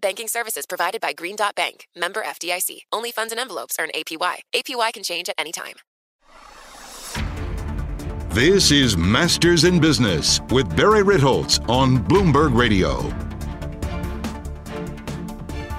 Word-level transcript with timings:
Banking 0.00 0.28
services 0.28 0.66
provided 0.66 1.00
by 1.00 1.12
Green 1.12 1.36
Dot 1.36 1.54
Bank, 1.54 1.88
member 1.96 2.22
FDIC. 2.22 2.80
Only 2.92 3.10
funds 3.10 3.32
and 3.32 3.40
envelopes 3.40 3.76
earn 3.80 3.90
APY. 3.94 4.36
APY 4.54 4.92
can 4.92 5.02
change 5.02 5.28
at 5.28 5.34
any 5.38 5.52
time. 5.52 5.74
This 8.30 8.70
is 8.70 8.96
Masters 8.96 9.64
in 9.64 9.80
Business 9.80 10.40
with 10.50 10.76
Barry 10.76 11.02
Ritholtz 11.02 11.66
on 11.68 11.98
Bloomberg 11.98 12.56
Radio. 12.56 13.02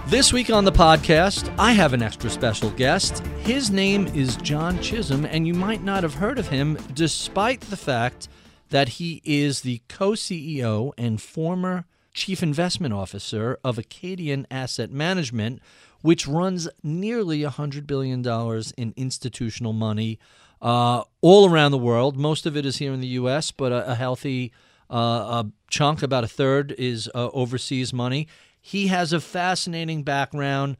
This 0.08 0.34
week 0.34 0.50
on 0.50 0.66
the 0.66 0.72
podcast, 0.72 1.54
I 1.60 1.72
have 1.74 1.94
an 1.94 2.02
extra 2.02 2.30
special 2.32 2.72
guest. 2.72 3.20
His 3.42 3.70
name 3.70 4.08
is 4.08 4.36
John 4.38 4.82
Chisholm, 4.82 5.26
and 5.26 5.46
you 5.46 5.54
might 5.54 5.84
not 5.84 6.02
have 6.02 6.16
heard 6.16 6.40
of 6.40 6.48
him 6.48 6.78
despite 6.94 7.62
the 7.62 7.78
fact 7.78 8.28
that 8.72 8.90
he 8.90 9.22
is 9.24 9.62
the 9.62 9.82
co 9.88 10.12
CEO 10.12 10.92
and 10.98 11.22
former 11.22 11.86
chief 12.20 12.44
investment 12.44 12.94
officer 12.94 13.58
of 13.64 13.78
Acadian 13.78 14.46
Asset 14.52 14.92
Management, 14.92 15.62
which 16.02 16.28
runs 16.28 16.68
nearly 16.84 17.40
$100 17.40 17.88
billion 17.88 18.22
in 18.78 18.94
institutional 18.98 19.72
money 19.72 20.20
uh, 20.62 21.04
all 21.22 21.50
around 21.50 21.72
the 21.72 21.78
world. 21.78 22.18
Most 22.18 22.46
of 22.46 22.58
it 22.58 22.66
is 22.66 22.78
here 22.78 22.92
in 22.92 23.00
the 23.00 23.08
U.S., 23.08 23.52
but 23.52 23.72
a, 23.72 23.92
a 23.92 23.96
healthy 23.96 24.52
uh, 24.90 25.46
a 25.46 25.52
chunk, 25.70 26.04
about 26.04 26.26
a 26.26 26.28
third, 26.28 26.74
is 26.78 27.10
uh, 27.16 27.30
overseas 27.30 27.94
money. 27.94 28.28
He 28.60 28.88
has 28.88 29.14
a 29.14 29.22
fascinating 29.22 30.04
background, 30.04 30.76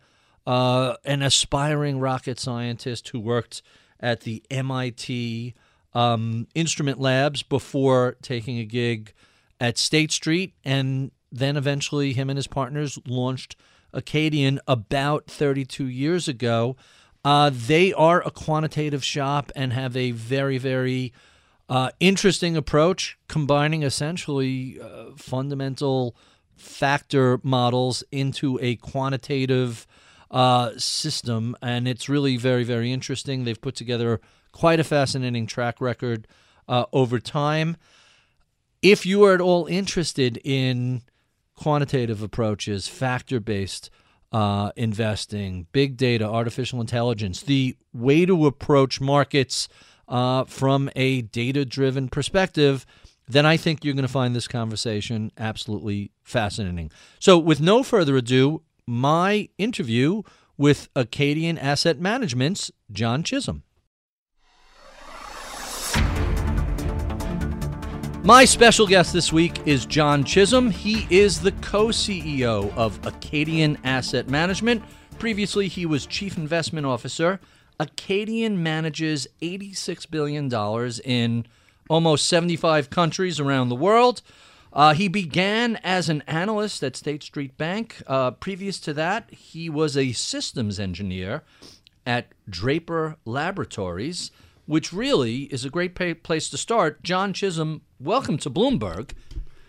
uh, 0.46 0.96
an 1.06 1.22
aspiring 1.22 2.00
rocket 2.00 2.38
scientist 2.38 3.08
who 3.10 3.20
worked 3.20 3.62
at 4.00 4.22
the 4.22 4.44
MIT 4.52 5.54
um, 5.94 6.48
Instrument 6.54 7.00
Labs 7.00 7.44
before 7.44 8.18
taking 8.22 8.58
a 8.58 8.66
gig 8.66 9.14
at 9.60 9.78
State 9.78 10.12
Street. 10.12 10.54
And 10.66 11.12
then 11.32 11.58
eventually, 11.58 12.14
him 12.14 12.30
and 12.30 12.38
his 12.38 12.48
partners 12.48 12.98
launched 13.06 13.56
Acadian 13.94 14.60
about 14.68 15.26
32 15.26 15.86
years 15.86 16.28
ago. 16.28 16.76
Uh, 17.24 17.52
they 17.54 17.92
are 17.94 18.26
a 18.26 18.32
quantitative 18.32 19.04
shop 19.04 19.52
and 19.56 19.74
have 19.74 19.96
a 19.98 20.12
very, 20.12 20.58
very 20.58 21.14
uh, 21.68 21.92
interesting 22.00 22.58
approach, 22.58 23.18
combining 23.28 23.84
essentially 23.84 24.80
uh, 24.82 25.12
fundamental 25.16 26.16
factor 26.56 27.40
models 27.44 28.04
into 28.12 28.60
a 28.62 28.76
quantitative 28.78 29.86
uh, 30.32 30.72
system, 30.78 31.56
and 31.62 31.88
it's 31.88 32.10
really 32.10 32.38
very, 32.38 32.64
very 32.64 32.92
interesting. 32.92 33.44
They've 33.44 33.60
put 33.60 33.76
together 33.76 34.20
quite 34.52 34.80
a 34.80 34.84
fascinating 34.84 35.48
track 35.48 35.80
record 35.82 36.28
uh, 36.68 36.86
over 36.94 37.20
time. 37.20 37.78
If 38.82 39.06
you 39.06 39.24
are 39.26 39.34
at 39.34 39.42
all 39.42 39.66
interested 39.66 40.40
in 40.44 41.02
quantitative 41.60 42.24
approaches, 42.24 42.88
factor 42.88 43.40
based 43.40 43.90
uh, 44.32 44.72
investing, 44.76 45.68
big 45.72 45.98
data, 45.98 46.26
artificial 46.26 46.80
intelligence, 46.82 47.42
the 47.42 47.76
way 47.94 48.26
to 48.26 48.46
approach 48.46 49.02
markets 49.02 49.68
uh, 50.08 50.44
from 50.46 50.90
a 50.96 51.22
data 51.22 51.66
driven 51.66 52.10
perspective 52.10 52.86
then 53.30 53.46
I 53.46 53.58
think 53.58 53.86
you're 53.86 53.94
going 53.94 54.02
to 54.02 54.12
find 54.12 54.36
this 54.36 54.48
conversation 54.48 55.32
absolutely 55.38 56.12
fascinating. 56.24 56.92
So, 57.20 57.38
with 57.38 57.62
no 57.62 57.84
further 57.84 58.18
ado, 58.18 58.64
my 58.88 59.50
interview 59.60 60.24
with 60.58 60.90
Acadian 60.96 61.58
Asset 61.58 62.00
Management's 62.00 62.72
John 62.92 63.22
Chisholm. 63.22 63.64
My 68.24 68.44
special 68.44 68.86
guest 68.86 69.14
this 69.14 69.32
week 69.32 69.66
is 69.66 69.86
John 69.86 70.26
Chisholm. 70.26 70.72
He 70.72 71.08
is 71.10 71.40
the 71.40 71.54
co 71.54 71.88
CEO 71.88 72.76
of 72.76 73.04
Acadian 73.08 73.78
Asset 73.86 74.28
Management. 74.28 74.84
Previously, 75.20 75.70
he 75.70 75.86
was 75.86 76.06
Chief 76.06 76.38
Investment 76.38 76.86
Officer. 76.86 77.40
Acadian 77.80 78.62
manages 78.62 79.26
$86 79.42 80.12
billion 80.12 80.54
in 81.06 81.46
almost 81.90 82.28
75 82.28 82.90
countries 82.90 83.40
around 83.40 83.70
the 83.70 83.76
world. 83.76 84.22
Uh, 84.74 84.94
he 84.94 85.08
began 85.08 85.78
as 85.78 86.10
an 86.10 86.22
analyst 86.28 86.84
at 86.84 86.98
State 86.98 87.24
Street 87.24 87.58
Bank. 87.58 88.04
Uh, 88.06 88.32
previous 88.32 88.80
to 88.82 88.94
that, 88.94 89.32
he 89.32 89.70
was 89.70 89.96
a 89.96 90.12
systems 90.12 90.78
engineer 90.78 91.44
at 92.06 92.34
Draper 92.50 93.16
Laboratories, 93.24 94.30
which 94.66 94.92
really 94.92 95.44
is 95.44 95.64
a 95.64 95.70
great 95.70 95.96
place 96.22 96.50
to 96.50 96.58
start. 96.58 97.02
John 97.02 97.34
Chisholm, 97.34 97.82
welcome 98.00 98.38
to 98.40 98.50
Bloomberg. 98.50 99.12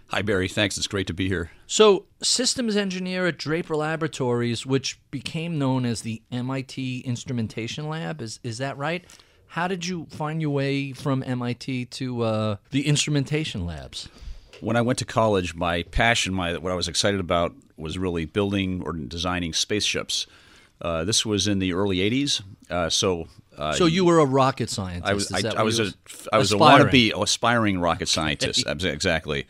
Hi, 0.09 0.23
Barry. 0.23 0.49
Thanks. 0.49 0.77
It's 0.77 0.87
great 0.87 1.07
to 1.07 1.15
be 1.15 1.29
here. 1.29 1.51
So, 1.67 2.07
systems 2.23 2.77
engineer 2.77 3.27
at 3.27 3.39
Draper 3.39 3.77
Laboratories, 3.77 4.67
which 4.67 5.01
became 5.11 5.59
known 5.59 5.85
as 5.85 6.03
the 6.03 6.23
MIT 6.33 7.01
Instrumentation 7.01 7.89
Lab, 7.89 8.21
is, 8.21 8.41
is 8.43 8.59
that 8.59 8.77
right? 8.77 9.05
How 9.47 9.69
did 9.69 9.87
you 9.87 10.07
find 10.11 10.41
your 10.41 10.51
way 10.51 10.93
from 10.93 11.23
MIT 11.25 11.87
to 11.87 12.23
uh, 12.23 12.57
the 12.71 12.87
instrumentation 12.87 13.67
labs? 13.67 14.09
When 14.61 14.77
I 14.77 14.81
went 14.81 14.99
to 15.01 15.05
college, 15.05 15.55
my 15.55 15.85
passion, 15.85 16.35
my 16.35 16.57
what 16.59 16.73
I 16.73 16.77
was 16.77 16.89
excited 16.89 17.21
about, 17.21 17.55
was 17.77 17.99
really 17.99 18.27
building 18.27 18.83
or 18.85 18.93
designing 18.93 19.53
spaceships. 19.53 20.27
Uh, 20.81 21.05
this 21.05 21.25
was 21.25 21.47
in 21.49 21.59
the 21.59 21.73
early 21.73 21.99
'80s, 21.99 22.43
uh, 22.69 22.91
so. 22.91 23.27
Uh, 23.61 23.73
so 23.73 23.87
you 23.87 24.05
were 24.05 24.19
a 24.19 24.25
rocket 24.25 24.71
scientist. 24.71 25.11
I 25.11 25.15
was. 25.15 25.33
I, 25.33 25.61
I 25.61 25.63
was 25.63 25.79
a. 25.79 25.93
I 26.33 26.39
was 26.39 26.53
aspiring. 26.53 26.83
a 26.83 26.85
wannabe 26.87 27.23
aspiring 27.23 27.81
rocket 27.81 28.09
scientist. 28.09 28.67
exactly. 28.67 29.47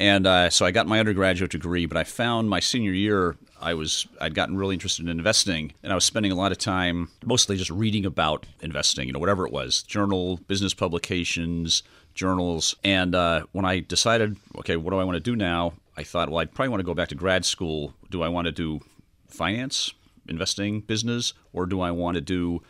And 0.00 0.26
uh, 0.26 0.50
so 0.50 0.64
I 0.64 0.70
got 0.70 0.86
my 0.86 0.98
undergraduate 0.98 1.50
degree, 1.50 1.86
but 1.86 1.96
I 1.96 2.04
found 2.04 2.48
my 2.48 2.60
senior 2.60 2.92
year 2.92 3.36
I 3.62 3.74
was 3.74 4.06
I'd 4.20 4.34
gotten 4.34 4.56
really 4.56 4.74
interested 4.74 5.04
in 5.04 5.08
investing, 5.08 5.72
and 5.82 5.92
I 5.92 5.94
was 5.94 6.04
spending 6.04 6.32
a 6.32 6.34
lot 6.34 6.50
of 6.50 6.58
time 6.58 7.08
mostly 7.24 7.56
just 7.56 7.70
reading 7.70 8.04
about 8.04 8.44
investing, 8.60 9.06
you 9.06 9.12
know, 9.12 9.20
whatever 9.20 9.46
it 9.46 9.52
was, 9.52 9.84
journal, 9.84 10.38
business 10.48 10.74
publications, 10.74 11.84
journals. 12.12 12.74
And 12.82 13.14
uh, 13.14 13.44
when 13.52 13.64
I 13.64 13.78
decided, 13.78 14.36
okay, 14.58 14.76
what 14.76 14.90
do 14.90 14.98
I 14.98 15.04
want 15.04 15.14
to 15.14 15.20
do 15.20 15.36
now? 15.36 15.74
I 15.96 16.02
thought, 16.02 16.28
well, 16.28 16.38
I'd 16.38 16.52
probably 16.52 16.70
want 16.70 16.80
to 16.80 16.84
go 16.84 16.94
back 16.94 17.08
to 17.10 17.14
grad 17.14 17.44
school. 17.44 17.94
Do 18.10 18.22
I 18.22 18.28
want 18.28 18.46
to 18.46 18.52
do 18.52 18.80
finance, 19.28 19.92
investing, 20.28 20.80
business, 20.80 21.32
or 21.52 21.66
do 21.66 21.80
I 21.80 21.92
want 21.92 22.16
to 22.16 22.20
do 22.20 22.62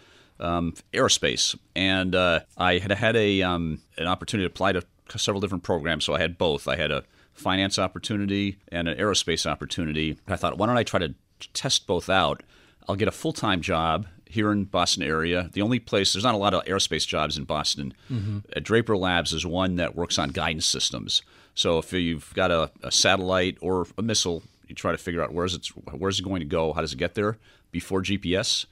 um, 0.42 0.74
aerospace? 0.92 1.58
And 1.74 2.14
uh, 2.14 2.40
I 2.58 2.78
had 2.78 2.90
had 2.92 3.16
a 3.16 3.42
um, 3.42 3.80
an 3.96 4.06
opportunity 4.06 4.46
to 4.46 4.52
apply 4.52 4.72
to 4.72 4.82
several 5.16 5.40
different 5.40 5.64
programs, 5.64 6.04
so 6.04 6.14
I 6.14 6.18
had 6.18 6.38
both. 6.38 6.68
I 6.68 6.76
had 6.76 6.90
a 6.90 7.04
finance 7.32 7.78
opportunity 7.78 8.58
and 8.68 8.88
an 8.88 8.98
aerospace 8.98 9.46
opportunity. 9.46 10.18
I 10.28 10.36
thought, 10.36 10.58
why 10.58 10.66
don't 10.66 10.76
I 10.76 10.84
try 10.84 11.00
to 11.00 11.14
test 11.54 11.86
both 11.86 12.08
out? 12.10 12.42
I'll 12.88 12.96
get 12.96 13.08
a 13.08 13.12
full 13.12 13.32
time 13.32 13.60
job 13.60 14.06
here 14.26 14.50
in 14.50 14.64
Boston 14.64 15.02
area. 15.02 15.50
The 15.52 15.62
only 15.62 15.78
place 15.78 16.12
there's 16.12 16.24
not 16.24 16.34
a 16.34 16.38
lot 16.38 16.54
of 16.54 16.64
aerospace 16.64 17.06
jobs 17.06 17.36
in 17.36 17.44
Boston. 17.44 17.94
Mm-hmm. 18.10 18.38
Uh, 18.56 18.60
Draper 18.60 18.96
Labs 18.96 19.32
is 19.32 19.44
one 19.44 19.76
that 19.76 19.94
works 19.94 20.18
on 20.18 20.30
guidance 20.30 20.66
systems. 20.66 21.22
So 21.54 21.78
if 21.78 21.92
you've 21.92 22.32
got 22.34 22.50
a, 22.50 22.70
a, 22.82 22.90
satellite 22.90 23.58
or 23.60 23.86
a 23.98 24.02
missile, 24.02 24.42
you 24.68 24.74
try 24.74 24.90
to 24.90 24.96
figure 24.96 25.22
out 25.22 25.34
where's 25.34 25.54
it 25.54 25.66
where's 25.92 26.18
it 26.18 26.22
going 26.22 26.40
to 26.40 26.46
go, 26.46 26.72
how 26.72 26.80
does 26.80 26.94
it 26.94 26.98
get 26.98 27.14
there 27.14 27.36
before 27.70 28.00
GPS 28.00 28.64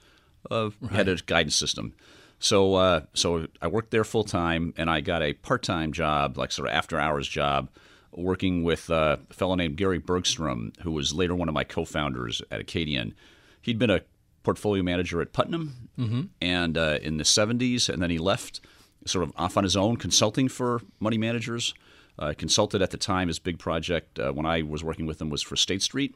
uh, 0.49 0.69
right. 0.81 0.91
had 0.91 1.07
a 1.07 1.15
guidance 1.17 1.55
system. 1.55 1.93
So 2.41 2.73
uh, 2.73 3.01
so 3.13 3.47
I 3.61 3.67
worked 3.67 3.91
there 3.91 4.03
full 4.03 4.23
time, 4.23 4.73
and 4.75 4.89
I 4.89 5.01
got 5.01 5.21
a 5.21 5.33
part 5.33 5.61
time 5.61 5.93
job, 5.93 6.37
like 6.37 6.51
sort 6.51 6.67
of 6.67 6.73
after 6.73 6.99
hours 6.99 7.27
job, 7.27 7.69
working 8.11 8.63
with 8.63 8.89
uh, 8.89 9.17
a 9.29 9.33
fellow 9.33 9.53
named 9.53 9.77
Gary 9.77 9.99
Bergstrom, 9.99 10.73
who 10.81 10.91
was 10.91 11.13
later 11.13 11.35
one 11.35 11.47
of 11.47 11.53
my 11.53 11.63
co-founders 11.63 12.41
at 12.49 12.59
Acadian. 12.59 13.13
He'd 13.61 13.77
been 13.77 13.91
a 13.91 14.01
portfolio 14.41 14.81
manager 14.81 15.21
at 15.21 15.33
Putnam, 15.33 15.89
mm-hmm. 15.99 16.21
and 16.41 16.77
uh, 16.79 16.97
in 17.03 17.17
the 17.17 17.23
'70s, 17.23 17.87
and 17.89 18.01
then 18.01 18.09
he 18.09 18.17
left, 18.17 18.59
sort 19.05 19.23
of 19.23 19.31
off 19.35 19.55
on 19.55 19.63
his 19.63 19.77
own, 19.77 19.97
consulting 19.97 20.47
for 20.47 20.81
money 20.99 21.19
managers. 21.19 21.75
Uh, 22.19 22.33
consulted 22.37 22.81
at 22.81 22.91
the 22.91 22.97
time. 22.97 23.29
His 23.29 23.39
big 23.39 23.57
project 23.57 24.19
uh, 24.19 24.31
when 24.31 24.45
I 24.45 24.61
was 24.61 24.83
working 24.83 25.05
with 25.05 25.19
him 25.19 25.29
was 25.29 25.41
for 25.41 25.55
State 25.55 25.81
Street, 25.81 26.13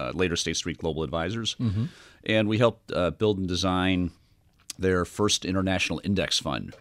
uh, 0.00 0.12
later 0.14 0.36
State 0.36 0.56
Street 0.56 0.78
Global 0.78 1.02
Advisors, 1.02 1.56
mm-hmm. 1.60 1.86
and 2.24 2.48
we 2.48 2.58
helped 2.58 2.92
uh, 2.92 3.10
build 3.10 3.38
and 3.38 3.48
design 3.48 4.10
their 4.78 5.04
first 5.04 5.44
international 5.44 6.00
index 6.04 6.38
fund, 6.38 6.74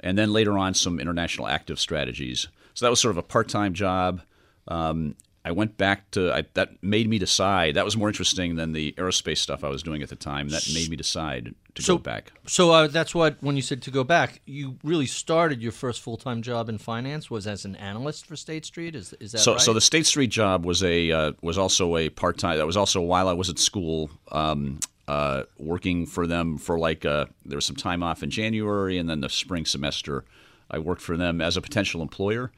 and 0.00 0.16
then 0.16 0.32
later 0.32 0.58
on 0.58 0.74
some 0.74 1.00
international 1.00 1.48
active 1.48 1.80
strategies. 1.80 2.48
So 2.74 2.86
that 2.86 2.90
was 2.90 3.00
sort 3.00 3.10
of 3.10 3.18
a 3.18 3.22
part-time 3.22 3.74
job. 3.74 4.20
Um, 4.68 5.16
I 5.46 5.52
went 5.52 5.76
back 5.76 6.10
to 6.12 6.32
I, 6.32 6.44
that 6.54 6.82
made 6.82 7.08
me 7.08 7.18
decide 7.18 7.74
that 7.74 7.84
was 7.84 7.96
more 7.96 8.08
interesting 8.08 8.56
than 8.56 8.72
the 8.72 8.92
aerospace 8.92 9.38
stuff 9.38 9.62
I 9.62 9.68
was 9.68 9.82
doing 9.82 10.02
at 10.02 10.08
the 10.08 10.16
time. 10.16 10.48
That 10.48 10.66
made 10.72 10.88
me 10.88 10.96
decide 10.96 11.54
to 11.74 11.82
so, 11.82 11.96
go 11.96 12.02
back. 12.02 12.32
So 12.46 12.70
uh, 12.70 12.86
that's 12.86 13.14
what 13.14 13.36
when 13.42 13.54
you 13.54 13.60
said 13.60 13.82
to 13.82 13.90
go 13.90 14.04
back, 14.04 14.40
you 14.46 14.78
really 14.82 15.04
started 15.04 15.60
your 15.60 15.72
first 15.72 16.00
full 16.00 16.16
time 16.16 16.40
job 16.40 16.70
in 16.70 16.78
finance 16.78 17.30
was 17.30 17.46
as 17.46 17.66
an 17.66 17.76
analyst 17.76 18.24
for 18.24 18.36
State 18.36 18.64
Street. 18.64 18.94
Is 18.94 19.12
is 19.20 19.32
that 19.32 19.38
so? 19.38 19.52
Right? 19.52 19.60
So 19.60 19.74
the 19.74 19.82
State 19.82 20.06
Street 20.06 20.30
job 20.30 20.64
was 20.64 20.82
a 20.82 21.12
uh, 21.12 21.32
was 21.42 21.58
also 21.58 21.98
a 21.98 22.08
part 22.08 22.38
time. 22.38 22.56
That 22.56 22.66
was 22.66 22.76
also 22.76 23.02
while 23.02 23.28
I 23.28 23.34
was 23.34 23.50
at 23.50 23.58
school. 23.58 24.10
Um, 24.32 24.80
uh, 25.06 25.42
working 25.58 26.06
for 26.06 26.26
them 26.26 26.56
for 26.56 26.78
like 26.78 27.04
uh, 27.04 27.26
there 27.44 27.58
was 27.58 27.66
some 27.66 27.76
time 27.76 28.02
off 28.02 28.22
in 28.22 28.30
January 28.30 28.96
and 28.96 29.06
then 29.06 29.20
the 29.20 29.28
spring 29.28 29.66
semester, 29.66 30.24
I 30.70 30.78
worked 30.78 31.02
for 31.02 31.18
them 31.18 31.42
as 31.42 31.58
a 31.58 31.60
potential 31.60 32.00
employer. 32.00 32.50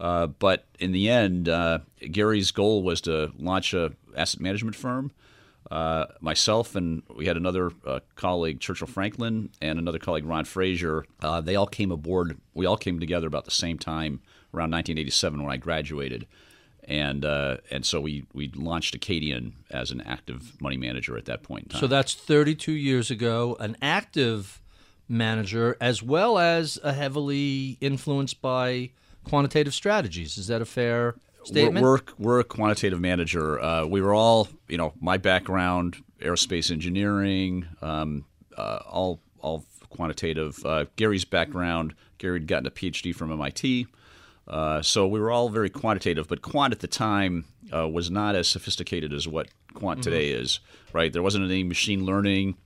Uh, 0.00 0.26
but 0.28 0.66
in 0.78 0.92
the 0.92 1.08
end, 1.08 1.48
uh, 1.48 1.80
Gary's 2.10 2.50
goal 2.50 2.82
was 2.82 3.00
to 3.02 3.32
launch 3.38 3.74
a 3.74 3.92
asset 4.16 4.40
management 4.40 4.76
firm. 4.76 5.10
Uh, 5.70 6.06
myself 6.20 6.74
and 6.76 7.02
we 7.14 7.26
had 7.26 7.36
another 7.36 7.70
uh, 7.86 8.00
colleague, 8.16 8.58
Churchill 8.58 8.86
Franklin, 8.86 9.50
and 9.60 9.78
another 9.78 9.98
colleague, 9.98 10.24
Ron 10.24 10.44
Frashure. 10.44 11.04
Uh, 11.20 11.42
they 11.42 11.56
all 11.56 11.66
came 11.66 11.90
aboard. 11.90 12.38
We 12.54 12.64
all 12.64 12.78
came 12.78 12.98
together 12.98 13.26
about 13.26 13.44
the 13.44 13.50
same 13.50 13.78
time, 13.78 14.20
around 14.54 14.70
1987, 14.70 15.42
when 15.42 15.52
I 15.52 15.58
graduated, 15.58 16.26
and 16.84 17.22
uh, 17.22 17.58
and 17.70 17.84
so 17.84 18.00
we 18.00 18.24
we 18.32 18.50
launched 18.54 18.94
Acadian 18.94 19.56
as 19.70 19.90
an 19.90 20.00
active 20.02 20.58
money 20.58 20.78
manager 20.78 21.18
at 21.18 21.26
that 21.26 21.42
point. 21.42 21.64
In 21.64 21.68
time. 21.70 21.80
So 21.80 21.86
that's 21.86 22.14
32 22.14 22.72
years 22.72 23.10
ago. 23.10 23.54
An 23.60 23.76
active 23.82 24.62
manager, 25.06 25.76
as 25.82 26.02
well 26.02 26.38
as 26.38 26.78
a 26.82 26.94
heavily 26.94 27.76
influenced 27.82 28.40
by 28.40 28.92
quantitative 29.28 29.74
strategies. 29.74 30.38
Is 30.38 30.46
that 30.48 30.62
a 30.62 30.64
fair 30.64 31.14
statement? 31.44 31.84
We're, 31.84 31.92
we're, 31.92 32.02
we're 32.18 32.40
a 32.40 32.44
quantitative 32.44 33.00
manager. 33.00 33.60
Uh, 33.60 33.86
we 33.86 34.00
were 34.00 34.14
all, 34.14 34.48
you 34.68 34.76
know, 34.76 34.92
my 35.00 35.16
background, 35.16 35.96
aerospace 36.20 36.70
engineering, 36.70 37.66
um, 37.82 38.24
uh, 38.56 38.80
all 38.88 39.20
all 39.40 39.64
quantitative. 39.90 40.64
Uh, 40.64 40.84
Gary's 40.96 41.24
background, 41.24 41.94
Gary 42.18 42.40
had 42.40 42.48
gotten 42.48 42.66
a 42.66 42.70
PhD 42.70 43.14
from 43.14 43.32
MIT. 43.32 43.86
Uh, 44.46 44.80
so 44.80 45.06
we 45.06 45.20
were 45.20 45.30
all 45.30 45.48
very 45.48 45.68
quantitative, 45.68 46.26
but 46.26 46.42
quant 46.42 46.72
at 46.72 46.80
the 46.80 46.88
time 46.88 47.44
uh, 47.74 47.86
was 47.86 48.10
not 48.10 48.34
as 48.34 48.48
sophisticated 48.48 49.12
as 49.12 49.28
what 49.28 49.48
quant 49.74 50.00
mm-hmm. 50.00 50.10
today 50.10 50.30
is. 50.30 50.60
Right? 50.92 51.12
There 51.12 51.22
wasn't 51.22 51.44
any 51.44 51.62
machine 51.64 52.04
learning. 52.04 52.56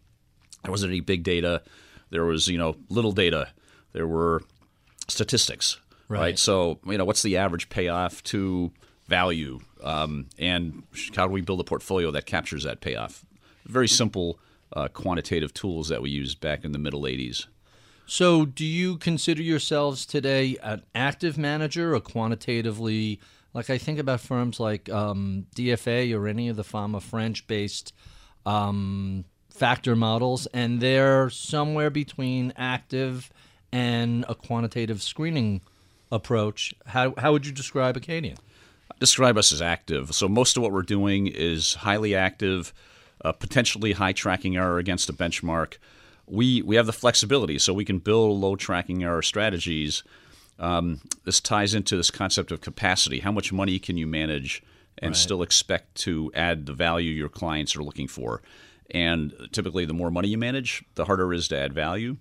There 0.62 0.70
wasn't 0.70 0.92
any 0.92 1.00
big 1.00 1.24
data. 1.24 1.62
There 2.10 2.24
was, 2.24 2.46
you 2.46 2.58
know, 2.58 2.76
little 2.88 3.12
data. 3.12 3.48
There 3.92 4.06
were 4.06 4.42
statistics. 5.08 5.78
Right. 6.12 6.20
right. 6.20 6.38
So, 6.38 6.78
you 6.84 6.98
know, 6.98 7.06
what's 7.06 7.22
the 7.22 7.38
average 7.38 7.70
payoff 7.70 8.22
to 8.24 8.70
value? 9.06 9.60
Um, 9.82 10.26
and 10.38 10.82
how 11.16 11.26
do 11.26 11.32
we 11.32 11.40
build 11.40 11.60
a 11.60 11.64
portfolio 11.64 12.10
that 12.10 12.26
captures 12.26 12.64
that 12.64 12.82
payoff? 12.82 13.24
Very 13.64 13.88
simple 13.88 14.38
uh, 14.74 14.88
quantitative 14.88 15.54
tools 15.54 15.88
that 15.88 16.02
we 16.02 16.10
used 16.10 16.38
back 16.38 16.66
in 16.66 16.72
the 16.72 16.78
middle 16.78 17.02
80s. 17.02 17.46
So, 18.04 18.44
do 18.44 18.66
you 18.66 18.98
consider 18.98 19.40
yourselves 19.40 20.04
today 20.04 20.58
an 20.62 20.82
active 20.94 21.38
manager, 21.38 21.94
a 21.94 22.00
quantitatively, 22.00 23.18
like 23.54 23.70
I 23.70 23.78
think 23.78 23.98
about 23.98 24.20
firms 24.20 24.60
like 24.60 24.90
um, 24.90 25.46
DFA 25.56 26.14
or 26.14 26.28
any 26.28 26.50
of 26.50 26.56
the 26.56 26.64
Fama 26.64 27.00
French 27.00 27.46
based 27.46 27.94
um, 28.44 29.24
factor 29.48 29.96
models, 29.96 30.46
and 30.52 30.80
they're 30.80 31.30
somewhere 31.30 31.88
between 31.88 32.52
active 32.56 33.32
and 33.72 34.26
a 34.28 34.34
quantitative 34.34 35.00
screening 35.00 35.62
approach, 36.12 36.74
how, 36.86 37.14
how 37.18 37.32
would 37.32 37.46
you 37.46 37.52
describe 37.52 37.96
Acadian? 37.96 38.36
Describe 39.00 39.36
us 39.36 39.50
as 39.50 39.60
active. 39.62 40.14
So 40.14 40.28
most 40.28 40.56
of 40.56 40.62
what 40.62 40.70
we're 40.70 40.82
doing 40.82 41.26
is 41.26 41.74
highly 41.74 42.14
active, 42.14 42.72
uh, 43.24 43.32
potentially 43.32 43.92
high 43.92 44.12
tracking 44.12 44.56
error 44.56 44.78
against 44.78 45.08
a 45.08 45.12
benchmark. 45.12 45.78
We 46.26 46.62
we 46.62 46.76
have 46.76 46.86
the 46.86 46.92
flexibility, 46.92 47.58
so 47.58 47.74
we 47.74 47.84
can 47.84 47.98
build 47.98 48.40
low 48.40 48.54
tracking 48.54 49.02
error 49.02 49.22
strategies. 49.22 50.04
Um, 50.58 51.00
this 51.24 51.40
ties 51.40 51.74
into 51.74 51.96
this 51.96 52.10
concept 52.10 52.52
of 52.52 52.60
capacity. 52.60 53.20
How 53.20 53.32
much 53.32 53.52
money 53.52 53.80
can 53.80 53.96
you 53.96 54.06
manage 54.06 54.62
and 54.98 55.10
right. 55.10 55.16
still 55.16 55.42
expect 55.42 55.96
to 55.96 56.30
add 56.34 56.66
the 56.66 56.72
value 56.72 57.10
your 57.10 57.28
clients 57.28 57.74
are 57.74 57.82
looking 57.82 58.06
for? 58.06 58.40
And 58.90 59.32
typically, 59.50 59.84
the 59.84 59.94
more 59.94 60.10
money 60.10 60.28
you 60.28 60.38
manage, 60.38 60.84
the 60.94 61.06
harder 61.06 61.32
it 61.32 61.38
is 61.38 61.48
to 61.48 61.58
add 61.58 61.72
value. 61.72 62.18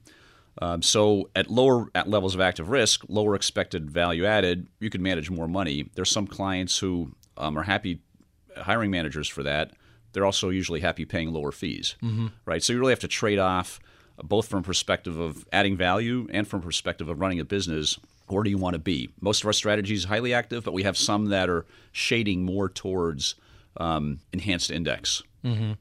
Um, 0.59 0.81
so 0.81 1.29
at 1.35 1.49
lower 1.49 1.87
at 1.95 2.09
levels 2.09 2.35
of 2.35 2.41
active 2.41 2.69
risk, 2.69 3.03
lower 3.07 3.35
expected 3.35 3.89
value 3.89 4.25
added, 4.25 4.67
you 4.79 4.89
can 4.89 5.01
manage 5.01 5.29
more 5.29 5.47
money. 5.47 5.89
There's 5.95 6.11
some 6.11 6.27
clients 6.27 6.77
who 6.77 7.13
um, 7.37 7.57
are 7.57 7.63
happy 7.63 8.01
hiring 8.57 8.91
managers 8.91 9.27
for 9.27 9.43
that. 9.43 9.71
They're 10.13 10.25
also 10.25 10.49
usually 10.49 10.81
happy 10.81 11.05
paying 11.05 11.31
lower 11.31 11.51
fees, 11.51 11.95
mm-hmm. 12.03 12.27
right? 12.45 12.61
So 12.61 12.73
you 12.73 12.79
really 12.79 12.91
have 12.91 12.99
to 12.99 13.07
trade 13.07 13.39
off 13.39 13.79
uh, 14.19 14.23
both 14.23 14.47
from 14.47 14.63
perspective 14.63 15.17
of 15.17 15.45
adding 15.53 15.77
value 15.77 16.27
and 16.31 16.47
from 16.47 16.59
a 16.59 16.63
perspective 16.63 17.07
of 17.07 17.19
running 17.21 17.39
a 17.39 17.45
business. 17.45 17.97
Where 18.27 18.43
do 18.43 18.49
you 18.49 18.57
want 18.57 18.73
to 18.73 18.79
be? 18.79 19.09
Most 19.21 19.41
of 19.41 19.47
our 19.47 19.53
strategies 19.53 20.05
highly 20.05 20.33
active, 20.33 20.63
but 20.63 20.73
we 20.73 20.83
have 20.83 20.97
some 20.97 21.27
that 21.27 21.49
are 21.49 21.65
shading 21.91 22.43
more 22.43 22.67
towards 22.67 23.35
um, 23.77 24.19
enhanced 24.33 24.69
index. 24.69 25.23
Mm-hmm. 25.45 25.73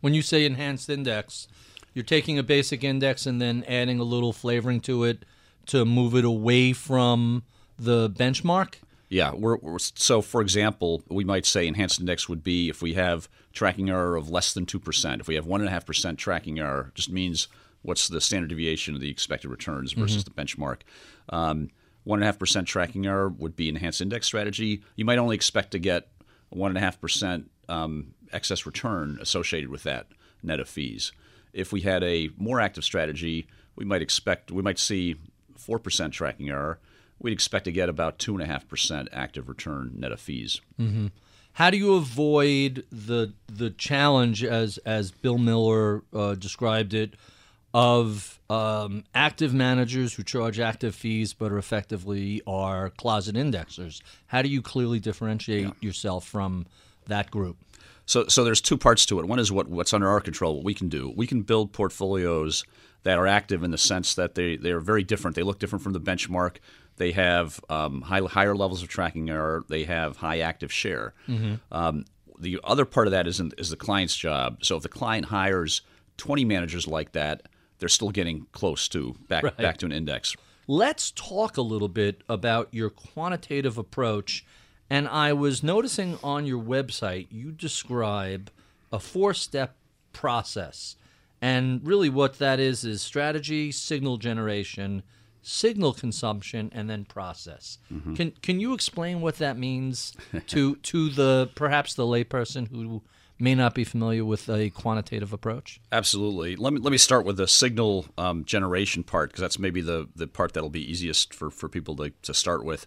When 0.00 0.14
you 0.14 0.22
say 0.22 0.44
enhanced 0.44 0.90
index, 0.90 1.48
you're 1.96 2.04
taking 2.04 2.38
a 2.38 2.42
basic 2.42 2.84
index 2.84 3.24
and 3.24 3.40
then 3.40 3.64
adding 3.66 3.98
a 3.98 4.04
little 4.04 4.34
flavoring 4.34 4.80
to 4.80 5.02
it 5.04 5.24
to 5.64 5.86
move 5.86 6.14
it 6.14 6.26
away 6.26 6.74
from 6.74 7.42
the 7.78 8.10
benchmark. 8.10 8.74
Yeah, 9.08 9.32
we're, 9.32 9.56
we're, 9.56 9.78
so 9.78 10.20
for 10.20 10.42
example, 10.42 11.02
we 11.08 11.24
might 11.24 11.46
say 11.46 11.66
enhanced 11.66 11.98
index 11.98 12.28
would 12.28 12.44
be 12.44 12.68
if 12.68 12.82
we 12.82 12.92
have 12.94 13.30
tracking 13.54 13.88
error 13.88 14.14
of 14.14 14.28
less 14.28 14.52
than 14.52 14.66
two 14.66 14.78
percent. 14.78 15.22
If 15.22 15.26
we 15.26 15.36
have 15.36 15.46
one 15.46 15.62
and 15.62 15.68
a 15.68 15.72
half 15.72 15.86
percent 15.86 16.18
tracking 16.18 16.58
error, 16.58 16.92
just 16.94 17.10
means 17.10 17.48
what's 17.80 18.08
the 18.08 18.20
standard 18.20 18.48
deviation 18.48 18.94
of 18.94 19.00
the 19.00 19.10
expected 19.10 19.48
returns 19.48 19.92
versus 19.92 20.22
mm-hmm. 20.22 20.34
the 20.34 20.42
benchmark. 20.42 20.80
Um, 21.30 21.70
one 22.04 22.18
and 22.18 22.24
a 22.24 22.26
half 22.26 22.38
percent 22.38 22.68
tracking 22.68 23.06
error 23.06 23.30
would 23.30 23.56
be 23.56 23.70
enhanced 23.70 24.02
index 24.02 24.26
strategy. 24.26 24.82
You 24.96 25.06
might 25.06 25.18
only 25.18 25.34
expect 25.34 25.70
to 25.70 25.78
get 25.78 26.08
one 26.50 26.70
and 26.70 26.76
a 26.76 26.82
half 26.82 27.00
percent 27.00 27.50
um, 27.70 28.12
excess 28.34 28.66
return 28.66 29.16
associated 29.18 29.70
with 29.70 29.84
that 29.84 30.08
net 30.42 30.60
of 30.60 30.68
fees. 30.68 31.12
If 31.56 31.72
we 31.72 31.80
had 31.80 32.04
a 32.04 32.30
more 32.36 32.60
active 32.60 32.84
strategy, 32.84 33.46
we 33.76 33.84
might 33.84 34.02
expect 34.02 34.52
we 34.52 34.62
might 34.62 34.78
see 34.78 35.16
four 35.56 35.78
percent 35.78 36.12
tracking 36.12 36.50
error. 36.50 36.78
We'd 37.18 37.32
expect 37.32 37.64
to 37.64 37.72
get 37.72 37.88
about 37.88 38.18
two 38.18 38.34
and 38.34 38.42
a 38.42 38.46
half 38.46 38.68
percent 38.68 39.08
active 39.10 39.48
return 39.48 39.94
net 39.96 40.12
of 40.12 40.20
fees. 40.20 40.60
Mm-hmm. 40.78 41.06
How 41.54 41.70
do 41.70 41.78
you 41.78 41.94
avoid 41.94 42.84
the 42.92 43.32
the 43.48 43.70
challenge 43.70 44.44
as 44.44 44.76
as 44.78 45.10
Bill 45.10 45.38
Miller 45.38 46.02
uh, 46.12 46.34
described 46.34 46.92
it 46.92 47.14
of 47.72 48.38
um, 48.50 49.04
active 49.14 49.54
managers 49.54 50.14
who 50.14 50.22
charge 50.22 50.60
active 50.60 50.94
fees 50.94 51.32
but 51.32 51.50
are 51.50 51.58
effectively 51.58 52.42
are 52.46 52.90
closet 52.90 53.36
indexers? 53.36 54.02
How 54.26 54.42
do 54.42 54.50
you 54.50 54.60
clearly 54.60 55.00
differentiate 55.00 55.64
yeah. 55.64 55.72
yourself 55.80 56.26
from 56.26 56.66
that 57.06 57.30
group? 57.30 57.56
So, 58.06 58.26
so 58.28 58.44
there's 58.44 58.60
two 58.60 58.78
parts 58.78 59.04
to 59.06 59.18
it. 59.18 59.26
One 59.26 59.38
is 59.38 59.52
what, 59.52 59.68
what's 59.68 59.92
under 59.92 60.08
our 60.08 60.20
control, 60.20 60.56
what 60.56 60.64
we 60.64 60.74
can 60.74 60.88
do. 60.88 61.12
We 61.14 61.26
can 61.26 61.42
build 61.42 61.72
portfolios 61.72 62.64
that 63.02 63.18
are 63.18 63.26
active 63.26 63.62
in 63.62 63.72
the 63.72 63.78
sense 63.78 64.14
that 64.14 64.34
they, 64.34 64.56
they 64.56 64.70
are 64.70 64.80
very 64.80 65.02
different. 65.02 65.36
They 65.36 65.42
look 65.42 65.58
different 65.58 65.82
from 65.82 65.92
the 65.92 66.00
benchmark. 66.00 66.56
They 66.96 67.12
have 67.12 67.60
um, 67.68 68.02
high, 68.02 68.20
higher 68.20 68.54
levels 68.54 68.82
of 68.82 68.88
tracking 68.88 69.28
error. 69.28 69.64
They 69.68 69.84
have 69.84 70.16
high 70.16 70.40
active 70.40 70.72
share. 70.72 71.14
Mm-hmm. 71.28 71.54
Um, 71.70 72.04
the 72.38 72.60
other 72.64 72.84
part 72.84 73.06
of 73.06 73.10
that 73.10 73.26
is, 73.26 73.40
is 73.58 73.70
the 73.70 73.76
client's 73.76 74.16
job. 74.16 74.64
So 74.64 74.76
if 74.76 74.82
the 74.82 74.88
client 74.88 75.26
hires 75.26 75.82
20 76.16 76.44
managers 76.44 76.86
like 76.86 77.12
that, 77.12 77.42
they're 77.78 77.88
still 77.88 78.10
getting 78.10 78.46
close 78.52 78.88
to 78.88 79.14
back, 79.28 79.44
right. 79.44 79.56
back 79.56 79.78
to 79.78 79.86
an 79.86 79.92
index. 79.92 80.34
Let's 80.68 81.10
talk 81.12 81.56
a 81.56 81.62
little 81.62 81.88
bit 81.88 82.22
about 82.28 82.68
your 82.72 82.90
quantitative 82.90 83.78
approach 83.78 84.44
and 84.88 85.08
I 85.08 85.32
was 85.32 85.62
noticing 85.62 86.18
on 86.22 86.46
your 86.46 86.62
website 86.62 87.26
you 87.30 87.50
describe 87.50 88.50
a 88.92 88.98
four 88.98 89.34
step 89.34 89.76
process. 90.12 90.96
And 91.42 91.86
really, 91.86 92.08
what 92.08 92.38
that 92.38 92.58
is 92.58 92.84
is 92.84 93.02
strategy, 93.02 93.70
signal 93.70 94.16
generation, 94.16 95.02
signal 95.42 95.92
consumption, 95.92 96.70
and 96.74 96.88
then 96.88 97.04
process. 97.04 97.78
Mm-hmm. 97.92 98.14
Can 98.14 98.30
can 98.42 98.60
you 98.60 98.72
explain 98.72 99.20
what 99.20 99.36
that 99.38 99.58
means 99.58 100.14
to 100.48 100.76
to 100.76 101.10
the 101.10 101.50
perhaps 101.54 101.94
the 101.94 102.04
layperson 102.04 102.68
who 102.68 103.02
may 103.38 103.54
not 103.54 103.74
be 103.74 103.84
familiar 103.84 104.24
with 104.24 104.48
a 104.48 104.70
quantitative 104.70 105.32
approach? 105.32 105.80
Absolutely. 105.92 106.56
Let 106.56 106.72
me 106.72 106.80
let 106.80 106.90
me 106.90 106.98
start 106.98 107.24
with 107.24 107.36
the 107.36 107.46
signal 107.46 108.06
um, 108.16 108.44
generation 108.44 109.02
part 109.02 109.30
because 109.30 109.42
that's 109.42 109.58
maybe 109.58 109.80
the 109.80 110.08
the 110.16 110.26
part 110.26 110.54
that'll 110.54 110.70
be 110.70 110.90
easiest 110.90 111.34
for, 111.34 111.50
for 111.50 111.68
people 111.68 111.96
to, 111.96 112.12
to 112.22 112.34
start 112.34 112.64
with. 112.64 112.86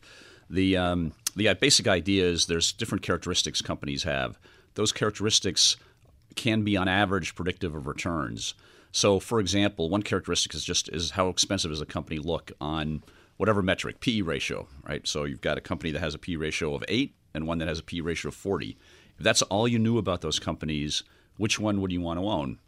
The 0.50 0.78
um, 0.78 1.14
the 1.36 1.50
uh, 1.50 1.54
basic 1.54 1.88
idea 1.88 2.26
is 2.26 2.46
there's 2.46 2.72
different 2.72 3.04
characteristics 3.04 3.62
companies 3.62 4.04
have. 4.04 4.40
Those 4.76 4.92
characteristics 4.92 5.78
can 6.36 6.64
be 6.64 6.78
on 6.78 6.88
average 6.88 7.36
predictive 7.36 7.76
of 7.76 7.88
returns. 7.88 8.54
So, 8.92 9.20
for 9.20 9.40
example, 9.40 9.90
one 9.90 10.04
characteristic 10.04 10.54
is 10.54 10.64
just 10.64 10.90
is 10.90 11.12
how 11.12 11.30
expensive 11.30 11.72
does 11.72 11.82
a 11.82 11.86
company 11.86 12.20
look 12.20 12.52
on 12.60 13.04
whatever 13.38 13.62
metric, 13.62 14.02
PE 14.02 14.22
ratio, 14.22 14.68
right? 14.84 15.08
So 15.08 15.24
you've 15.24 15.42
got 15.42 15.58
a 15.58 15.62
company 15.62 15.92
that 15.92 16.00
has 16.00 16.14
a 16.14 16.20
PE 16.20 16.36
ratio 16.36 16.74
of 16.76 16.84
eight 16.88 17.16
and 17.34 17.48
one 17.48 17.60
that 17.60 17.68
has 17.68 17.80
a 17.80 17.84
PE 17.84 18.02
ratio 18.02 18.30
of 18.30 18.36
40. 18.36 18.78
If 19.18 19.24
that's 19.24 19.42
all 19.44 19.68
you 19.68 19.80
knew 19.80 19.98
about 19.98 20.22
those 20.22 20.40
companies, 20.40 21.04
which 21.38 21.60
one 21.60 21.80
would 21.80 21.92
you 21.92 22.02
want 22.02 22.20
to 22.20 22.28
own? 22.28 22.60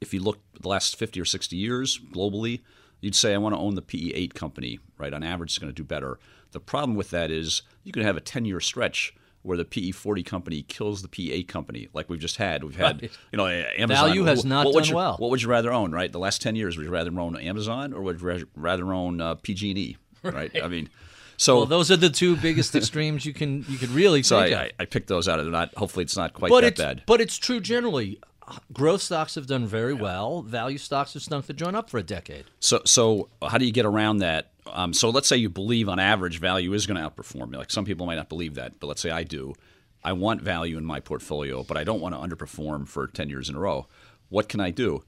If 0.00 0.12
you 0.12 0.20
look 0.20 0.40
the 0.60 0.68
last 0.68 0.96
50 0.96 1.20
or 1.20 1.24
60 1.24 1.56
years 1.56 2.00
globally, 2.12 2.62
you'd 3.00 3.14
say 3.14 3.34
I 3.34 3.38
want 3.38 3.54
to 3.54 3.60
own 3.60 3.76
the 3.76 3.82
PE8 3.82 4.34
company, 4.34 4.80
right? 4.98 5.14
On 5.14 5.22
average, 5.22 5.50
it's 5.50 5.58
going 5.58 5.72
to 5.72 5.82
do 5.82 5.84
better. 5.84 6.18
The 6.52 6.60
problem 6.60 6.96
with 6.96 7.10
that 7.10 7.30
is 7.30 7.62
you 7.84 7.92
can 7.92 8.02
have 8.02 8.16
a 8.16 8.20
10-year 8.20 8.60
stretch 8.60 9.14
where 9.42 9.56
the 9.56 9.64
PE40 9.64 10.26
company 10.26 10.62
kills 10.62 11.02
the 11.02 11.08
PE8 11.08 11.46
company, 11.46 11.88
like 11.92 12.10
we've 12.10 12.20
just 12.20 12.36
had. 12.36 12.64
We've 12.64 12.74
had, 12.74 13.02
right. 13.02 13.12
you 13.30 13.36
know, 13.36 13.46
Amazon. 13.46 14.08
Value 14.08 14.24
has 14.24 14.44
not 14.44 14.66
what 14.66 14.74
done 14.74 14.84
you, 14.84 14.96
well. 14.96 15.16
What 15.18 15.30
would 15.30 15.40
you 15.40 15.48
rather 15.48 15.72
own, 15.72 15.92
right? 15.92 16.10
The 16.10 16.18
last 16.18 16.42
10 16.42 16.56
years, 16.56 16.76
would 16.76 16.84
you 16.84 16.90
rather 16.90 17.18
own 17.18 17.36
Amazon 17.36 17.92
or 17.92 18.02
would 18.02 18.20
you 18.20 18.48
rather 18.56 18.92
own 18.92 19.20
uh, 19.20 19.36
PG&E, 19.36 19.96
right? 20.24 20.34
right? 20.34 20.62
I 20.62 20.66
mean, 20.66 20.88
so 21.36 21.58
well, 21.58 21.66
those 21.66 21.90
are 21.90 21.96
the 21.96 22.10
two 22.10 22.36
biggest 22.36 22.74
extremes 22.74 23.24
you 23.26 23.34
can 23.34 23.64
you 23.68 23.78
could 23.78 23.90
really 23.90 24.22
so 24.24 24.38
I. 24.38 24.46
I, 24.46 24.70
I 24.80 24.84
picked 24.84 25.08
those 25.08 25.28
out. 25.28 25.38
Of 25.38 25.46
not 25.48 25.74
hopefully 25.74 26.04
it's 26.04 26.16
not 26.16 26.32
quite 26.32 26.50
but 26.50 26.62
that 26.62 26.76
bad. 26.76 27.02
But 27.06 27.20
it's 27.20 27.36
true 27.36 27.60
generally. 27.60 28.20
Growth 28.72 29.02
stocks 29.02 29.34
have 29.34 29.46
done 29.46 29.66
very 29.66 29.94
yeah. 29.94 30.00
well. 30.00 30.42
Value 30.42 30.78
stocks 30.78 31.14
have 31.14 31.22
stunk 31.22 31.46
the 31.46 31.52
joint 31.52 31.76
up 31.76 31.90
for 31.90 31.98
a 31.98 32.02
decade. 32.02 32.44
So, 32.60 32.80
so 32.84 33.28
how 33.42 33.58
do 33.58 33.64
you 33.64 33.72
get 33.72 33.86
around 33.86 34.18
that? 34.18 34.52
Um, 34.66 34.92
so, 34.92 35.10
let's 35.10 35.28
say 35.28 35.36
you 35.36 35.48
believe 35.48 35.88
on 35.88 35.98
average 35.98 36.40
value 36.40 36.72
is 36.72 36.86
going 36.86 37.00
to 37.00 37.08
outperform. 37.08 37.54
Like 37.54 37.70
some 37.70 37.84
people 37.84 38.06
might 38.06 38.16
not 38.16 38.28
believe 38.28 38.54
that, 38.54 38.78
but 38.80 38.86
let's 38.86 39.00
say 39.00 39.10
I 39.10 39.24
do. 39.24 39.54
I 40.04 40.12
want 40.12 40.40
value 40.40 40.78
in 40.78 40.84
my 40.84 41.00
portfolio, 41.00 41.64
but 41.64 41.76
I 41.76 41.82
don't 41.82 42.00
want 42.00 42.14
to 42.14 42.20
underperform 42.20 42.86
for 42.86 43.08
10 43.08 43.28
years 43.28 43.48
in 43.48 43.56
a 43.56 43.58
row. 43.58 43.88
What 44.28 44.48
can 44.48 44.60
I 44.60 44.70
do? 44.70 45.02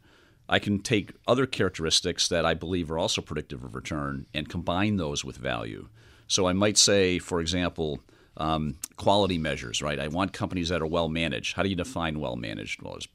I 0.48 0.58
can 0.58 0.80
take 0.80 1.12
other 1.26 1.46
characteristics 1.46 2.26
that 2.28 2.44
I 2.44 2.54
believe 2.54 2.90
are 2.90 2.98
also 2.98 3.20
predictive 3.20 3.62
of 3.62 3.74
return 3.74 4.26
and 4.32 4.48
combine 4.48 4.96
those 4.96 5.24
with 5.24 5.36
value. 5.36 5.88
So 6.26 6.48
I 6.48 6.52
might 6.52 6.78
say, 6.78 7.18
for 7.18 7.40
example, 7.40 8.00
um, 8.38 8.76
quality 8.96 9.38
measures, 9.38 9.82
right? 9.82 9.98
I 9.98 10.08
want 10.08 10.32
companies 10.32 10.70
that 10.70 10.80
are 10.80 10.86
well 10.86 11.08
managed. 11.08 11.54
How 11.54 11.62
do 11.62 11.68
you 11.68 11.76
define 11.76 12.18
well 12.18 12.36
managed? 12.36 12.82
Well, 12.82 12.94
there's 12.94 13.08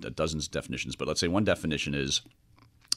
dozens 0.00 0.46
of 0.46 0.52
definitions, 0.52 0.96
but 0.96 1.08
let's 1.08 1.20
say 1.20 1.28
one 1.28 1.44
definition 1.44 1.94
is 1.94 2.22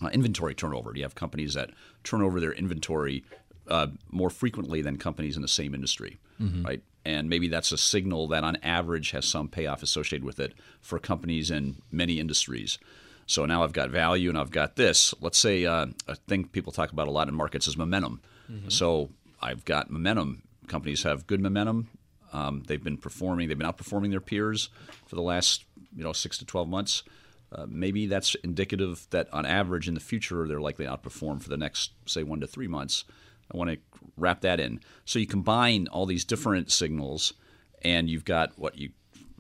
uh, 0.02 0.08
inventory 0.08 0.56
turnover. 0.56 0.94
Do 0.94 1.00
you 1.00 1.06
have 1.06 1.16
companies 1.16 1.54
that 1.54 1.72
turn 2.04 2.22
over 2.22 2.40
their 2.40 2.54
inventory 2.54 3.24
uh, 3.68 3.88
more 4.10 4.30
frequently 4.30 4.82
than 4.82 4.98
companies 4.98 5.36
in 5.36 5.42
the 5.42 5.48
same 5.48 5.76
industry, 5.76 6.20
mm-hmm. 6.42 6.64
right? 6.64 6.84
And 7.06 7.30
maybe 7.30 7.48
that's 7.48 7.72
a 7.72 7.78
signal 7.78 8.28
that 8.28 8.44
on 8.44 8.58
average 8.58 9.12
has 9.12 9.26
some 9.26 9.48
payoff 9.48 9.84
associated 9.84 10.26
with 10.26 10.40
it 10.40 10.54
for 10.82 11.00
companies 11.00 11.50
in 11.50 11.82
many 11.92 12.20
industries. 12.20 12.78
So 13.26 13.46
now 13.46 13.64
I've 13.64 13.74
got 13.74 13.90
value 13.90 14.30
and 14.30 14.38
I've 14.38 14.52
got 14.52 14.76
this. 14.76 15.14
Let's 15.22 15.38
say 15.38 15.66
uh, 15.66 15.88
a 16.08 16.16
thing 16.16 16.48
people 16.48 16.72
talk 16.72 16.92
about 16.92 17.08
a 17.08 17.12
lot 17.12 17.28
in 17.28 17.36
markets 17.36 17.68
is 17.68 17.78
momentum. 17.78 18.22
Mm-hmm. 18.52 18.70
So 18.70 19.12
I've 19.42 19.66
got 19.66 19.92
momentum. 19.92 20.44
Companies 20.68 21.04
have 21.04 21.28
good 21.28 21.40
momentum. 21.40 21.90
Um, 22.34 22.64
they've 22.68 22.84
been 22.84 22.98
performing. 22.98 23.48
They've 23.48 23.58
been 23.58 23.68
outperforming 23.68 24.12
their 24.12 24.22
peers 24.22 24.70
for 25.08 25.16
the 25.16 25.22
last 25.22 25.66
you 25.96 26.04
know 26.04 26.14
six 26.14 26.38
to 26.38 26.46
twelve 26.46 26.68
months. 26.68 27.04
Uh, 27.52 27.66
maybe 27.68 28.06
that's 28.06 28.36
indicative 28.44 29.08
that 29.10 29.28
on 29.34 29.46
average 29.46 29.88
in 29.88 29.96
the 29.96 30.00
future 30.00 30.48
they're 30.48 30.62
likely 30.62 30.86
to 30.86 30.92
outperform 30.92 31.42
for 31.42 31.50
the 31.50 31.58
next 31.58 31.92
say 32.06 32.24
one 32.24 32.40
to 32.40 32.48
three 32.48 32.68
months. 32.68 33.06
I 33.52 33.58
want 33.58 33.72
to 33.72 33.78
wrap 34.16 34.42
that 34.42 34.60
in. 34.60 34.80
So 35.06 35.18
you 35.18 35.26
combine 35.26 35.88
all 35.88 36.06
these 36.06 36.24
different 36.24 36.72
signals, 36.72 37.34
and 37.82 38.10
you've 38.10 38.26
got 38.26 38.58
what 38.60 38.78
you 38.78 38.92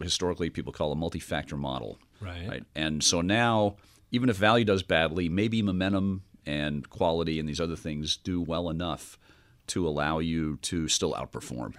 historically 0.01 0.49
people 0.49 0.73
call 0.73 0.91
a 0.91 0.95
multi-factor 0.95 1.57
model. 1.57 1.99
Right. 2.21 2.47
right. 2.47 2.63
And 2.75 3.03
so 3.03 3.21
now, 3.21 3.75
even 4.11 4.29
if 4.29 4.37
value 4.37 4.65
does 4.65 4.83
badly, 4.83 5.29
maybe 5.29 5.61
momentum 5.61 6.23
and 6.45 6.89
quality 6.89 7.39
and 7.39 7.47
these 7.47 7.59
other 7.59 7.75
things 7.75 8.17
do 8.17 8.41
well 8.41 8.69
enough 8.69 9.19
to 9.67 9.87
allow 9.87 10.19
you 10.19 10.57
to 10.63 10.87
still 10.87 11.13
outperform, 11.13 11.75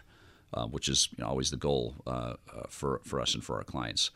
uh, 0.54 0.66
which 0.66 0.88
is 0.88 1.08
you 1.16 1.24
know, 1.24 1.30
always 1.30 1.50
the 1.50 1.56
goal 1.56 1.96
uh, 2.06 2.10
uh, 2.10 2.34
for 2.68 3.00
for 3.04 3.20
us 3.20 3.34
and 3.34 3.44
for 3.44 3.56
our 3.56 3.64
clients. 3.64 4.10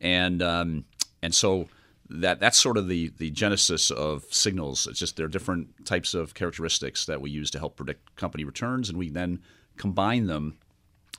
And 0.00 0.42
um, 0.42 0.84
and 1.22 1.34
so 1.34 1.68
that 2.10 2.40
that's 2.40 2.58
sort 2.58 2.76
of 2.76 2.88
the 2.88 3.12
the 3.18 3.30
genesis 3.30 3.90
of 3.90 4.24
signals. 4.30 4.86
It's 4.86 4.98
just 4.98 5.16
there 5.16 5.26
are 5.26 5.30
different 5.30 5.86
types 5.86 6.14
of 6.14 6.34
characteristics 6.34 7.06
that 7.06 7.20
we 7.20 7.30
use 7.30 7.50
to 7.52 7.58
help 7.58 7.76
predict 7.76 8.16
company 8.16 8.44
returns, 8.44 8.88
and 8.88 8.98
we 8.98 9.10
then 9.10 9.40
combine 9.76 10.26
them. 10.26 10.58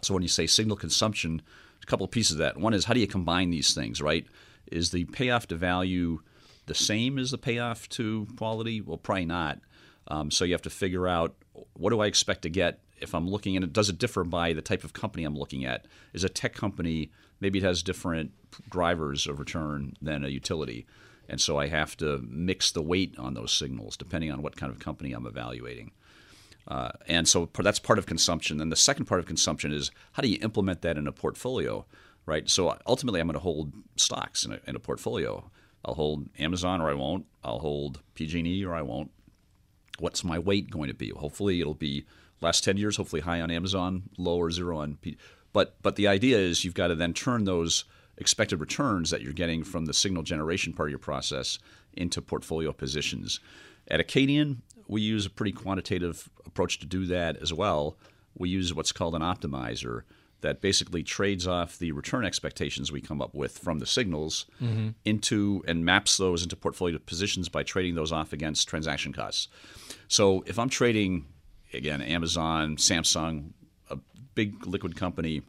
So 0.01 0.13
when 0.13 0.23
you 0.23 0.29
say 0.29 0.47
signal 0.47 0.77
consumption, 0.77 1.41
a 1.83 1.85
couple 1.85 2.05
of 2.05 2.11
pieces 2.11 2.33
of 2.33 2.37
that. 2.39 2.57
One 2.57 2.73
is 2.73 2.85
how 2.85 2.93
do 2.93 2.99
you 2.99 3.07
combine 3.07 3.49
these 3.49 3.73
things, 3.73 4.01
right? 4.01 4.25
Is 4.71 4.91
the 4.91 5.05
payoff 5.05 5.47
to 5.47 5.55
value 5.55 6.19
the 6.67 6.75
same 6.75 7.17
as 7.17 7.31
the 7.31 7.37
payoff 7.37 7.89
to 7.89 8.27
quality? 8.37 8.81
Well, 8.81 8.97
probably 8.97 9.25
not. 9.25 9.59
Um, 10.07 10.31
so 10.31 10.45
you 10.45 10.53
have 10.53 10.61
to 10.63 10.69
figure 10.69 11.07
out 11.07 11.35
what 11.73 11.91
do 11.91 11.99
I 11.99 12.07
expect 12.07 12.43
to 12.43 12.49
get 12.49 12.81
if 13.01 13.13
I'm 13.13 13.27
looking 13.27 13.55
and 13.55 13.63
it 13.63 13.73
does 13.73 13.89
it 13.89 13.97
differ 13.97 14.23
by 14.23 14.53
the 14.53 14.61
type 14.61 14.83
of 14.83 14.93
company 14.93 15.23
I'm 15.23 15.37
looking 15.37 15.65
at? 15.65 15.85
Is 16.13 16.23
a 16.23 16.29
tech 16.29 16.53
company 16.53 17.11
maybe 17.39 17.59
it 17.59 17.63
has 17.63 17.83
different 17.83 18.31
drivers 18.69 19.27
of 19.27 19.39
return 19.39 19.95
than 20.01 20.23
a 20.23 20.29
utility, 20.29 20.85
and 21.27 21.39
so 21.39 21.57
I 21.57 21.67
have 21.67 21.95
to 21.97 22.19
mix 22.27 22.71
the 22.71 22.81
weight 22.81 23.15
on 23.17 23.33
those 23.33 23.51
signals 23.51 23.97
depending 23.97 24.31
on 24.31 24.41
what 24.41 24.55
kind 24.55 24.71
of 24.71 24.79
company 24.79 25.13
I'm 25.13 25.25
evaluating. 25.25 25.91
Uh, 26.67 26.91
and 27.07 27.27
so 27.27 27.49
that's 27.57 27.79
part 27.79 27.97
of 27.97 28.05
consumption. 28.05 28.57
Then 28.57 28.69
the 28.69 28.75
second 28.75 29.05
part 29.05 29.19
of 29.19 29.25
consumption 29.25 29.71
is 29.73 29.89
how 30.13 30.21
do 30.21 30.29
you 30.29 30.37
implement 30.41 30.81
that 30.81 30.97
in 30.97 31.07
a 31.07 31.11
portfolio, 31.11 31.85
right? 32.27 32.47
So 32.47 32.77
ultimately, 32.85 33.19
I'm 33.19 33.27
going 33.27 33.33
to 33.33 33.39
hold 33.39 33.73
stocks 33.95 34.45
in 34.45 34.53
a, 34.53 34.59
in 34.67 34.75
a 34.75 34.79
portfolio. 34.79 35.49
I'll 35.83 35.95
hold 35.95 36.29
Amazon 36.37 36.81
or 36.81 36.89
I 36.89 36.93
won't. 36.93 37.25
I'll 37.43 37.59
hold 37.59 38.01
PG&E 38.13 38.63
or 38.65 38.75
I 38.75 38.83
won't 38.83 39.09
what's 39.99 40.23
my 40.23 40.39
weight 40.39 40.69
going 40.69 40.87
to 40.87 40.93
be? 40.93 41.09
Hopefully, 41.09 41.61
it'll 41.61 41.73
be 41.73 42.05
last 42.41 42.63
10 42.63 42.77
years, 42.77 42.97
hopefully 42.97 43.21
high 43.21 43.41
on 43.41 43.51
Amazon, 43.51 44.03
low 44.17 44.37
or 44.37 44.51
zero 44.51 44.77
on 44.77 44.97
P. 44.97 45.17
But, 45.51 45.75
but 45.81 45.95
the 45.95 46.07
idea 46.07 46.37
is 46.37 46.63
you've 46.63 46.73
got 46.73 46.87
to 46.87 46.95
then 46.95 47.13
turn 47.13 47.45
those 47.45 47.85
expected 48.17 48.59
returns 48.59 49.09
that 49.09 49.21
you're 49.21 49.33
getting 49.33 49.63
from 49.63 49.85
the 49.85 49.93
signal 49.93 50.23
generation 50.23 50.73
part 50.73 50.89
of 50.89 50.91
your 50.91 50.99
process 50.99 51.57
into 51.93 52.21
portfolio 52.21 52.71
positions. 52.71 53.39
At 53.87 53.99
Acadian, 53.99 54.61
we 54.87 55.01
use 55.01 55.25
a 55.25 55.29
pretty 55.29 55.51
quantitative 55.51 56.29
approach 56.45 56.79
to 56.79 56.85
do 56.85 57.05
that 57.07 57.37
as 57.37 57.53
well. 57.53 57.97
We 58.37 58.49
use 58.49 58.73
what's 58.73 58.91
called 58.91 59.15
an 59.15 59.21
optimizer 59.21 60.03
that 60.41 60.61
basically 60.61 61.03
trades 61.03 61.45
off 61.47 61.77
the 61.77 61.91
return 61.91 62.25
expectations 62.25 62.91
we 62.91 63.01
come 63.01 63.21
up 63.21 63.33
with 63.33 63.57
from 63.57 63.79
the 63.79 63.85
signals 63.85 64.45
mm-hmm. 64.61 64.89
into 65.03 65.63
and 65.67 65.83
maps 65.83 66.17
those 66.17 66.43
into 66.43 66.55
portfolio 66.55 66.97
positions 66.97 67.49
by 67.49 67.63
trading 67.63 67.95
those 67.95 68.11
off 68.11 68.31
against 68.31 68.67
transaction 68.67 69.11
costs. 69.11 69.49
So 70.07 70.43
if 70.47 70.57
I'm 70.57 70.69
trading 70.69 71.25
again 71.73 72.01
Amazon, 72.01 72.77
Samsung, 72.77 73.51
a 73.89 73.97
big 74.35 74.65
liquid 74.65 74.95
company, 74.95 75.41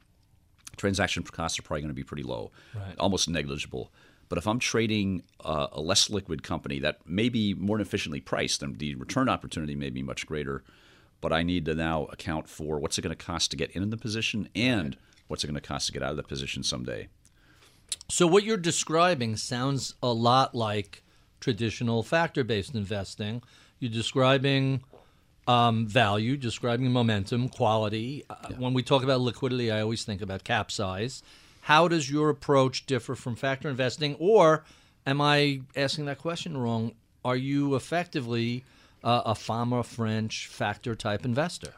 transaction 0.77 1.23
costs 1.23 1.59
are 1.59 1.63
probably 1.63 1.83
going 1.83 1.91
to 1.91 1.95
be 1.95 2.03
pretty 2.03 2.23
low, 2.23 2.51
right. 2.75 2.95
almost 2.99 3.29
negligible. 3.29 3.93
But 4.29 4.39
if 4.39 4.47
I'm 4.47 4.61
trading 4.61 5.25
uh, 5.41 5.67
a 5.73 5.81
less 5.81 6.09
liquid 6.09 6.43
company 6.43 6.79
that 6.81 7.05
may 7.05 7.29
be 7.29 7.53
more 7.53 7.81
efficiently 7.81 8.21
priced, 8.21 8.61
then 8.61 8.75
the 8.79 8.95
return 8.95 9.29
opportunity 9.29 9.75
may 9.75 9.91
be 9.91 10.03
much 10.03 10.25
greater, 10.25 10.63
but 11.21 11.33
I 11.33 11.43
need 11.43 11.65
to 11.65 11.75
now 11.75 12.05
account 12.07 12.49
for 12.49 12.79
what's 12.79 12.97
it 12.97 13.03
going 13.03 13.17
to 13.17 13.25
cost 13.25 13.51
to 13.51 13.57
get 13.57 13.73
in 13.73 13.91
the 13.91 13.97
position 13.97 14.49
and 14.55 14.97
what's 15.27 15.43
it 15.43 15.49
going 15.49 15.61
to 15.61 15.61
cost 15.61 15.87
to 15.87 15.93
get 15.93 16.03
out 16.03 16.13
of 16.13 16.17
the 16.17 16.23
position 16.23 16.63
someday. 16.63 17.09
So 18.09 18.27
what 18.27 18.45
you're 18.45 18.57
describing 18.57 19.37
sounds 19.37 19.95
a 20.01 20.13
lot 20.13 20.55
like 20.55 21.03
traditional 21.41 22.03
factor-based 22.03 22.75
investing. 22.75 23.43
You're 23.81 23.91
describing 23.91 24.85
um, 25.47 25.87
value, 25.87 26.37
describing 26.37 26.91
momentum, 26.91 27.49
quality. 27.49 28.25
Uh, 28.29 28.37
yeah. 28.51 28.57
When 28.59 28.75
we 28.75 28.83
talk 28.83 29.03
about 29.03 29.21
liquidity, 29.21 29.71
I 29.71 29.81
always 29.81 30.05
think 30.05 30.23
about 30.23 30.45
cap 30.45 30.71
size. 30.71 31.23
How 31.63 31.89
does 31.89 32.11
your 32.11 32.31
approach 32.31 32.87
differ 32.87 33.15
from 33.15 33.37
factor 33.37 33.69
investing? 33.69 34.17
Or 34.19 34.65
am 35.07 35.21
I 35.21 35.63
asking 35.77 36.07
that 36.07 36.19
question 36.19 36.57
wrong? 36.57 36.93
Are 37.25 37.37
you 37.37 37.75
effectively 37.75 38.65
uh, 39.05 39.23
a 39.27 39.35
Fama 39.35 39.83
French 39.83 40.47
factor 40.47 40.95
type 40.95 41.25
investor? 41.25 41.75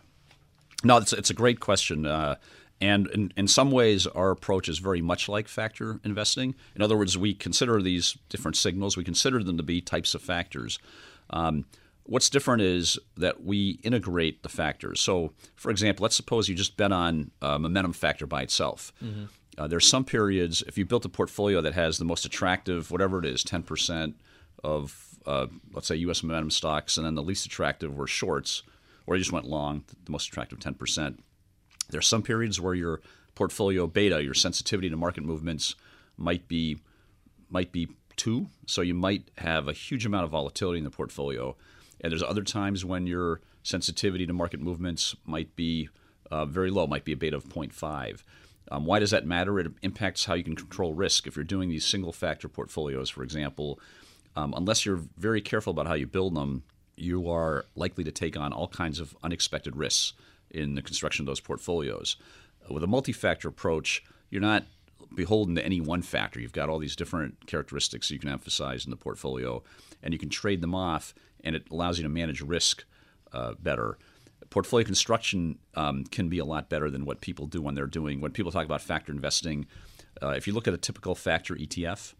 No, 0.84 0.98
it's, 0.98 1.12
it's 1.12 1.30
a 1.30 1.34
great 1.34 1.60
question. 1.60 2.06
Uh, 2.06 2.36
and 2.80 3.06
in, 3.08 3.32
in 3.36 3.46
some 3.46 3.70
ways, 3.70 4.06
our 4.08 4.32
approach 4.32 4.68
is 4.68 4.78
very 4.78 5.00
much 5.00 5.28
like 5.28 5.46
factor 5.46 6.00
investing. 6.04 6.56
In 6.74 6.82
other 6.82 6.96
words, 6.96 7.16
we 7.16 7.32
consider 7.32 7.80
these 7.80 8.18
different 8.28 8.56
signals, 8.56 8.96
we 8.96 9.04
consider 9.04 9.42
them 9.42 9.56
to 9.56 9.62
be 9.62 9.80
types 9.80 10.14
of 10.14 10.22
factors. 10.22 10.80
Um, 11.30 11.64
what's 12.04 12.30
different 12.30 12.62
is 12.62 12.98
that 13.16 13.44
we 13.44 13.80
integrate 13.82 14.42
the 14.42 14.48
factors. 14.48 15.00
So, 15.00 15.32
for 15.54 15.70
example, 15.70 16.02
let's 16.02 16.16
suppose 16.16 16.48
you 16.48 16.54
just 16.54 16.76
bet 16.76 16.92
on 16.92 17.30
a 17.40 17.58
momentum 17.58 17.92
factor 17.92 18.26
by 18.26 18.42
itself. 18.42 18.92
Mm-hmm. 19.02 19.24
Uh, 19.58 19.66
there's 19.68 19.86
some 19.86 20.04
periods, 20.04 20.62
if 20.66 20.78
you 20.78 20.86
built 20.86 21.04
a 21.04 21.10
portfolio 21.10 21.60
that 21.60 21.74
has 21.74 21.98
the 21.98 22.04
most 22.04 22.24
attractive, 22.24 22.90
whatever 22.90 23.18
it 23.18 23.26
is, 23.26 23.44
10% 23.44 24.14
of, 24.64 25.18
uh, 25.26 25.46
let's 25.72 25.86
say, 25.86 25.96
U.S. 25.96 26.22
momentum 26.22 26.50
stocks, 26.50 26.96
and 26.96 27.04
then 27.04 27.14
the 27.14 27.22
least 27.22 27.44
attractive 27.44 27.94
were 27.94 28.06
shorts, 28.06 28.62
or 29.06 29.14
you 29.14 29.20
just 29.20 29.32
went 29.32 29.46
long, 29.46 29.84
the 30.04 30.10
most 30.10 30.28
attractive 30.28 30.58
10%. 30.58 31.18
There's 31.90 32.06
some 32.06 32.22
periods 32.22 32.60
where 32.60 32.74
your 32.74 33.02
portfolio 33.34 33.86
beta, 33.86 34.22
your 34.22 34.34
sensitivity 34.34 34.88
to 34.88 34.96
market 34.96 35.24
movements, 35.24 35.74
might 36.16 36.48
be 36.48 36.78
might 37.50 37.72
be 37.72 37.88
two, 38.16 38.48
so 38.66 38.80
you 38.80 38.94
might 38.94 39.30
have 39.36 39.68
a 39.68 39.74
huge 39.74 40.06
amount 40.06 40.24
of 40.24 40.30
volatility 40.30 40.78
in 40.78 40.84
the 40.84 40.90
portfolio. 40.90 41.54
And 42.02 42.10
there's 42.10 42.22
other 42.22 42.42
times 42.42 42.84
when 42.84 43.06
your 43.06 43.40
sensitivity 43.62 44.26
to 44.26 44.32
market 44.32 44.60
movements 44.60 45.14
might 45.24 45.54
be 45.54 45.88
uh, 46.30 46.46
very 46.46 46.70
low, 46.70 46.86
might 46.86 47.04
be 47.04 47.12
a 47.12 47.16
beta 47.16 47.36
of 47.36 47.44
0.5. 47.44 48.22
Um, 48.70 48.86
why 48.86 48.98
does 48.98 49.10
that 49.10 49.26
matter? 49.26 49.58
It 49.60 49.72
impacts 49.82 50.24
how 50.24 50.34
you 50.34 50.44
can 50.44 50.56
control 50.56 50.94
risk. 50.94 51.26
If 51.26 51.36
you're 51.36 51.44
doing 51.44 51.68
these 51.68 51.84
single 51.84 52.12
factor 52.12 52.48
portfolios, 52.48 53.10
for 53.10 53.22
example, 53.22 53.78
um, 54.34 54.54
unless 54.56 54.86
you're 54.86 55.02
very 55.16 55.40
careful 55.40 55.70
about 55.70 55.86
how 55.86 55.94
you 55.94 56.06
build 56.06 56.34
them, 56.34 56.62
you 56.96 57.28
are 57.30 57.66
likely 57.74 58.04
to 58.04 58.12
take 58.12 58.36
on 58.36 58.52
all 58.52 58.68
kinds 58.68 58.98
of 58.98 59.16
unexpected 59.22 59.76
risks 59.76 60.14
in 60.50 60.74
the 60.74 60.82
construction 60.82 61.22
of 61.22 61.26
those 61.26 61.40
portfolios. 61.40 62.16
With 62.70 62.82
a 62.82 62.86
multi 62.86 63.12
factor 63.12 63.48
approach, 63.48 64.04
you're 64.30 64.40
not 64.40 64.64
beholden 65.16 65.54
to 65.56 65.64
any 65.64 65.80
one 65.80 66.02
factor. 66.02 66.40
You've 66.40 66.52
got 66.52 66.68
all 66.68 66.78
these 66.78 66.96
different 66.96 67.46
characteristics 67.46 68.10
you 68.10 68.18
can 68.18 68.28
emphasize 68.28 68.84
in 68.84 68.90
the 68.90 68.96
portfolio, 68.96 69.62
and 70.02 70.12
you 70.12 70.18
can 70.18 70.28
trade 70.28 70.60
them 70.60 70.74
off, 70.74 71.14
and 71.44 71.56
it 71.56 71.64
allows 71.70 71.98
you 71.98 72.02
to 72.02 72.08
manage 72.08 72.40
risk 72.40 72.84
uh, 73.32 73.54
better 73.58 73.98
portfolio 74.52 74.84
construction 74.84 75.58
um, 75.76 76.04
can 76.04 76.28
be 76.28 76.38
a 76.38 76.44
lot 76.44 76.68
better 76.68 76.90
than 76.90 77.06
what 77.06 77.22
people 77.22 77.46
do 77.46 77.62
when 77.62 77.74
they're 77.74 77.86
doing 77.86 78.20
when 78.20 78.30
people 78.30 78.52
talk 78.52 78.66
about 78.66 78.82
factor 78.82 79.10
investing. 79.10 79.66
Uh, 80.22 80.28
if 80.28 80.46
you 80.46 80.52
look 80.52 80.68
at 80.68 80.74
a 80.74 80.78
typical 80.78 81.14
factor 81.14 81.54
ETF, 81.54 82.12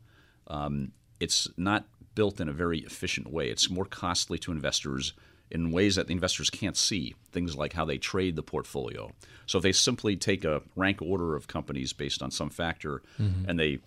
um, 0.46 0.92
it's 1.20 1.46
not 1.58 1.84
built 2.14 2.40
in 2.40 2.48
a 2.48 2.52
very 2.52 2.78
efficient 2.80 3.30
way. 3.30 3.48
It's 3.48 3.68
more 3.68 3.84
costly 3.84 4.38
to 4.38 4.50
investors 4.50 5.12
in 5.52 5.70
ways 5.70 5.96
that 5.96 6.06
the 6.06 6.14
investors 6.14 6.48
can't 6.50 6.76
see. 6.76 7.14
Things 7.30 7.54
like 7.54 7.74
how 7.74 7.84
they 7.84 7.98
trade 7.98 8.36
the 8.36 8.42
portfolio. 8.42 9.12
So 9.46 9.58
if 9.58 9.62
they 9.62 9.72
simply 9.72 10.16
take 10.16 10.44
a 10.44 10.62
rank 10.74 11.00
order 11.02 11.36
of 11.36 11.46
companies 11.46 11.92
based 11.92 12.22
on 12.22 12.30
some 12.30 12.48
factor 12.48 13.02
mm-hmm. 13.20 13.48
and 13.48 13.60
they 13.60 13.78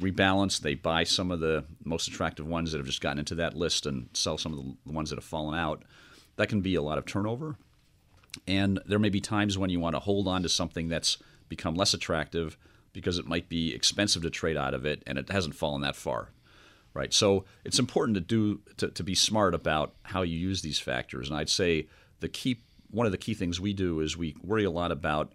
rebalance, 0.00 0.58
they 0.58 0.74
buy 0.74 1.04
some 1.04 1.30
of 1.30 1.40
the 1.40 1.64
most 1.84 2.08
attractive 2.08 2.46
ones 2.46 2.72
that 2.72 2.78
have 2.78 2.86
just 2.86 3.02
gotten 3.02 3.18
into 3.18 3.34
that 3.36 3.54
list 3.54 3.84
and 3.84 4.08
sell 4.14 4.38
some 4.38 4.52
of 4.54 4.64
the 4.64 4.92
ones 4.92 5.10
that 5.10 5.16
have 5.16 5.24
fallen 5.24 5.56
out. 5.56 5.82
That 6.36 6.48
can 6.48 6.62
be 6.62 6.74
a 6.76 6.82
lot 6.82 6.96
of 6.96 7.04
turnover. 7.04 7.56
And 8.48 8.80
there 8.86 8.98
may 8.98 9.10
be 9.10 9.20
times 9.20 9.58
when 9.58 9.68
you 9.68 9.80
want 9.80 9.94
to 9.94 10.00
hold 10.00 10.26
on 10.26 10.42
to 10.42 10.48
something 10.48 10.88
that's 10.88 11.18
become 11.50 11.74
less 11.74 11.92
attractive 11.92 12.56
because 12.94 13.18
it 13.18 13.26
might 13.26 13.50
be 13.50 13.74
expensive 13.74 14.22
to 14.22 14.30
trade 14.30 14.56
out 14.56 14.72
of 14.72 14.86
it 14.86 15.02
and 15.06 15.18
it 15.18 15.28
hasn't 15.28 15.54
fallen 15.54 15.82
that 15.82 15.94
far. 15.94 16.30
Right. 16.94 17.12
So 17.14 17.46
it's 17.64 17.78
important 17.78 18.16
to 18.16 18.20
do 18.20 18.60
to, 18.76 18.90
to 18.90 19.02
be 19.02 19.14
smart 19.14 19.54
about 19.54 19.94
how 20.02 20.22
you 20.22 20.38
use 20.38 20.60
these 20.60 20.78
factors. 20.78 21.28
And 21.28 21.38
I'd 21.38 21.48
say 21.48 21.88
the 22.20 22.28
key 22.28 22.60
one 22.90 23.06
of 23.06 23.12
the 23.12 23.18
key 23.18 23.34
things 23.34 23.58
we 23.58 23.72
do 23.72 24.00
is 24.00 24.16
we 24.16 24.36
worry 24.42 24.64
a 24.64 24.70
lot 24.70 24.92
about 24.92 25.32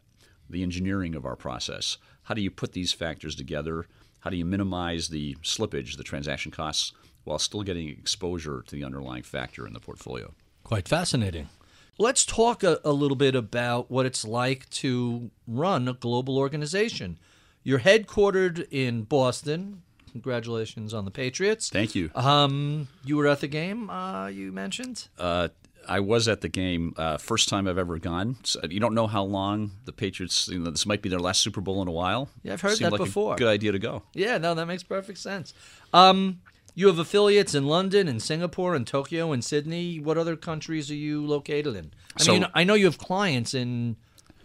the 0.50 0.64
engineering 0.64 1.16
of 1.16 1.26
our 1.26 1.36
process. 1.36 1.98
How 2.24 2.36
do 2.36 2.42
you 2.42 2.52
put 2.52 2.74
these 2.74 2.94
factors 2.94 3.36
together? 3.36 3.88
How 4.20 4.30
do 4.30 4.38
you 4.38 4.46
minimize 4.46 5.10
the 5.10 5.36
slippage, 5.42 5.98
the 5.98 6.04
transaction 6.04 6.52
costs, 6.52 6.94
while 7.24 7.40
still 7.40 7.64
getting 7.64 7.90
exposure 7.90 8.64
to 8.68 8.76
the 8.76 8.84
underlying 8.84 9.24
factor 9.24 9.66
in 9.66 9.74
the 9.74 9.80
portfolio? 9.80 10.34
Quite 10.64 10.88
fascinating. 10.88 11.50
Let's 11.98 12.26
talk 12.26 12.64
a, 12.64 12.80
a, 12.86 12.92
little 12.92 13.18
bit 13.18 13.34
about 13.34 13.90
what 13.90 14.06
it's 14.06 14.24
like 14.24 14.70
to 14.72 15.32
run 15.48 15.88
a 15.88 15.94
global 15.94 16.38
organization. 16.38 17.18
You're 17.64 17.80
headquartered 17.80 18.68
in 18.70 19.04
Boston. 19.04 19.82
Congratulations 20.12 20.94
on 20.94 21.06
the 21.06 21.12
Patriots. 21.12 21.70
Thank 21.70 21.96
you. 21.96 22.10
Um, 22.16 22.88
you 23.04 23.18
were 23.18 23.28
at 23.28 23.42
the 23.42 23.48
game. 23.48 23.90
Uh, 23.90 24.28
you 24.28 24.52
mentioned. 24.52 25.08
Uh, 25.18 25.50
I 25.88 26.02
was 26.02 26.28
at 26.28 26.42
the 26.42 26.50
game. 26.50 26.94
Uh, 26.98 27.18
first 27.18 27.50
time 27.50 27.68
I've 27.68 27.78
ever 27.78 27.98
gone. 27.98 28.38
So 28.44 28.60
you 28.70 28.80
don't 28.80 28.94
know 28.94 29.08
how 29.08 29.24
long 29.24 29.72
the 29.86 29.94
Patriots. 29.94 30.48
You 30.48 30.60
know, 30.60 30.72
this 30.72 30.86
might 30.86 31.02
be 31.02 31.10
their 31.10 31.20
last 31.20 31.42
Super 31.42 31.62
Bowl 31.62 31.82
in 31.82 31.88
a 31.88 31.92
while. 31.92 32.30
Yeah, 32.44 32.54
I've 32.54 32.62
heard 32.62 32.78
Seemed 32.78 32.92
that 32.92 33.00
like 33.00 33.08
before. 33.08 33.36
good 33.36 33.48
idea 33.48 33.72
to 33.72 33.80
go. 33.80 34.04
Yeah, 34.14 34.38
no, 34.38 34.54
that 34.54 34.66
makes 34.66 34.84
perfect 34.84 35.20
sense. 35.20 35.54
Um, 35.94 36.42
you 36.76 36.88
have 36.88 37.00
affiliates 37.00 37.56
in 37.56 37.66
London 37.66 38.08
and 38.08 38.22
Singapore 38.22 38.76
and 38.76 38.86
Tokyo 38.86 39.32
and 39.32 39.44
Sydney. 39.44 40.00
What 40.00 40.18
other 40.18 40.36
countries 40.36 40.92
are 40.92 40.96
you 40.96 41.26
located 41.26 41.76
in? 41.76 41.92
I 42.20 42.24
so, 42.24 42.34
mean, 42.34 42.48
I 42.54 42.64
know 42.64 42.74
you 42.74 42.86
have 42.86 42.98
clients 42.98 43.54
in. 43.54 43.96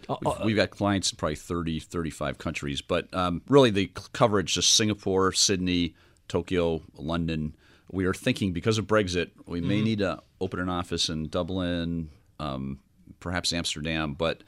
Uh, 0.09 0.15
we've, 0.21 0.33
uh, 0.33 0.41
we've, 0.45 0.55
got 0.55 0.69
clients 0.69 1.11
in 1.11 1.17
probably 1.17 1.35
30, 1.35 1.79
35 1.79 2.37
countries, 2.37 2.81
but 2.81 3.13
um, 3.13 3.41
really 3.47 3.69
the 3.69 3.91
coverage 4.13 4.53
just 4.53 4.73
Singapore, 4.73 5.31
Sydney, 5.31 5.95
Tokyo, 6.27 6.81
London. 6.95 7.55
We 7.91 8.05
are 8.05 8.13
thinking 8.13 8.53
because 8.53 8.77
of 8.77 8.85
Brexit, 8.85 9.31
we 9.45 9.61
may 9.61 9.75
mm-hmm. 9.75 9.83
need 9.83 9.99
to 9.99 10.21
open 10.41 10.59
an 10.59 10.69
office 10.69 11.09
in 11.09 11.27
Dublin, 11.29 12.09
um, 12.39 12.79
perhaps 13.19 13.53
Amsterdam, 13.53 14.13
but 14.13 14.43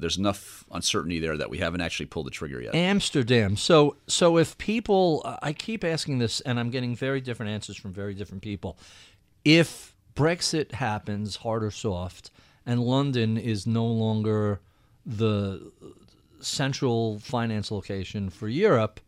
there's 0.00 0.16
enough 0.16 0.64
uncertainty 0.72 1.20
there 1.20 1.36
that 1.36 1.50
we 1.50 1.58
haven't 1.58 1.82
actually 1.82 2.06
pulled 2.06 2.26
the 2.26 2.30
trigger 2.30 2.60
yet. 2.60 2.74
Amsterdam. 2.74 3.56
So 3.56 3.96
so 4.06 4.38
if 4.38 4.56
people 4.58 5.22
I 5.42 5.52
keep 5.52 5.84
asking 5.84 6.18
this 6.18 6.40
and 6.40 6.58
I'm 6.58 6.70
getting 6.70 6.96
very 6.96 7.20
different 7.20 7.52
answers 7.52 7.76
from 7.76 7.92
very 7.92 8.14
different 8.14 8.42
people. 8.42 8.78
If 9.44 9.94
Brexit 10.14 10.72
happens 10.72 11.36
hard 11.36 11.62
or 11.62 11.70
soft 11.70 12.30
and 12.66 12.82
London 12.82 13.36
is 13.36 13.66
no 13.66 13.86
longer 13.86 14.60
the 15.04 15.72
central 16.40 17.18
finance 17.18 17.70
location 17.70 18.30
for 18.30 18.48
Europe, 18.48 19.00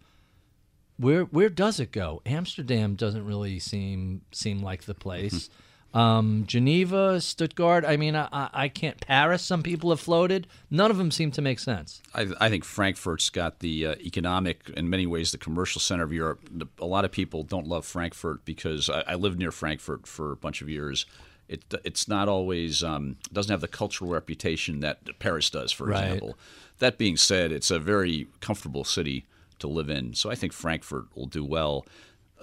where 0.97 1.25
where 1.25 1.49
does 1.49 1.81
it 1.81 1.93
go? 1.93 2.23
Amsterdam 2.27 2.95
doesn't 2.95 3.25
really 3.25 3.59
seem 3.59 4.23
seem 4.33 4.63
like 4.63 4.85
the 4.85 4.95
place. 4.95 5.49
Um, 5.95 6.45
Geneva, 6.47 7.21
Stuttgart. 7.21 7.85
I 7.85 7.97
mean, 7.97 8.17
I, 8.17 8.49
I 8.53 8.69
can't. 8.69 8.99
Paris. 9.01 9.43
Some 9.43 9.63
people 9.63 9.91
have 9.91 10.01
floated. 10.01 10.47
None 10.71 10.91
of 10.91 10.97
them 10.97 11.11
seem 11.11 11.31
to 11.33 11.43
make 11.43 11.59
sense. 11.59 12.01
I, 12.15 12.29
I 12.41 12.49
think 12.49 12.65
Frankfurt's 12.65 13.29
got 13.29 13.59
the 13.59 13.87
uh, 13.89 13.95
economic, 14.01 14.71
in 14.75 14.89
many 14.89 15.07
ways, 15.07 15.33
the 15.33 15.39
commercial 15.39 15.81
center 15.81 16.03
of 16.03 16.13
Europe. 16.13 16.49
A 16.79 16.87
lot 16.87 17.05
of 17.05 17.13
people 17.13 17.43
don't 17.43 17.67
love 17.67 17.85
Frankfurt 17.85 18.45
because 18.45 18.89
I, 18.89 19.03
I 19.09 19.15
lived 19.17 19.39
near 19.39 19.53
Frankfurt 19.53 20.07
for 20.07 20.33
a 20.33 20.37
bunch 20.37 20.63
of 20.63 20.69
years. 20.71 21.05
It, 21.53 21.75
it's 21.85 22.09
not 22.09 22.29
always 22.29 22.83
um, 22.83 23.17
doesn't 23.33 23.51
have 23.51 23.61
the 23.61 23.69
cultural 23.69 24.11
reputation 24.11 24.81
that 24.81 25.19
Paris 25.19 25.51
does, 25.51 25.73
for 25.73 25.87
right. 25.87 26.05
example. 26.05 26.39
That 26.79 26.99
being 26.99 27.17
said, 27.17 27.53
it's 27.53 27.71
a 27.71 27.79
very 27.79 28.27
comfortable 28.41 28.85
city 28.85 29.27
to 29.59 29.69
live 29.69 29.89
in. 29.89 30.15
So 30.15 30.31
I 30.31 30.35
think 30.35 30.53
Frankfurt 30.53 31.07
will 31.15 31.27
do 31.27 31.45
well 31.45 31.87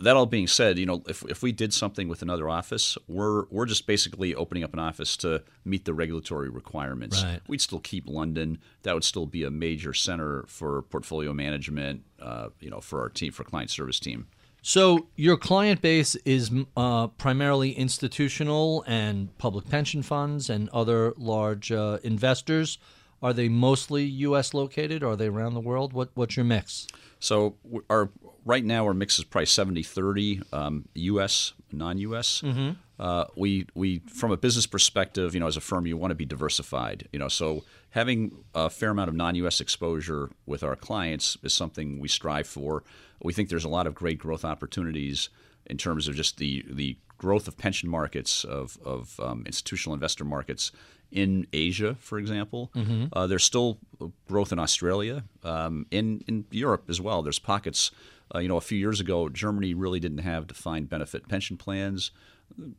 that 0.01 0.15
all 0.15 0.25
being 0.25 0.47
said, 0.47 0.79
you 0.79 0.85
know, 0.85 1.03
if, 1.07 1.23
if 1.25 1.41
we 1.41 1.51
did 1.51 1.73
something 1.73 2.07
with 2.07 2.21
another 2.21 2.49
office, 2.49 2.97
we're 3.07 3.45
we're 3.49 3.65
just 3.65 3.87
basically 3.87 4.33
opening 4.35 4.63
up 4.63 4.73
an 4.73 4.79
office 4.79 5.17
to 5.17 5.43
meet 5.65 5.85
the 5.85 5.93
regulatory 5.93 6.49
requirements. 6.49 7.23
Right. 7.23 7.41
We'd 7.47 7.61
still 7.61 7.79
keep 7.79 8.07
London. 8.07 8.59
That 8.83 8.93
would 8.93 9.03
still 9.03 9.25
be 9.25 9.43
a 9.43 9.51
major 9.51 9.93
center 9.93 10.45
for 10.47 10.81
portfolio 10.83 11.33
management. 11.33 12.03
Uh, 12.19 12.49
you 12.59 12.69
know, 12.69 12.81
for 12.81 13.01
our 13.01 13.09
team, 13.09 13.31
for 13.31 13.43
client 13.43 13.69
service 13.69 13.99
team. 13.99 14.27
So 14.61 15.07
your 15.15 15.37
client 15.37 15.81
base 15.81 16.15
is 16.25 16.51
uh, 16.75 17.07
primarily 17.07 17.71
institutional 17.71 18.83
and 18.87 19.35
public 19.37 19.69
pension 19.69 20.03
funds 20.03 20.49
and 20.49 20.69
other 20.69 21.13
large 21.17 21.71
uh, 21.71 21.99
investors. 22.03 22.77
Are 23.21 23.33
they 23.33 23.49
mostly 23.49 24.03
U.S. 24.05 24.53
located? 24.53 25.03
Or 25.03 25.11
are 25.11 25.15
they 25.15 25.27
around 25.27 25.53
the 25.53 25.59
world? 25.59 25.93
What 25.93 26.09
what's 26.13 26.37
your 26.37 26.45
mix? 26.45 26.87
So 27.19 27.55
our 27.89 28.09
right 28.45 28.63
now 28.63 28.85
our 28.85 28.93
mix 28.93 29.19
is 29.19 29.25
probably 29.25 29.45
70 29.47 29.83
30 29.83 30.41
um, 30.53 30.87
U.S. 30.93 31.53
non-U.S. 31.71 32.41
Mm-hmm. 32.41 32.71
Uh, 32.97 33.25
we 33.35 33.65
we 33.75 33.99
from 33.99 34.31
a 34.31 34.37
business 34.37 34.65
perspective, 34.65 35.33
you 35.33 35.39
know, 35.39 35.47
as 35.47 35.57
a 35.57 35.61
firm, 35.61 35.85
you 35.85 35.97
want 35.97 36.11
to 36.11 36.15
be 36.15 36.25
diversified. 36.25 37.07
You 37.11 37.19
know, 37.19 37.27
so 37.27 37.63
having 37.91 38.43
a 38.53 38.69
fair 38.69 38.91
amount 38.91 39.09
of 39.09 39.15
non-U.S. 39.15 39.59
exposure 39.61 40.31
with 40.45 40.63
our 40.63 40.75
clients 40.75 41.37
is 41.43 41.53
something 41.53 41.99
we 41.99 42.07
strive 42.07 42.47
for. 42.47 42.83
We 43.21 43.33
think 43.33 43.49
there's 43.49 43.65
a 43.65 43.69
lot 43.69 43.87
of 43.87 43.95
great 43.95 44.17
growth 44.17 44.45
opportunities 44.45 45.29
in 45.65 45.77
terms 45.77 46.07
of 46.07 46.15
just 46.15 46.37
the 46.37 46.65
the 46.69 46.97
growth 47.17 47.47
of 47.47 47.57
pension 47.57 47.89
markets, 47.89 48.43
of 48.43 48.77
of 48.83 49.19
um, 49.19 49.43
institutional 49.45 49.93
investor 49.93 50.25
markets, 50.25 50.71
in 51.11 51.47
Asia, 51.53 51.95
for 51.99 52.17
example. 52.17 52.71
Mm-hmm. 52.75 53.05
Uh, 53.13 53.27
there's 53.27 53.43
still 53.43 53.79
growth 54.27 54.51
in 54.51 54.59
Australia, 54.59 55.23
um, 55.43 55.85
in 55.91 56.23
in 56.27 56.45
Europe 56.51 56.85
as 56.89 57.01
well. 57.01 57.21
There's 57.21 57.39
pockets. 57.39 57.91
Uh, 58.33 58.39
you 58.39 58.47
know, 58.47 58.57
a 58.57 58.61
few 58.61 58.77
years 58.77 58.99
ago, 58.99 59.27
Germany 59.27 59.73
really 59.73 59.99
didn't 59.99 60.19
have 60.19 60.45
defined 60.45 60.87
benefit 60.87 61.27
pension 61.27 61.57
plans. 61.57 62.11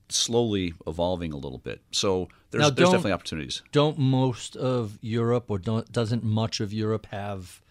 Slowly 0.08 0.74
evolving 0.86 1.32
a 1.32 1.36
little 1.36 1.58
bit. 1.58 1.80
So 1.90 2.28
there's, 2.50 2.62
now, 2.62 2.70
there's 2.70 2.90
definitely 2.90 3.12
opportunities. 3.12 3.62
Don't 3.72 3.98
most 3.98 4.56
of 4.56 4.98
Europe, 5.00 5.50
or 5.50 5.58
doesn't 5.58 6.22
much 6.22 6.60
of 6.60 6.72
Europe 6.72 7.06
have 7.10 7.62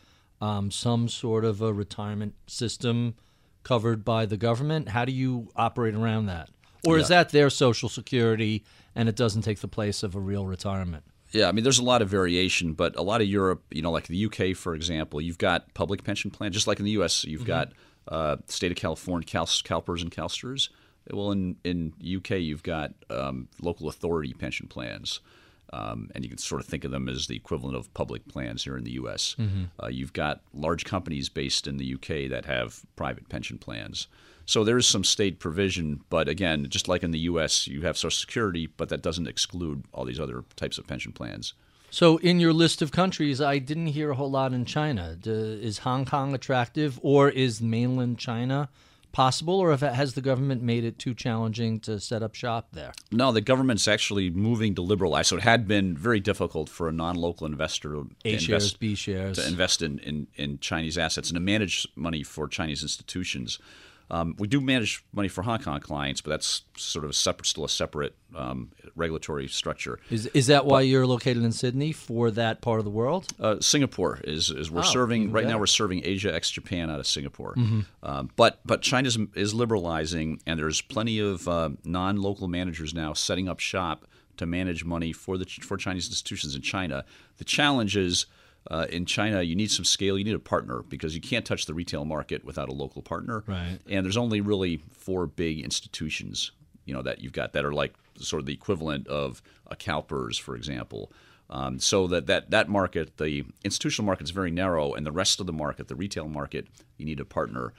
um, 0.42 0.72
some 0.72 1.08
sort 1.08 1.46
of 1.46 1.62
a 1.62 1.74
retirement 1.74 2.36
system 2.48 3.16
covered 3.64 4.06
by 4.06 4.26
the 4.26 4.38
government? 4.38 4.90
How 4.90 5.06
do 5.06 5.12
you 5.12 5.50
operate 5.56 5.96
around 5.96 6.28
that? 6.28 6.50
Or 6.86 6.96
yeah. 6.96 7.02
is 7.04 7.08
that 7.10 7.30
their 7.30 7.50
social 7.50 7.90
security 7.90 8.64
and 8.96 9.10
it 9.10 9.16
doesn't 9.16 9.42
take 9.42 9.60
the 9.60 9.68
place 9.68 10.04
of 10.04 10.16
a 10.16 10.20
real 10.20 10.46
retirement? 10.46 11.04
Yeah, 11.32 11.48
I 11.48 11.52
mean, 11.52 11.64
there's 11.64 11.80
a 11.80 11.84
lot 11.84 12.02
of 12.02 12.10
variation, 12.10 12.74
but 12.74 12.96
a 12.96 13.04
lot 13.04 13.22
of 13.22 13.28
Europe, 13.28 13.64
you 13.72 13.82
know, 13.82 13.92
like 13.92 14.08
the 14.08 14.26
UK, 14.26 14.56
for 14.56 14.74
example, 14.74 15.22
you've 15.22 15.38
got 15.38 15.74
public 15.76 16.04
pension 16.04 16.32
plans, 16.32 16.56
just 16.56 16.66
like 16.66 16.80
in 16.80 16.86
the 16.86 16.92
U.S. 16.92 17.24
You've 17.24 17.42
mm-hmm. 17.42 17.48
got 17.48 17.72
uh, 18.08 18.38
state 18.48 18.72
of 18.72 18.78
California, 18.78 19.26
Cal, 19.26 19.46
CalPERS 19.46 20.02
and 20.02 20.12
CalSTRS. 20.12 20.70
Well, 21.12 21.32
in 21.32 21.58
in 21.64 21.94
UK, 22.18 22.32
you've 22.32 22.64
got 22.64 22.94
um, 23.10 23.48
local 23.62 23.90
authority 23.90 24.34
pension 24.34 24.68
plans. 24.68 25.20
Um, 25.72 26.10
and 26.16 26.24
you 26.24 26.30
can 26.30 26.38
sort 26.38 26.62
of 26.62 26.68
think 26.68 26.84
of 26.84 26.92
them 26.92 27.08
as 27.08 27.28
the 27.28 27.36
equivalent 27.36 27.76
of 27.76 27.94
public 27.94 28.28
plans 28.28 28.64
here 28.64 28.78
in 28.78 28.84
the 28.84 28.92
U.S. 28.92 29.36
Mm-hmm. 29.38 29.64
Uh, 29.82 29.88
you've 29.88 30.14
got 30.14 30.42
large 30.54 30.86
companies 30.86 31.30
based 31.30 31.68
in 31.68 31.78
the 31.78 31.86
U.K. 31.86 32.28
that 32.28 32.46
have 32.46 32.82
private 32.96 33.30
pension 33.30 33.58
plans. 33.58 34.08
So 34.46 34.64
there 34.64 34.78
is 34.78 34.88
some 34.88 35.04
state 35.04 35.40
provision, 35.40 36.02
but 36.10 36.28
again, 36.28 36.66
just 36.70 36.88
like 36.88 37.04
in 37.04 37.12
the 37.12 37.20
U.S., 37.20 37.68
you 37.68 37.82
have 37.82 37.98
Social 37.98 38.10
Security, 38.10 38.66
but 38.66 38.90
that 38.90 39.04
doesn't 39.04 39.28
exclude 39.28 39.84
all 39.94 40.06
these 40.06 40.20
other 40.20 40.44
types 40.56 40.80
of 40.80 40.88
pension 40.88 41.12
plans. 41.12 41.54
So, 41.92 42.18
in 42.18 42.40
your 42.40 42.54
list 42.54 42.82
of 42.82 42.92
countries, 42.92 43.42
I 43.42 43.58
didn't 43.58 43.88
hear 43.88 44.12
a 44.12 44.16
whole 44.16 44.30
lot 44.30 44.54
in 44.54 44.66
China. 44.66 45.18
Is 45.24 45.80
Hong 45.80 46.06
Kong 46.06 46.36
attractive, 46.36 47.00
or 47.02 47.30
is 47.30 47.62
mainland 47.62 48.20
China 48.20 48.70
possible, 49.12 49.60
or 49.60 49.72
if 49.72 49.84
it, 49.84 49.94
has 49.94 50.14
the 50.14 50.22
government 50.22 50.62
made 50.62 50.84
it 50.84 51.00
too 51.00 51.14
challenging 51.14 51.80
to 51.82 52.00
set 52.00 52.24
up 52.24 52.36
shop 52.36 52.70
there? 52.74 52.94
No, 53.12 53.32
the 53.32 53.42
government's 53.42 53.88
actually 53.88 54.30
moving 54.30 54.76
to 54.76 54.82
liberalize. 54.82 55.28
So 55.28 55.38
it 55.38 55.44
had 55.44 55.68
been 55.68 55.98
very 55.98 56.20
difficult 56.20 56.70
for 56.70 56.88
a 56.88 56.92
non-local 56.92 57.48
investor 57.48 57.90
to 57.90 58.10
A 58.26 58.30
invest, 58.30 58.46
shares, 58.46 58.74
B 58.74 58.96
shares 58.96 59.38
to 59.38 59.48
invest 59.48 59.82
in, 59.82 60.00
in, 60.00 60.28
in 60.36 60.60
Chinese 60.60 60.98
assets 60.98 61.30
and 61.30 61.36
to 61.36 61.42
manage 61.42 61.88
money 61.96 62.24
for 62.24 62.48
Chinese 62.48 62.82
institutions. 62.82 63.60
Um, 64.12 64.36
we 64.40 64.48
do 64.48 64.60
manage 64.60 65.04
money 65.14 65.28
for 65.28 65.44
Hong 65.44 65.60
Kong 65.60 65.80
clients, 65.80 66.22
but 66.22 66.32
that's 66.32 66.64
sort 66.76 67.06
of 67.06 67.12
a 67.12 67.14
separate, 67.14 67.46
still 67.46 67.66
a 67.66 67.70
separate 67.70 68.16
um, 68.36 68.72
regulatory 68.96 69.48
structure. 69.48 70.00
Is 70.10 70.26
is 70.28 70.48
that 70.48 70.66
why 70.66 70.82
you're 70.82 71.06
located 71.06 71.44
in 71.44 71.52
Sydney 71.52 71.92
for 71.92 72.32
that 72.32 72.62
part 72.62 72.80
of 72.80 72.86
the 72.86 72.92
world? 72.92 73.28
Uh, 73.40 73.60
Singapore 73.60 74.20
is 74.24 74.50
is 74.50 74.72
we're 74.72 74.82
oh, 74.82 74.84
serving 74.84 75.32
right 75.32 75.46
now. 75.46 75.60
We're 75.60 75.68
serving 75.68 76.02
Asia 76.04 76.34
ex 76.34 76.50
Japan 76.50 76.90
out 76.90 77.00
of 77.00 77.08
Singapore, 77.08 77.54
mm-hmm. 77.56 77.82
um, 78.04 78.30
but 78.36 78.60
but 78.66 78.82
China 78.82 79.10
is 79.36 79.54
liberalizing, 79.54 80.42
and 80.46 80.60
there's 80.60 80.82
plenty 80.82 81.20
of 81.20 81.48
uh, 81.48 81.70
non-local 81.84 82.48
managers 82.48 82.94
now 82.94 83.14
setting 83.14 83.48
up 83.48 83.60
shop 83.60 84.06
to 84.38 84.46
manage 84.46 84.84
money 84.84 85.14
for 85.14 85.38
the 85.38 85.46
for 85.46 85.78
Chinese 85.78 86.08
institutions 86.08 86.56
in 86.56 86.62
China. 86.62 87.06
The 87.38 87.46
challenge 87.46 87.96
is 87.96 88.26
uh, 88.70 88.86
in 88.90 89.06
China, 89.06 89.42
you 89.42 89.56
need 89.56 89.72
some 89.72 89.86
scale. 89.86 90.18
You 90.18 90.24
need 90.24 90.36
a 90.36 90.40
partner 90.40 90.84
because 90.88 91.16
you 91.16 91.22
can't 91.22 91.46
touch 91.46 91.66
the 91.66 91.74
retail 91.74 92.06
market 92.06 92.46
without 92.46 92.70
a 92.70 92.74
local 92.74 93.02
partner. 93.02 93.44
Right. 93.48 93.80
And 93.90 94.06
there's 94.06 94.18
only 94.18 94.42
really 94.42 94.82
four 94.92 95.26
big 95.26 95.60
institutions, 95.60 96.52
you 96.86 96.94
know, 96.94 97.02
that 97.02 97.22
you've 97.22 97.34
got 97.34 97.54
that 97.54 97.66
are 97.66 97.74
like 97.74 97.94
sort 98.18 98.42
of 98.42 98.46
the 98.46 98.54
equivalent 98.54 99.08
of 99.08 99.42
a 99.68 99.76
CalPERS, 99.76 100.40
for 100.40 100.56
example. 100.56 101.12
Um, 101.50 101.80
so 101.80 102.06
that, 102.08 102.28
that 102.28 102.52
that 102.52 102.70
market, 102.70 103.18
the 103.18 103.44
institutional 103.64 104.06
market, 104.06 104.26
is 104.26 104.32
very 104.32 104.52
narrow, 104.52 104.94
and 104.94 105.04
the 105.04 105.12
rest 105.12 105.40
of 105.40 105.48
the 105.48 105.54
market, 105.54 105.88
the 105.88 105.96
retail 105.96 106.28
market, 106.28 106.68
you 106.98 107.06
need 107.06 107.20
a 107.20 107.26
partner. 107.26 107.74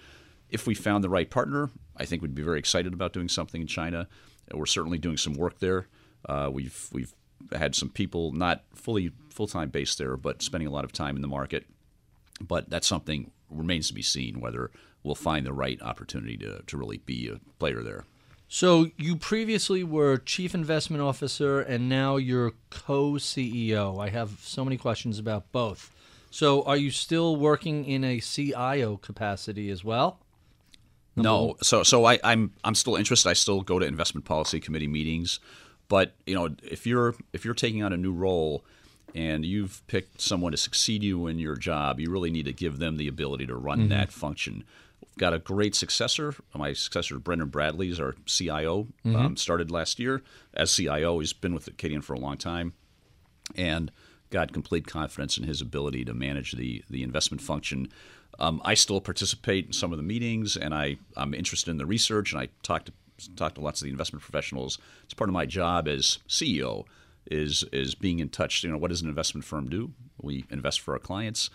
If 0.48 0.66
we 0.66 0.74
found 0.74 1.04
the 1.04 1.08
right 1.08 1.30
partner, 1.30 1.70
I 1.96 2.04
think 2.04 2.20
we'd 2.20 2.34
be 2.34 2.42
very 2.42 2.58
excited 2.58 2.92
about 2.92 3.12
doing 3.12 3.28
something 3.28 3.60
in 3.60 3.68
China. 3.68 4.08
We're 4.52 4.66
certainly 4.66 4.98
doing 4.98 5.16
some 5.16 5.34
work 5.34 5.60
there. 5.60 5.86
Uh, 6.28 6.50
we've 6.52 6.88
we've 6.92 7.14
had 7.52 7.74
some 7.74 7.88
people 7.88 8.32
not 8.32 8.64
fully 8.74 9.12
full 9.30 9.46
time 9.46 9.70
based 9.70 9.98
there, 9.98 10.16
but 10.16 10.42
spending 10.42 10.66
a 10.66 10.70
lot 10.70 10.84
of 10.84 10.92
time 10.92 11.16
in 11.16 11.22
the 11.22 11.28
market. 11.28 11.66
But 12.40 12.70
that's 12.70 12.86
something 12.86 13.30
remains 13.50 13.88
to 13.88 13.94
be 13.94 14.02
seen 14.02 14.40
whether 14.40 14.70
we'll 15.02 15.14
find 15.14 15.46
the 15.46 15.52
right 15.52 15.80
opportunity 15.82 16.36
to, 16.38 16.62
to 16.66 16.76
really 16.76 16.98
be 16.98 17.28
a 17.28 17.40
player 17.58 17.82
there. 17.82 18.04
So 18.48 18.90
you 18.96 19.16
previously 19.16 19.84
were 19.84 20.16
chief 20.16 20.54
investment 20.54 21.02
officer 21.02 21.60
and 21.60 21.88
now 21.88 22.16
you're 22.16 22.52
co-CEO. 22.70 24.02
I 24.02 24.08
have 24.08 24.38
so 24.42 24.64
many 24.64 24.76
questions 24.76 25.18
about 25.18 25.52
both. 25.52 25.90
So 26.32 26.62
are 26.64 26.76
you 26.76 26.90
still 26.90 27.36
working 27.36 27.84
in 27.84 28.02
a 28.02 28.20
CIO 28.20 28.96
capacity 28.96 29.70
as 29.70 29.84
well? 29.84 30.18
Number 31.16 31.28
no. 31.28 31.44
One. 31.44 31.62
So 31.62 31.82
so 31.82 32.04
I, 32.04 32.18
I'm 32.22 32.52
I'm 32.64 32.74
still 32.74 32.96
interested. 32.96 33.28
I 33.28 33.34
still 33.34 33.62
go 33.62 33.78
to 33.78 33.86
investment 33.86 34.24
policy 34.24 34.60
committee 34.60 34.88
meetings. 34.88 35.40
But 35.90 36.14
you 36.24 36.36
know, 36.36 36.54
if 36.62 36.86
you're 36.86 37.14
if 37.34 37.44
you're 37.44 37.52
taking 37.52 37.82
on 37.82 37.92
a 37.92 37.96
new 37.96 38.12
role 38.12 38.64
and 39.12 39.44
you've 39.44 39.84
picked 39.88 40.20
someone 40.20 40.52
to 40.52 40.56
succeed 40.56 41.02
you 41.02 41.26
in 41.26 41.40
your 41.40 41.56
job, 41.56 41.98
you 41.98 42.10
really 42.10 42.30
need 42.30 42.44
to 42.44 42.52
give 42.52 42.78
them 42.78 42.96
the 42.96 43.08
ability 43.08 43.46
to 43.48 43.56
run 43.56 43.80
mm-hmm. 43.80 43.88
that 43.88 44.12
function. 44.12 44.62
We've 45.02 45.18
got 45.18 45.34
a 45.34 45.40
great 45.40 45.74
successor. 45.74 46.36
My 46.54 46.74
successor, 46.74 47.18
Brendan 47.18 47.48
Bradley, 47.48 47.90
is 47.90 47.98
our 47.98 48.14
CIO. 48.24 48.84
Mm-hmm. 49.04 49.16
Um, 49.16 49.36
started 49.36 49.72
last 49.72 49.98
year 49.98 50.22
as 50.54 50.74
CIO. 50.74 51.18
He's 51.18 51.32
been 51.32 51.54
with 51.54 51.66
Acadian 51.66 52.02
for 52.02 52.14
a 52.14 52.20
long 52.20 52.36
time, 52.36 52.72
and 53.56 53.90
got 54.30 54.52
complete 54.52 54.86
confidence 54.86 55.38
in 55.38 55.42
his 55.42 55.60
ability 55.60 56.04
to 56.04 56.14
manage 56.14 56.52
the 56.52 56.84
the 56.88 57.02
investment 57.02 57.42
function. 57.42 57.88
Um, 58.38 58.62
I 58.64 58.74
still 58.74 59.00
participate 59.00 59.66
in 59.66 59.72
some 59.72 59.90
of 59.92 59.96
the 59.96 60.04
meetings, 60.04 60.56
and 60.56 60.72
I 60.72 60.98
I'm 61.16 61.34
interested 61.34 61.72
in 61.72 61.78
the 61.78 61.86
research, 61.86 62.32
and 62.32 62.40
I 62.40 62.48
talk 62.62 62.84
to 62.84 62.92
talk 63.28 63.54
to 63.54 63.60
lots 63.60 63.80
of 63.80 63.86
the 63.86 63.90
investment 63.90 64.22
professionals. 64.22 64.78
It's 65.04 65.14
part 65.14 65.30
of 65.30 65.34
my 65.34 65.46
job 65.46 65.88
as 65.88 66.18
CEO 66.28 66.84
is 67.26 67.64
is 67.72 67.94
being 67.94 68.18
in 68.18 68.28
touch. 68.28 68.64
You 68.64 68.70
know, 68.70 68.78
what 68.78 68.88
does 68.88 69.02
an 69.02 69.08
investment 69.08 69.44
firm 69.44 69.68
do? 69.68 69.92
We 70.20 70.44
invest 70.50 70.80
for 70.80 70.94
our 70.94 70.98
clients, 70.98 71.50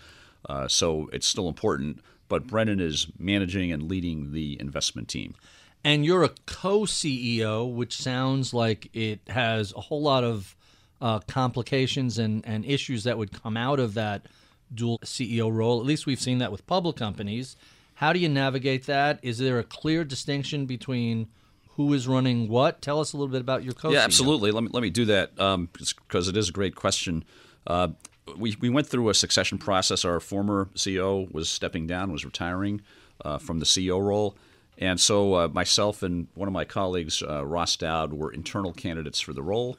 uh, 0.48 0.68
so 0.68 1.10
it's 1.14 1.28
still 1.28 1.48
important. 1.48 2.00
But 2.28 2.48
Brendan 2.48 2.80
is 2.80 3.08
managing 3.20 3.72
and 3.72 3.84
leading 3.84 4.32
the 4.32 4.60
investment 4.60 5.08
team. 5.08 5.36
And 5.84 6.04
you're 6.04 6.24
a 6.24 6.32
co-CEO, 6.48 7.72
which 7.72 7.96
sounds 7.96 8.52
like 8.52 8.90
it 8.94 9.20
has 9.28 9.72
a 9.74 9.82
whole 9.82 10.02
lot 10.02 10.24
of 10.24 10.56
uh, 11.00 11.20
complications 11.20 12.18
and, 12.18 12.44
and 12.48 12.66
issues 12.66 13.04
that 13.04 13.20
would 13.20 13.32
come 13.32 13.56
out 13.56 13.80
of 13.80 13.94
that 13.94 14.26
dual 14.74 14.98
CEO 15.00 15.54
role. 15.54 15.80
At 15.80 15.86
least 15.86 16.08
we've 16.08 16.20
seen 16.20 16.40
that 16.40 16.52
with 16.52 16.66
public 16.66 16.96
companies. 16.96 17.56
How 17.96 18.14
do 18.14 18.20
you 18.20 18.30
navigate 18.30 18.88
that? 18.88 19.20
Is 19.22 19.38
there 19.38 19.60
a 19.60 19.64
clear 19.64 20.04
distinction 20.04 20.66
between 20.66 21.28
who 21.76 21.94
is 21.94 22.08
running 22.08 22.48
what? 22.48 22.82
Tell 22.82 23.00
us 23.00 23.14
a 23.14 23.18
little 23.18 23.32
bit 23.32 23.42
about 23.42 23.64
your 23.64 23.74
co 23.74 23.92
Yeah, 23.92 24.00
absolutely. 24.00 24.52
Let 24.52 24.64
me, 24.64 24.70
let 24.72 24.82
me 24.82 24.90
do 24.90 25.06
that 25.06 25.36
because 25.36 26.28
um, 26.28 26.30
it 26.30 26.38
is 26.38 26.50
a 26.50 26.54
great 26.54 26.76
question. 26.76 27.24
Uh, 27.68 27.90
we, 28.38 28.56
we 28.60 28.70
went 28.70 28.88
through 28.88 29.10
a 29.10 29.14
succession 29.14 29.58
process. 29.58 30.06
Our 30.06 30.20
former 30.20 30.70
CEO 30.76 31.32
was 31.34 31.50
stepping 31.50 31.86
down, 31.86 32.12
was 32.12 32.24
retiring 32.24 32.82
uh, 33.24 33.38
from 33.38 33.60
the 33.60 33.66
CEO 33.66 34.02
role. 34.02 34.38
And 34.78 35.00
so 35.00 35.34
uh, 35.36 35.48
myself 35.50 36.02
and 36.02 36.28
one 36.34 36.48
of 36.48 36.54
my 36.54 36.66
colleagues, 36.66 37.22
uh, 37.22 37.46
Ross 37.46 37.76
Dowd, 37.76 38.14
were 38.14 38.32
internal 38.32 38.74
candidates 38.74 39.20
for 39.20 39.34
the 39.34 39.44
role. 39.44 39.78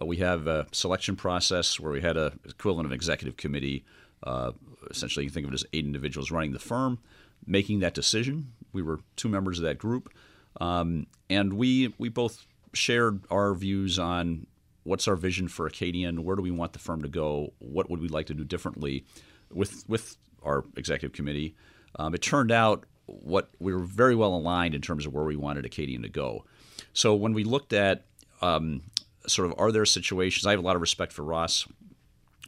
Uh, 0.00 0.06
we 0.06 0.18
have 0.18 0.46
a 0.46 0.66
selection 0.72 1.16
process 1.16 1.80
where 1.80 1.92
we 1.92 2.00
had 2.00 2.16
a 2.16 2.32
equivalent 2.44 2.86
of 2.86 2.92
executive 2.92 3.36
committee. 3.36 3.84
Uh, 4.22 4.52
essentially, 4.90 5.24
you 5.24 5.30
can 5.30 5.34
think 5.34 5.46
of 5.46 5.52
it 5.52 5.54
as 5.54 5.66
eight 5.72 5.84
individuals 5.84 6.30
running 6.30 6.52
the 6.52 6.58
firm, 6.58 6.98
making 7.46 7.80
that 7.80 7.94
decision. 7.94 8.52
We 8.72 8.82
were 8.82 9.00
two 9.16 9.28
members 9.28 9.58
of 9.58 9.64
that 9.64 9.78
group. 9.78 10.12
Um, 10.60 11.06
and 11.28 11.54
we 11.54 11.94
we 11.98 12.08
both 12.08 12.46
shared 12.72 13.24
our 13.30 13.54
views 13.54 13.98
on 13.98 14.46
what's 14.84 15.06
our 15.06 15.16
vision 15.16 15.48
for 15.48 15.66
Acadian, 15.66 16.24
where 16.24 16.36
do 16.36 16.42
we 16.42 16.50
want 16.50 16.72
the 16.72 16.78
firm 16.78 17.02
to 17.02 17.08
go, 17.08 17.52
what 17.58 17.90
would 17.90 18.00
we 18.00 18.08
like 18.08 18.26
to 18.26 18.34
do 18.34 18.44
differently 18.44 19.04
with 19.52 19.84
with 19.88 20.16
our 20.42 20.64
executive 20.76 21.12
committee. 21.14 21.54
Um, 21.96 22.14
it 22.14 22.22
turned 22.22 22.50
out 22.50 22.84
what 23.06 23.50
we 23.58 23.72
were 23.72 23.80
very 23.80 24.14
well 24.14 24.34
aligned 24.34 24.74
in 24.74 24.80
terms 24.80 25.06
of 25.06 25.12
where 25.12 25.24
we 25.24 25.36
wanted 25.36 25.66
Acadian 25.66 26.02
to 26.02 26.08
go. 26.08 26.44
So 26.92 27.14
when 27.14 27.32
we 27.32 27.44
looked 27.44 27.72
at 27.72 28.04
um, 28.40 28.82
sort 29.26 29.50
of 29.50 29.58
are 29.58 29.72
there 29.72 29.84
situations, 29.84 30.46
I 30.46 30.50
have 30.52 30.60
a 30.60 30.62
lot 30.62 30.76
of 30.76 30.82
respect 30.82 31.12
for 31.12 31.22
Ross, 31.22 31.66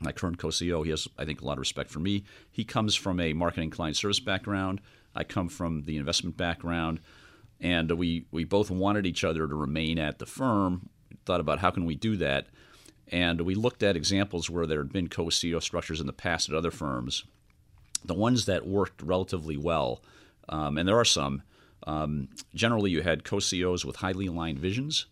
my 0.01 0.13
current 0.13 0.39
co-CEO. 0.39 0.85
He 0.85 0.91
has, 0.91 1.09
I 1.19 1.25
think, 1.25 1.43
a 1.43 1.45
lot 1.45 1.55
of 1.55 1.59
respect 1.59 1.91
for 1.91 2.01
me. 2.01 2.25
He 2.51 2.65
comes 2.65 2.95
from 2.95 3.21
a 3.21 3.33
marketing 3.33 3.71
client 3.71 3.97
service 3.97 4.21
background. 4.21 4.81
I 5.15 5.25
come 5.25 5.49
from 5.49 5.83
the 5.83 5.97
investment 5.97 6.37
background 6.37 7.01
and 7.63 7.91
we 7.93 8.27
we 8.31 8.45
both 8.45 8.71
wanted 8.71 9.07
each 9.07 9.25
other 9.25 9.47
to 9.47 9.55
remain 9.55 9.99
at 9.99 10.19
the 10.19 10.27
firm. 10.27 10.91
Thought 11.25 11.41
about 11.41 11.61
how 11.61 11.71
can 11.71 11.85
we 11.85 11.95
do 11.95 12.17
that, 12.17 12.49
and 13.09 13.41
we 13.43 13.55
looked 13.55 13.83
at 13.83 13.97
examples 13.97 14.51
where 14.51 14.67
there 14.67 14.79
had 14.81 14.93
been 14.93 15.09
co-CEO 15.09 15.63
structures 15.63 16.01
in 16.01 16.07
the 16.07 16.13
past 16.13 16.49
at 16.49 16.55
other 16.55 16.73
firms. 16.73 17.25
The 18.05 18.15
ones 18.15 18.47
that 18.47 18.67
worked 18.67 19.01
relatively 19.01 19.57
well, 19.57 20.03
um, 20.49 20.77
and 20.77 20.89
there 20.89 20.99
are 20.99 21.05
some. 21.05 21.43
Um, 21.85 22.29
generally, 22.55 22.91
you 22.91 23.03
had 23.03 23.25
co-CEOs 23.25 23.85
with 23.85 23.97
highly 23.97 24.27
aligned 24.27 24.59
visions, 24.59 25.07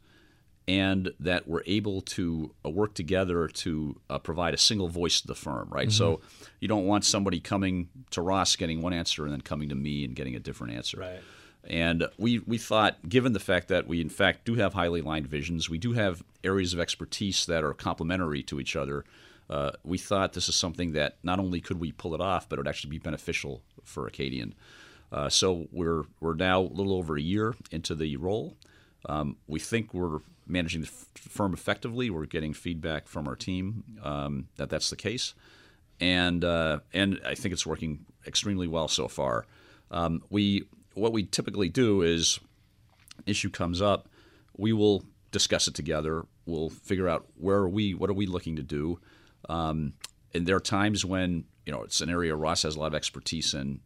and 0.67 1.13
that 1.21 1.47
were 1.47 1.63
able 1.67 2.01
to 2.01 2.53
uh, 2.65 2.71
work 2.71 2.95
together 2.95 3.47
to 3.47 4.01
uh, 4.09 4.19
provide 4.19 4.55
a 4.55 4.59
single 4.59 4.89
voice 4.89 5.21
to 5.21 5.29
the 5.29 5.35
firm, 5.37 5.69
right? 5.71 5.89
Mm-hmm. 5.89 5.97
So 5.97 6.21
you 6.59 6.67
don't 6.67 6.87
want 6.87 7.05
somebody 7.05 7.39
coming 7.39 7.89
to 8.11 8.23
Ross 8.23 8.57
getting 8.57 8.83
one 8.83 8.93
answer 8.93 9.25
and 9.25 9.33
then 9.33 9.41
coming 9.41 9.69
to 9.69 9.75
me 9.77 10.05
and 10.05 10.17
getting 10.17 10.35
a 10.35 10.41
different 10.41 10.75
answer. 10.75 10.99
Right. 10.99 11.21
And 11.69 12.09
we, 12.19 12.39
we 12.41 12.59
thought, 12.59 13.09
given 13.09 13.33
the 13.33 13.41
fact 13.41 13.69
that 13.69 13.87
we 13.87 14.01
in 14.01 14.09
fact 14.09 14.45
do 14.45 14.55
have 14.55 14.75
highly 14.75 15.01
aligned 15.01 15.27
visions, 15.27 15.69
we 15.69 15.79
do 15.79 15.93
have 15.93 16.23
areas 16.43 16.73
of 16.73 16.81
expertise 16.81 17.47
that 17.47 17.63
are 17.63 17.75
complementary 17.75 18.43
to 18.45 18.61
each 18.61 18.77
other. 18.77 19.05
Uh, 19.49 19.73
we 19.85 19.99
thought 19.99 20.33
this 20.33 20.49
is 20.49 20.55
something 20.55 20.93
that 20.93 21.17
not 21.23 21.39
only 21.39 21.61
could 21.61 21.79
we 21.81 21.93
pull 21.93 22.15
it 22.15 22.21
off, 22.21 22.49
but 22.49 22.59
it 22.59 22.61
would 22.61 22.69
actually 22.69 22.91
be 22.91 22.99
beneficial 22.99 23.63
for 23.85 24.07
Acadian. 24.07 24.55
Uh, 25.13 25.29
so 25.29 25.67
we're 25.73 26.05
we're 26.21 26.35
now 26.35 26.61
a 26.61 26.63
little 26.63 26.95
over 26.95 27.17
a 27.17 27.21
year 27.21 27.55
into 27.71 27.95
the 27.95 28.17
role. 28.17 28.57
Um, 29.07 29.37
we 29.49 29.59
think 29.59 29.93
we're 29.93 30.21
managing 30.47 30.83
the 30.83 30.87
f- 30.87 31.07
firm 31.17 31.53
effectively. 31.53 32.11
We're 32.11 32.27
getting 32.27 32.53
feedback 32.53 33.09
from 33.09 33.27
our 33.27 33.35
team 33.35 33.83
um, 34.03 34.49
that 34.57 34.71
that's 34.71 34.89
the 34.91 34.97
case, 34.97 35.35
and 35.99 36.45
uh, 36.45 36.81
and 36.93 37.21
I 37.27 37.35
think 37.35 37.53
it's 37.53 37.67
working 37.67 38.07
extremely 38.27 38.69
well 38.69 38.87
so 38.87 39.09
far. 39.09 39.47
Um, 39.91 40.23
we 40.31 40.67
what 40.95 41.13
we 41.13 41.25
typically 41.25 41.69
do 41.69 42.03
is 42.03 42.41
issue 43.27 43.51
comes 43.51 43.81
up, 43.81 44.09
we 44.57 44.73
will 44.73 45.05
discuss 45.31 45.69
it 45.69 45.75
together. 45.75 46.27
We'll 46.47 46.71
figure 46.71 47.09
out 47.09 47.27
where 47.37 47.59
are 47.59 47.69
we, 47.69 47.95
what 47.95 48.11
are 48.11 48.15
we 48.15 48.27
looking 48.27 48.57
to 48.57 48.63
do. 48.63 48.99
Um, 49.49 49.95
and 50.35 50.47
there 50.47 50.57
are 50.57 50.61
times 50.61 51.05
when 51.05 51.45
you 51.67 51.73
know 51.73 51.83
it's 51.83 52.01
an 52.01 52.11
area 52.11 52.35
Ross 52.35 52.63
has 52.63 52.77
a 52.77 52.79
lot 52.79 52.89
of 52.89 52.95
expertise 52.95 53.55
in, 53.55 53.81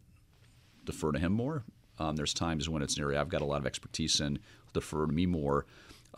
defer 0.85 1.11
to 1.11 1.19
him 1.19 1.31
more. 1.31 1.63
Um, 1.97 2.15
there's 2.15 2.33
times 2.33 2.67
when 2.67 2.81
it's 2.81 2.97
an 2.97 3.03
area 3.03 3.19
I've 3.19 3.29
got 3.29 3.41
a 3.41 3.45
lot 3.45 3.59
of 3.59 3.65
expertise 3.65 4.19
in, 4.19 4.39
defer 4.73 5.05
to 5.05 5.11
me 5.11 5.25
more. 5.25 5.65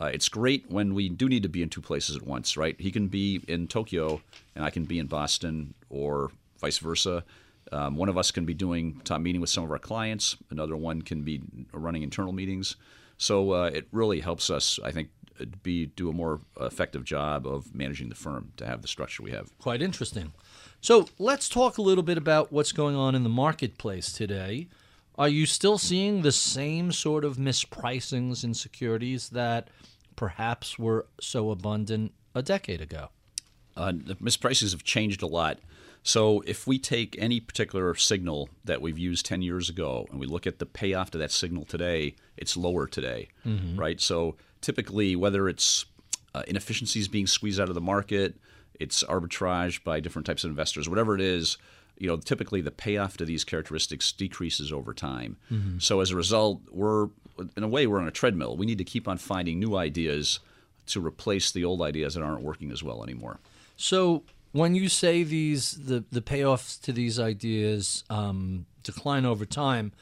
Uh, 0.00 0.06
it's 0.06 0.28
great 0.28 0.70
when 0.70 0.94
we 0.94 1.08
do 1.08 1.28
need 1.28 1.42
to 1.42 1.48
be 1.48 1.62
in 1.62 1.68
two 1.68 1.80
places 1.80 2.16
at 2.16 2.22
once, 2.22 2.56
right? 2.56 2.76
He 2.80 2.90
can 2.90 3.08
be 3.08 3.42
in 3.48 3.66
Tokyo 3.66 4.20
and 4.54 4.64
I 4.64 4.70
can 4.70 4.84
be 4.84 4.98
in 4.98 5.06
Boston, 5.06 5.74
or 5.88 6.30
vice 6.60 6.78
versa. 6.78 7.24
Um, 7.72 7.96
one 7.96 8.08
of 8.08 8.16
us 8.16 8.30
can 8.30 8.44
be 8.44 8.54
doing 8.54 9.00
top 9.04 9.20
meeting 9.20 9.40
with 9.40 9.50
some 9.50 9.64
of 9.64 9.70
our 9.70 9.78
clients. 9.78 10.36
Another 10.50 10.76
one 10.76 11.02
can 11.02 11.22
be 11.22 11.42
running 11.72 12.02
internal 12.02 12.32
meetings. 12.32 12.76
So 13.18 13.52
uh, 13.52 13.70
it 13.72 13.88
really 13.92 14.20
helps 14.20 14.48
us, 14.48 14.78
I 14.84 14.92
think, 14.92 15.08
be 15.62 15.86
do 15.86 16.08
a 16.08 16.12
more 16.12 16.40
effective 16.60 17.04
job 17.04 17.46
of 17.46 17.74
managing 17.74 18.08
the 18.08 18.14
firm 18.14 18.52
to 18.56 18.66
have 18.66 18.82
the 18.82 18.88
structure 18.88 19.22
we 19.22 19.30
have. 19.30 19.56
Quite 19.58 19.82
interesting. 19.82 20.32
So 20.80 21.08
let's 21.18 21.48
talk 21.48 21.78
a 21.78 21.82
little 21.82 22.04
bit 22.04 22.18
about 22.18 22.52
what's 22.52 22.72
going 22.72 22.96
on 22.96 23.14
in 23.14 23.22
the 23.22 23.28
marketplace 23.28 24.12
today. 24.12 24.68
Are 25.16 25.28
you 25.28 25.46
still 25.46 25.78
seeing 25.78 26.22
the 26.22 26.32
same 26.32 26.92
sort 26.92 27.24
of 27.24 27.36
mispricings 27.36 28.44
in 28.44 28.54
securities 28.54 29.30
that 29.30 29.68
perhaps 30.14 30.78
were 30.78 31.06
so 31.20 31.50
abundant 31.50 32.12
a 32.34 32.42
decade 32.42 32.80
ago? 32.80 33.08
Uh, 33.76 33.92
the 33.92 34.14
misprices 34.16 34.72
have 34.72 34.84
changed 34.84 35.22
a 35.22 35.26
lot. 35.26 35.58
So 36.02 36.40
if 36.46 36.66
we 36.66 36.78
take 36.78 37.16
any 37.18 37.40
particular 37.40 37.94
signal 37.94 38.48
that 38.64 38.80
we've 38.80 38.98
used 38.98 39.26
10 39.26 39.42
years 39.42 39.68
ago 39.68 40.06
and 40.10 40.18
we 40.18 40.26
look 40.26 40.46
at 40.46 40.58
the 40.58 40.66
payoff 40.66 41.10
to 41.12 41.18
that 41.18 41.30
signal 41.30 41.64
today, 41.64 42.14
it's 42.36 42.56
lower 42.56 42.86
today, 42.86 43.28
mm-hmm. 43.46 43.78
right? 43.78 44.00
So 44.00 44.36
typically, 44.60 45.16
whether 45.16 45.48
it's 45.48 45.84
uh, 46.34 46.42
inefficiencies 46.46 47.08
being 47.08 47.26
squeezed 47.26 47.60
out 47.60 47.68
of 47.68 47.74
the 47.74 47.80
market, 47.80 48.36
it's 48.78 49.02
arbitrage 49.04 49.82
by 49.82 50.00
different 50.00 50.26
types 50.26 50.44
of 50.44 50.50
investors, 50.50 50.88
whatever 50.88 51.14
it 51.14 51.20
is, 51.20 51.58
you 51.98 52.06
know, 52.06 52.16
typically 52.16 52.60
the 52.60 52.70
payoff 52.70 53.16
to 53.16 53.24
these 53.24 53.44
characteristics 53.44 54.12
decreases 54.12 54.72
over 54.72 54.94
time. 54.94 55.36
Mm-hmm. 55.50 55.78
So 55.78 56.00
as 56.00 56.10
a 56.10 56.16
result, 56.16 56.60
we're 56.70 57.08
in 57.56 57.62
a 57.62 57.68
way 57.68 57.86
we're 57.86 58.00
on 58.00 58.08
a 58.08 58.12
treadmill. 58.12 58.56
We 58.56 58.66
need 58.66 58.78
to 58.78 58.84
keep 58.84 59.08
on 59.08 59.18
finding 59.18 59.58
new 59.58 59.76
ideas 59.76 60.40
to 60.86 61.04
replace 61.04 61.50
the 61.50 61.64
old 61.64 61.82
ideas 61.82 62.14
that 62.14 62.22
aren't 62.22 62.42
working 62.42 62.70
as 62.70 62.82
well 62.82 63.02
anymore. 63.02 63.40
So 63.76 64.24
when 64.52 64.74
you 64.74 64.88
say 64.88 65.22
these 65.22 65.72
the 65.72 66.04
the 66.10 66.20
payoffs 66.20 66.80
to 66.82 66.92
these 66.92 67.18
ideas 67.20 68.04
um, 68.10 68.66
decline 68.82 69.26
over 69.26 69.44
time, 69.44 69.92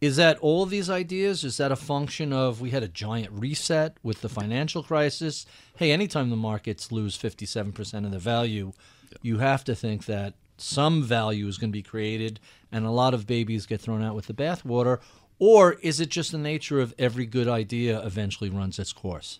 is 0.00 0.16
that 0.16 0.38
all 0.38 0.66
these 0.66 0.90
ideas? 0.90 1.44
Is 1.44 1.56
that 1.56 1.72
a 1.72 1.76
function 1.76 2.32
of 2.32 2.60
we 2.60 2.70
had 2.70 2.82
a 2.82 2.88
giant 2.88 3.32
reset 3.32 3.96
with 4.02 4.20
the 4.20 4.28
financial 4.28 4.82
crisis? 4.82 5.46
Hey, 5.76 5.90
anytime 5.90 6.30
the 6.30 6.36
markets 6.36 6.92
lose 6.92 7.16
fifty 7.16 7.46
seven 7.46 7.72
percent 7.72 8.06
of 8.06 8.12
the 8.12 8.18
value, 8.18 8.72
you 9.22 9.38
have 9.38 9.64
to 9.64 9.74
think 9.74 10.04
that 10.06 10.34
some 10.56 11.02
value 11.02 11.46
is 11.46 11.56
going 11.56 11.70
to 11.70 11.78
be 11.78 11.82
created, 11.82 12.40
and 12.70 12.84
a 12.84 12.90
lot 12.90 13.14
of 13.14 13.26
babies 13.26 13.66
get 13.66 13.80
thrown 13.80 14.02
out 14.02 14.14
with 14.14 14.26
the 14.26 14.34
bathwater. 14.34 15.00
Or 15.40 15.74
is 15.74 16.00
it 16.00 16.08
just 16.08 16.32
the 16.32 16.38
nature 16.38 16.80
of 16.80 16.92
every 16.98 17.24
good 17.24 17.46
idea 17.46 18.04
eventually 18.04 18.50
runs 18.50 18.78
its 18.80 18.92
course? 18.92 19.38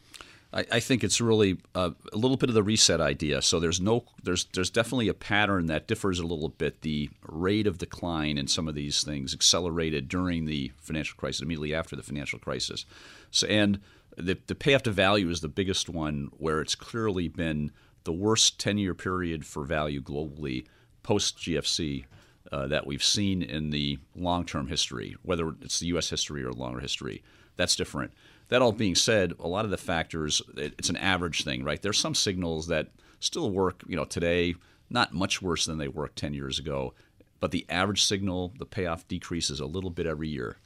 I, 0.52 0.64
I 0.72 0.80
think 0.80 1.04
it's 1.04 1.20
really 1.20 1.58
a, 1.74 1.92
a, 2.12 2.16
little 2.16 2.36
bit 2.36 2.48
of 2.48 2.54
the 2.54 2.62
reset 2.62 3.00
idea. 3.00 3.42
So 3.42 3.60
there's 3.60 3.80
no 3.80 4.04
there's 4.22 4.46
there's 4.54 4.70
definitely 4.70 5.08
a 5.08 5.14
pattern 5.14 5.66
that 5.66 5.86
differs 5.86 6.18
a 6.18 6.26
little 6.26 6.48
bit. 6.48 6.80
The 6.80 7.10
rate 7.22 7.66
of 7.66 7.78
decline 7.78 8.38
in 8.38 8.48
some 8.48 8.68
of 8.68 8.74
these 8.74 9.02
things 9.02 9.34
accelerated 9.34 10.08
during 10.08 10.46
the 10.46 10.72
financial 10.78 11.16
crisis, 11.16 11.42
immediately 11.42 11.74
after 11.74 11.96
the 11.96 12.02
financial 12.02 12.38
crisis. 12.38 12.86
So 13.30 13.46
and 13.46 13.80
the 14.16 14.38
the 14.46 14.54
payoff 14.54 14.84
to 14.84 14.90
value 14.90 15.28
is 15.28 15.40
the 15.40 15.48
biggest 15.48 15.88
one 15.88 16.30
where 16.38 16.60
it's 16.60 16.74
clearly 16.74 17.28
been 17.28 17.70
the 18.04 18.12
worst 18.12 18.58
10 18.58 18.78
year 18.78 18.94
period 18.94 19.44
for 19.44 19.64
value 19.64 20.00
globally 20.00 20.66
post 21.02 21.38
GFC. 21.38 22.04
Uh, 22.50 22.66
that 22.66 22.86
we've 22.86 23.04
seen 23.04 23.42
in 23.42 23.68
the 23.68 23.98
long 24.16 24.42
term 24.42 24.68
history, 24.68 25.14
whether 25.20 25.50
it's 25.60 25.80
the 25.80 25.88
U.S. 25.88 26.08
history 26.08 26.42
or 26.42 26.50
longer 26.50 26.80
history. 26.80 27.22
That's 27.56 27.76
different. 27.76 28.10
That 28.48 28.62
all 28.62 28.72
being 28.72 28.94
said, 28.94 29.34
a 29.38 29.48
lot 29.48 29.64
of 29.64 29.70
the 29.70 29.76
factors, 29.76 30.40
it's 30.56 30.88
an 30.88 30.96
average 30.96 31.44
thing, 31.44 31.64
right? 31.64 31.80
There's 31.80 31.98
some 31.98 32.14
signals 32.14 32.68
that 32.68 32.88
still 33.20 33.50
work, 33.50 33.82
you 33.86 33.96
know, 33.96 34.04
today, 34.04 34.54
not 34.88 35.12
much 35.12 35.42
worse 35.42 35.66
than 35.66 35.78
they 35.78 35.88
worked 35.88 36.16
10 36.16 36.32
years 36.34 36.58
ago, 36.58 36.94
but 37.40 37.50
the 37.50 37.66
average 37.68 38.04
signal, 38.04 38.54
the 38.58 38.64
payoff 38.64 39.06
decreases 39.06 39.60
a 39.60 39.66
little 39.66 39.90
bit 39.90 40.06
every 40.06 40.28
year. 40.28 40.56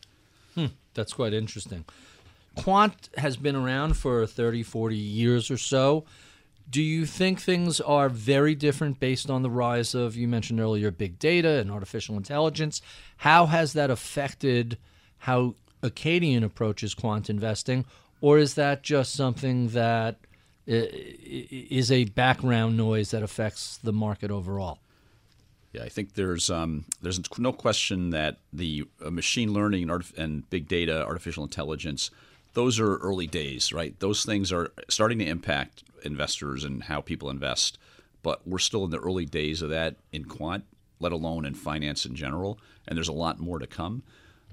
Hmm, 0.55 0.67
that's 0.95 1.13
quite 1.13 1.33
interesting. 1.33 1.85
Quant 2.57 3.09
has 3.17 3.37
been 3.37 3.57
around 3.57 3.97
for 3.97 4.27
30, 4.27 4.63
40 4.63 4.97
years 4.97 5.51
or 5.51 5.57
so. 5.57 6.05
Do 6.71 6.83
you 6.83 7.07
think 7.07 7.41
things 7.41 7.81
are 7.81 8.09
very 8.09 8.55
different 8.55 9.01
based 9.01 9.29
on 9.29 9.43
the 9.43 9.51
rise 9.51 9.95
of, 9.95 10.17
you 10.17 10.29
mentioned 10.29 10.61
earlier, 10.61 10.91
big 10.91 11.19
data 11.19 11.59
and 11.59 11.71
artificial 11.71 12.17
intelligence? 12.17 12.81
How 13.19 13.47
has 13.47 13.73
that 13.73 13.91
affected 13.91 14.79
how 15.19 15.55
Acadian 15.83 16.45
approaches 16.45 16.95
quant 16.95 17.29
investing, 17.29 17.85
or 18.21 18.39
is 18.39 18.55
that 18.55 18.83
just 18.83 19.15
something 19.15 19.69
that 19.69 20.17
is 20.67 21.91
a 21.91 22.05
background 22.05 22.77
noise 22.77 23.11
that 23.11 23.23
affects 23.23 23.79
the 23.79 23.93
market 23.93 24.31
overall? 24.31 24.79
Yeah, 25.73 25.83
I 25.85 25.89
think 25.89 26.15
there's 26.15 26.51
um, 26.51 26.85
there's 27.01 27.21
no 27.39 27.53
question 27.53 28.11
that 28.11 28.37
the 28.53 28.85
uh, 29.05 29.11
machine 29.11 29.53
learning 29.53 29.83
and, 29.85 29.91
artif- 29.91 30.17
and 30.19 30.49
big 30.51 30.69
data, 30.69 31.05
artificial 31.05 31.43
intelligence, 31.45 32.11
those 32.53 32.79
are 32.79 32.99
early 32.99 33.27
days, 33.27 33.73
right? 33.73 33.99
Those 33.99 34.25
things 34.25 34.53
are 34.53 34.71
starting 34.89 35.19
to 35.19 35.27
impact 35.27 35.83
investors 36.05 36.63
and 36.63 36.85
how 36.85 37.01
people 37.01 37.31
invest, 37.31 37.79
but 38.23 38.47
we're 38.47 38.59
still 38.59 38.85
in 38.85 38.91
the 38.91 38.99
early 38.99 39.25
days 39.25 39.63
of 39.63 39.71
that 39.71 39.97
in 40.13 40.27
quant, 40.27 40.65
let 41.01 41.13
alone 41.13 41.47
in 41.47 41.55
finance 41.55 42.05
in 42.05 42.15
general, 42.15 42.59
and 42.87 42.97
there's 42.97 43.09
a 43.09 43.13
lot 43.13 43.41
more 43.41 43.59
to 43.59 43.67
come. 43.67 44.03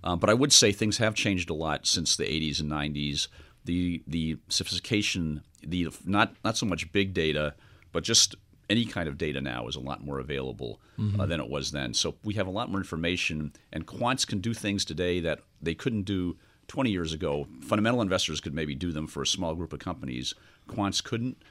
Um, 0.03 0.19
but 0.19 0.29
I 0.29 0.33
would 0.33 0.53
say 0.53 0.71
things 0.71 0.97
have 0.97 1.15
changed 1.15 1.49
a 1.49 1.53
lot 1.53 1.85
since 1.85 2.15
the 2.15 2.25
80s 2.25 2.59
and 2.61 2.71
90s. 2.71 3.27
The 3.65 4.01
the 4.07 4.37
sophistication, 4.47 5.43
the 5.61 5.89
not 6.05 6.33
not 6.43 6.57
so 6.57 6.65
much 6.65 6.91
big 6.91 7.13
data, 7.13 7.55
but 7.91 8.03
just 8.03 8.35
any 8.69 8.85
kind 8.85 9.09
of 9.09 9.17
data 9.17 9.41
now 9.41 9.67
is 9.67 9.75
a 9.75 9.79
lot 9.79 10.03
more 10.03 10.19
available 10.19 10.79
uh, 10.97 11.01
mm-hmm. 11.01 11.19
uh, 11.19 11.25
than 11.25 11.41
it 11.41 11.49
was 11.49 11.71
then. 11.71 11.93
So 11.93 12.15
we 12.23 12.35
have 12.35 12.47
a 12.47 12.51
lot 12.51 12.69
more 12.69 12.79
information, 12.79 13.53
and 13.73 13.85
quants 13.85 14.25
can 14.25 14.39
do 14.39 14.53
things 14.53 14.85
today 14.85 15.19
that 15.21 15.39
they 15.61 15.73
couldn't 15.73 16.03
do 16.03 16.37
20 16.67 16.91
years 16.91 17.13
ago. 17.13 17.47
Fundamental 17.61 18.01
investors 18.01 18.39
could 18.39 18.53
maybe 18.53 18.75
do 18.75 18.91
them 18.91 19.07
for 19.07 19.23
a 19.23 19.27
small 19.27 19.55
group 19.55 19.73
of 19.73 19.79
companies. 19.79 20.33
Quants 20.69 21.03
couldn't. 21.03 21.41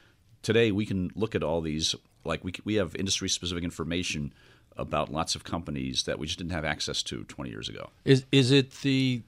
Today 0.41 0.71
we 0.71 0.85
can 0.85 1.11
look 1.13 1.35
at 1.35 1.43
all 1.43 1.61
these 1.61 1.93
like 2.23 2.43
we 2.43 2.53
we 2.63 2.75
have 2.75 2.95
industry 2.95 3.29
specific 3.29 3.63
information 3.63 4.33
about 4.79 5.11
lots 5.11 5.35
of 5.35 5.43
companies 5.43 6.03
that 6.03 6.17
we 6.17 6.25
just 6.25 6.37
didn't 6.39 6.51
have 6.51 6.65
access 6.65 7.03
to 7.03 7.23
20 7.25 7.49
years 7.49 7.69
ago. 7.69 7.89
Is 8.05 8.25
is 8.31 8.51
it 8.51 8.71
the 8.81 9.21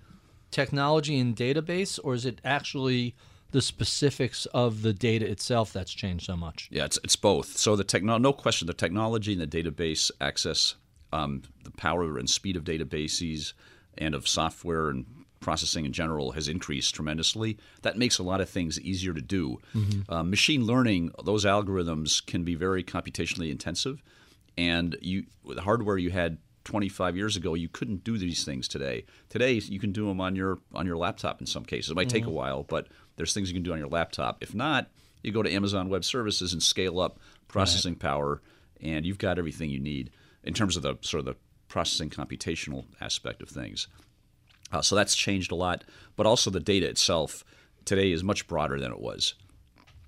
technology 0.50 1.20
and 1.20 1.36
database, 1.36 2.00
or 2.04 2.14
is 2.14 2.26
it 2.26 2.40
actually 2.44 3.16
the 3.52 3.62
specifics 3.62 4.46
of 4.48 4.82
the 4.82 4.94
data 4.94 5.30
itself 5.30 5.74
that's 5.74 5.94
changed 5.94 6.26
so 6.26 6.36
much? 6.36 6.70
Yeah, 6.72 6.86
it's 6.86 7.00
it's 7.04 7.16
both. 7.16 7.58
So 7.58 7.76
the 7.76 7.84
techno, 7.84 8.18
no 8.18 8.34
question, 8.34 8.68
the 8.68 8.74
technology 8.74 9.34
and 9.34 9.42
the 9.42 9.48
database 9.64 10.12
access, 10.20 10.76
um, 11.12 11.44
the 11.64 11.72
power 11.72 12.18
and 12.18 12.30
speed 12.30 12.56
of 12.56 12.64
databases 12.64 13.54
and 13.98 14.16
of 14.16 14.28
software 14.28 14.90
and 14.90 15.06
processing 15.42 15.86
in 15.86 15.92
general 15.92 16.32
has 16.34 16.48
increased 16.48 16.94
tremendously. 16.94 17.58
That 17.82 17.98
makes 17.98 18.20
a 18.20 18.24
lot 18.24 18.42
of 18.42 18.50
things 18.50 18.80
easier 18.80 19.14
to 19.14 19.22
do. 19.22 19.60
Mm-hmm. 19.76 20.14
Uh, 20.14 20.24
machine 20.24 20.66
learning, 20.66 21.12
those 21.26 21.46
algorithms 21.46 22.24
can 22.26 22.44
be 22.44 22.56
very 22.56 22.84
computationally 22.84 23.52
intensive 23.52 24.04
and 24.58 24.98
you 25.02 25.26
the 25.46 25.62
hardware 25.62 25.98
you 25.98 26.10
had 26.10 26.38
25 26.64 27.18
years 27.18 27.36
ago 27.36 27.54
you 27.54 27.68
couldn't 27.68 28.04
do 28.04 28.18
these 28.18 28.44
things 28.44 28.68
today 28.68 29.04
today 29.30 29.54
you 29.54 29.80
can 29.80 29.92
do 29.92 30.08
them 30.08 30.22
on 30.22 30.36
your 30.36 30.60
on 30.74 30.86
your 30.86 30.98
laptop 30.98 31.40
in 31.42 31.48
some 31.48 31.66
cases 31.66 31.92
it 31.92 31.96
might 31.96 32.08
mm-hmm. 32.08 32.16
take 32.16 32.24
a 32.24 32.28
mm-hmm. 32.28 32.36
while 32.36 32.64
but 32.64 32.88
there's 33.16 33.34
things 33.34 33.50
you 33.50 33.56
can 33.56 33.64
do 33.64 33.74
on 33.74 33.80
your 33.80 33.88
laptop 33.88 34.38
if 34.42 34.54
not 34.54 34.90
you 35.24 35.32
go 35.32 35.42
to 35.42 35.52
amazon 35.52 35.90
web 35.90 36.04
services 36.04 36.54
and 36.54 36.62
scale 36.62 37.00
up 37.00 37.20
processing 37.48 37.94
right. 37.94 38.00
power 38.00 38.42
and 38.82 39.06
you've 39.06 39.18
got 39.18 39.40
everything 39.40 39.70
you 39.70 39.80
need 39.80 40.12
in 40.44 40.54
terms 40.54 40.76
of 40.76 40.84
the 40.84 40.96
sort 41.02 41.20
of 41.20 41.26
the 41.26 41.36
processing 41.68 42.10
computational 42.10 42.86
aspect 43.00 43.42
of 43.42 43.50
things 43.50 43.88
uh, 44.72 44.82
so 44.82 44.96
that's 44.96 45.16
changed 45.16 45.52
a 45.52 45.56
lot 45.56 45.84
but 46.16 46.28
also 46.28 46.52
the 46.52 46.60
data 46.60 46.88
itself 46.88 47.44
today 47.86 48.12
is 48.12 48.24
much 48.24 48.48
broader 48.48 48.80
than 48.80 48.92
it 48.92 49.00
was 49.00 49.34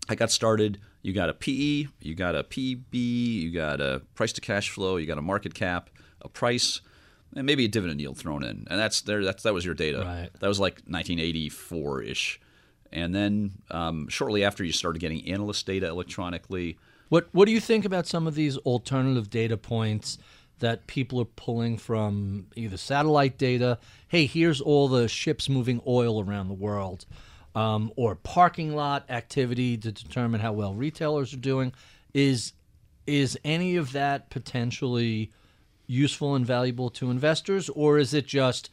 i 0.08 0.14
got 0.14 0.30
started 0.30 0.80
you 1.04 1.13
got 1.13 1.30
a 1.30 1.34
PE, 1.34 1.88
you 2.02 2.16
got 2.16 2.34
a 2.34 2.44
PB, 2.44 2.94
you 2.94 3.52
got 3.52 3.80
a 3.80 4.02
price 4.16 4.34
to 4.34 4.42
cash 4.42 4.70
flow, 4.70 4.96
you 4.96 5.06
got 5.06 5.18
a 5.18 5.22
market 5.22 5.54
cap, 5.54 5.89
a 6.22 6.30
price, 6.30 6.82
and 7.36 7.46
maybe 7.46 7.66
a 7.66 7.68
dividend 7.68 8.00
yield 8.00 8.18
thrown 8.18 8.44
in, 8.44 8.66
and 8.70 8.80
that's 8.80 9.02
there. 9.02 9.24
That's 9.24 9.44
that 9.44 9.54
was 9.54 9.66
your 9.66 9.76
data. 9.76 10.00
Right. 10.00 10.30
That 10.39 10.48
was 10.48 10.60
like 10.60 10.76
1984 10.88 12.04
ish, 12.04 12.39
And 12.92 13.13
then 13.13 13.52
um, 13.70 14.08
shortly 14.08 14.44
after, 14.44 14.63
you 14.63 14.72
started 14.72 15.00
getting 15.00 15.28
analyst 15.30 15.66
data 15.66 15.88
electronically. 15.88 16.78
What 17.10 17.28
What 17.34 17.46
do 17.46 17.52
you 17.52 17.60
think 17.60 17.86
about 17.86 18.08
some 18.08 18.26
of 18.26 18.36
these 18.36 18.58
alternative 18.60 19.30
data 19.30 19.58
points 19.58 20.18
that 20.60 20.88
people 20.88 21.20
are 21.20 21.26
pulling 21.26 21.78
from 21.78 22.48
either 22.56 22.78
satellite 22.78 23.38
data? 23.38 23.78
Hey, 24.08 24.26
here's 24.26 24.62
all 24.62 24.88
the 24.88 25.10
ships 25.10 25.50
moving 25.50 25.82
oil 25.86 26.24
around 26.24 26.48
the 26.48 26.54
world, 26.54 27.06
um, 27.56 27.92
or 27.96 28.16
parking 28.16 28.76
lot 28.76 29.06
activity 29.10 29.78
to 29.78 29.92
determine 29.92 30.42
how 30.42 30.54
well 30.54 30.74
retailers 30.74 31.34
are 31.34 31.38
doing. 31.38 31.74
Is 32.13 32.54
is 33.06 33.38
any 33.44 33.76
of 33.76 33.92
that 33.92 34.30
potentially 34.30 35.32
useful 35.88 36.36
and 36.36 36.46
valuable 36.46 36.89
to 36.89 37.12
investors, 37.12 37.70
or 37.70 37.98
is 37.98 38.13
it 38.13 38.26
just 38.26 38.70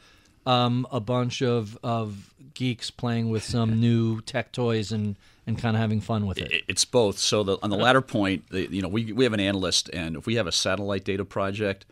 um, 0.46 0.86
a 0.90 1.00
bunch 1.00 1.42
of, 1.42 1.78
of 1.82 2.32
geeks 2.54 2.90
playing 2.90 3.30
with 3.30 3.42
some 3.42 3.80
new 3.80 4.20
tech 4.22 4.52
toys 4.52 4.92
and, 4.92 5.16
and 5.46 5.58
kind 5.58 5.76
of 5.76 5.80
having 5.80 6.00
fun 6.00 6.26
with 6.26 6.38
it? 6.38 6.62
It's 6.68 6.84
both. 6.84 7.18
So 7.18 7.42
the, 7.42 7.58
on 7.62 7.70
the 7.70 7.76
latter 7.76 8.00
point, 8.00 8.48
the, 8.50 8.70
you 8.72 8.82
know, 8.82 8.88
we, 8.88 9.12
we 9.12 9.24
have 9.24 9.32
an 9.32 9.40
analyst, 9.40 9.90
and 9.92 10.16
if 10.16 10.26
we 10.26 10.36
have 10.36 10.46
a 10.46 10.52
satellite 10.52 11.04
data 11.04 11.24
project, 11.24 11.86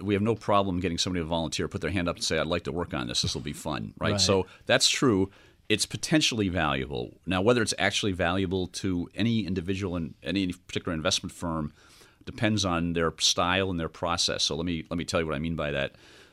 we 0.00 0.14
have 0.14 0.22
no 0.22 0.34
problem 0.34 0.80
getting 0.80 0.98
somebody 0.98 1.22
to 1.22 1.28
volunteer, 1.28 1.68
put 1.68 1.80
their 1.80 1.90
hand 1.90 2.08
up, 2.08 2.16
and 2.16 2.24
say, 2.24 2.36
"I'd 2.36 2.48
like 2.48 2.64
to 2.64 2.72
work 2.72 2.92
on 2.92 3.06
this. 3.06 3.22
This 3.22 3.32
will 3.32 3.42
be 3.42 3.52
fun." 3.52 3.94
Right? 3.96 4.12
right. 4.12 4.20
So 4.20 4.46
that's 4.66 4.88
true. 4.88 5.30
It's 5.68 5.86
potentially 5.86 6.48
valuable. 6.48 7.18
Now, 7.26 7.40
whether 7.40 7.62
it's 7.62 7.74
actually 7.78 8.12
valuable 8.12 8.66
to 8.68 9.08
any 9.14 9.46
individual 9.46 9.96
in 9.96 10.14
any 10.22 10.52
particular 10.52 10.94
investment 10.94 11.32
firm 11.32 11.72
depends 12.24 12.64
on 12.64 12.92
their 12.92 13.12
style 13.18 13.70
and 13.70 13.78
their 13.78 13.88
process. 13.88 14.44
So 14.44 14.56
let 14.56 14.66
me 14.66 14.84
let 14.90 14.98
me 14.98 15.04
tell 15.04 15.20
you 15.20 15.26
what 15.26 15.34
I 15.34 15.38
mean 15.38 15.56
by 15.56 15.70
that. 15.70 15.92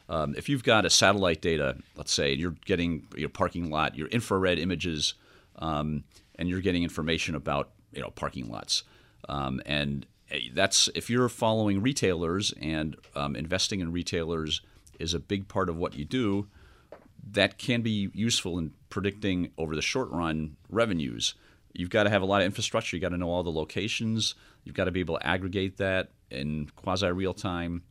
Um, 0.09 0.35
if 0.37 0.49
you've 0.49 0.63
got 0.63 0.85
a 0.85 0.89
satellite 0.89 1.41
data, 1.41 1.77
let's 1.95 2.11
say 2.11 2.33
you're 2.33 2.55
getting 2.65 3.07
your 3.15 3.29
parking 3.29 3.69
lot, 3.69 3.95
your 3.95 4.07
infrared 4.07 4.59
images, 4.59 5.13
um, 5.59 6.03
and 6.35 6.49
you're 6.49 6.61
getting 6.61 6.83
information 6.83 7.35
about 7.35 7.69
you 7.93 8.01
know 8.01 8.09
parking 8.09 8.49
lots, 8.49 8.83
um, 9.29 9.61
and 9.65 10.05
eh, 10.29 10.49
that's 10.53 10.89
if 10.95 11.09
you're 11.09 11.29
following 11.29 11.81
retailers 11.81 12.53
and 12.61 12.97
um, 13.15 13.35
investing 13.35 13.79
in 13.79 13.91
retailers 13.91 14.61
is 14.99 15.13
a 15.13 15.19
big 15.19 15.47
part 15.47 15.69
of 15.69 15.77
what 15.77 15.95
you 15.95 16.05
do. 16.05 16.47
That 17.31 17.57
can 17.59 17.81
be 17.81 18.09
useful 18.13 18.57
in 18.57 18.73
predicting 18.91 19.51
over 19.57 19.75
the 19.75 19.81
short 19.81 20.11
run 20.11 20.55
revenues. 20.69 21.33
You've 21.73 21.89
got 21.89 22.03
to 22.03 22.09
have 22.09 22.21
a 22.21 22.25
lot 22.25 22.41
of 22.41 22.45
infrastructure. 22.45 22.95
You've 22.95 23.01
got 23.01 23.09
to 23.09 23.17
know 23.17 23.29
all 23.29 23.43
the 23.43 23.51
locations. 23.51 24.35
You've 24.63 24.75
got 24.75 24.85
to 24.85 24.91
be 24.91 24.99
able 24.99 25.17
to 25.17 25.25
aggregate 25.25 25.77
that 25.77 26.11
in 26.29 26.69
quasi 26.75 27.07
real 27.07 27.33
time 27.33 27.83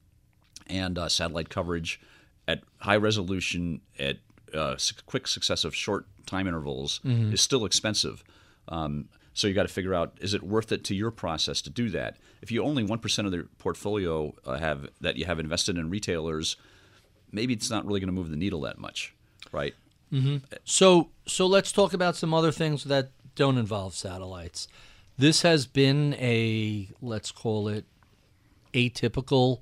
and 0.69 0.99
uh, 0.99 1.09
satellite 1.09 1.49
coverage 1.49 2.01
at 2.47 2.63
high 2.79 2.97
resolution 2.97 3.81
at 3.99 4.19
uh, 4.55 4.77
quick 5.07 5.27
successive 5.27 5.75
short 5.75 6.07
time 6.27 6.47
intervals 6.47 7.01
mm-hmm. 7.05 7.33
is 7.33 7.41
still 7.41 7.65
expensive. 7.65 8.23
Um, 8.69 9.09
so 9.35 9.47
you 9.47 9.55
got 9.55 9.63
to 9.63 9.69
figure 9.69 9.95
out 9.95 10.17
is 10.21 10.35
it 10.35 10.43
worth 10.43 10.73
it 10.73 10.85
to 10.85 10.95
your 10.95 11.11
process 11.11 11.63
to 11.63 11.71
do 11.71 11.89
that. 11.91 12.17
If 12.43 12.51
you 12.51 12.63
only 12.63 12.85
one 12.85 12.99
percent 12.99 13.27
of 13.27 13.33
the 13.33 13.47
portfolio 13.59 14.35
uh, 14.45 14.59
have 14.59 14.89
that 15.01 15.17
you 15.17 15.25
have 15.25 15.39
invested 15.39 15.79
in 15.79 15.91
retailers, 15.91 16.57
maybe 17.33 17.53
it's 17.55 17.71
not 17.71 17.87
really 17.87 18.01
going 18.01 18.09
to 18.09 18.13
move 18.13 18.31
the 18.31 18.37
needle 18.37 18.61
that 18.63 18.79
much, 18.79 19.15
right? 19.53 19.75
Mm-hmm. 20.13 20.39
So 20.65 21.11
so 21.27 21.47
let's 21.47 21.73
talk 21.73 21.93
about 21.93 22.17
some 22.17 22.35
other 22.35 22.53
things 22.53 22.85
that 22.85 23.11
don't 23.35 23.59
involve 23.59 23.95
satellites. 23.95 24.69
This 25.17 25.43
has 25.43 25.67
been 25.67 26.15
a 26.15 26.89
let's 27.01 27.31
call 27.31 27.69
it 27.69 27.85
atypical 28.75 29.61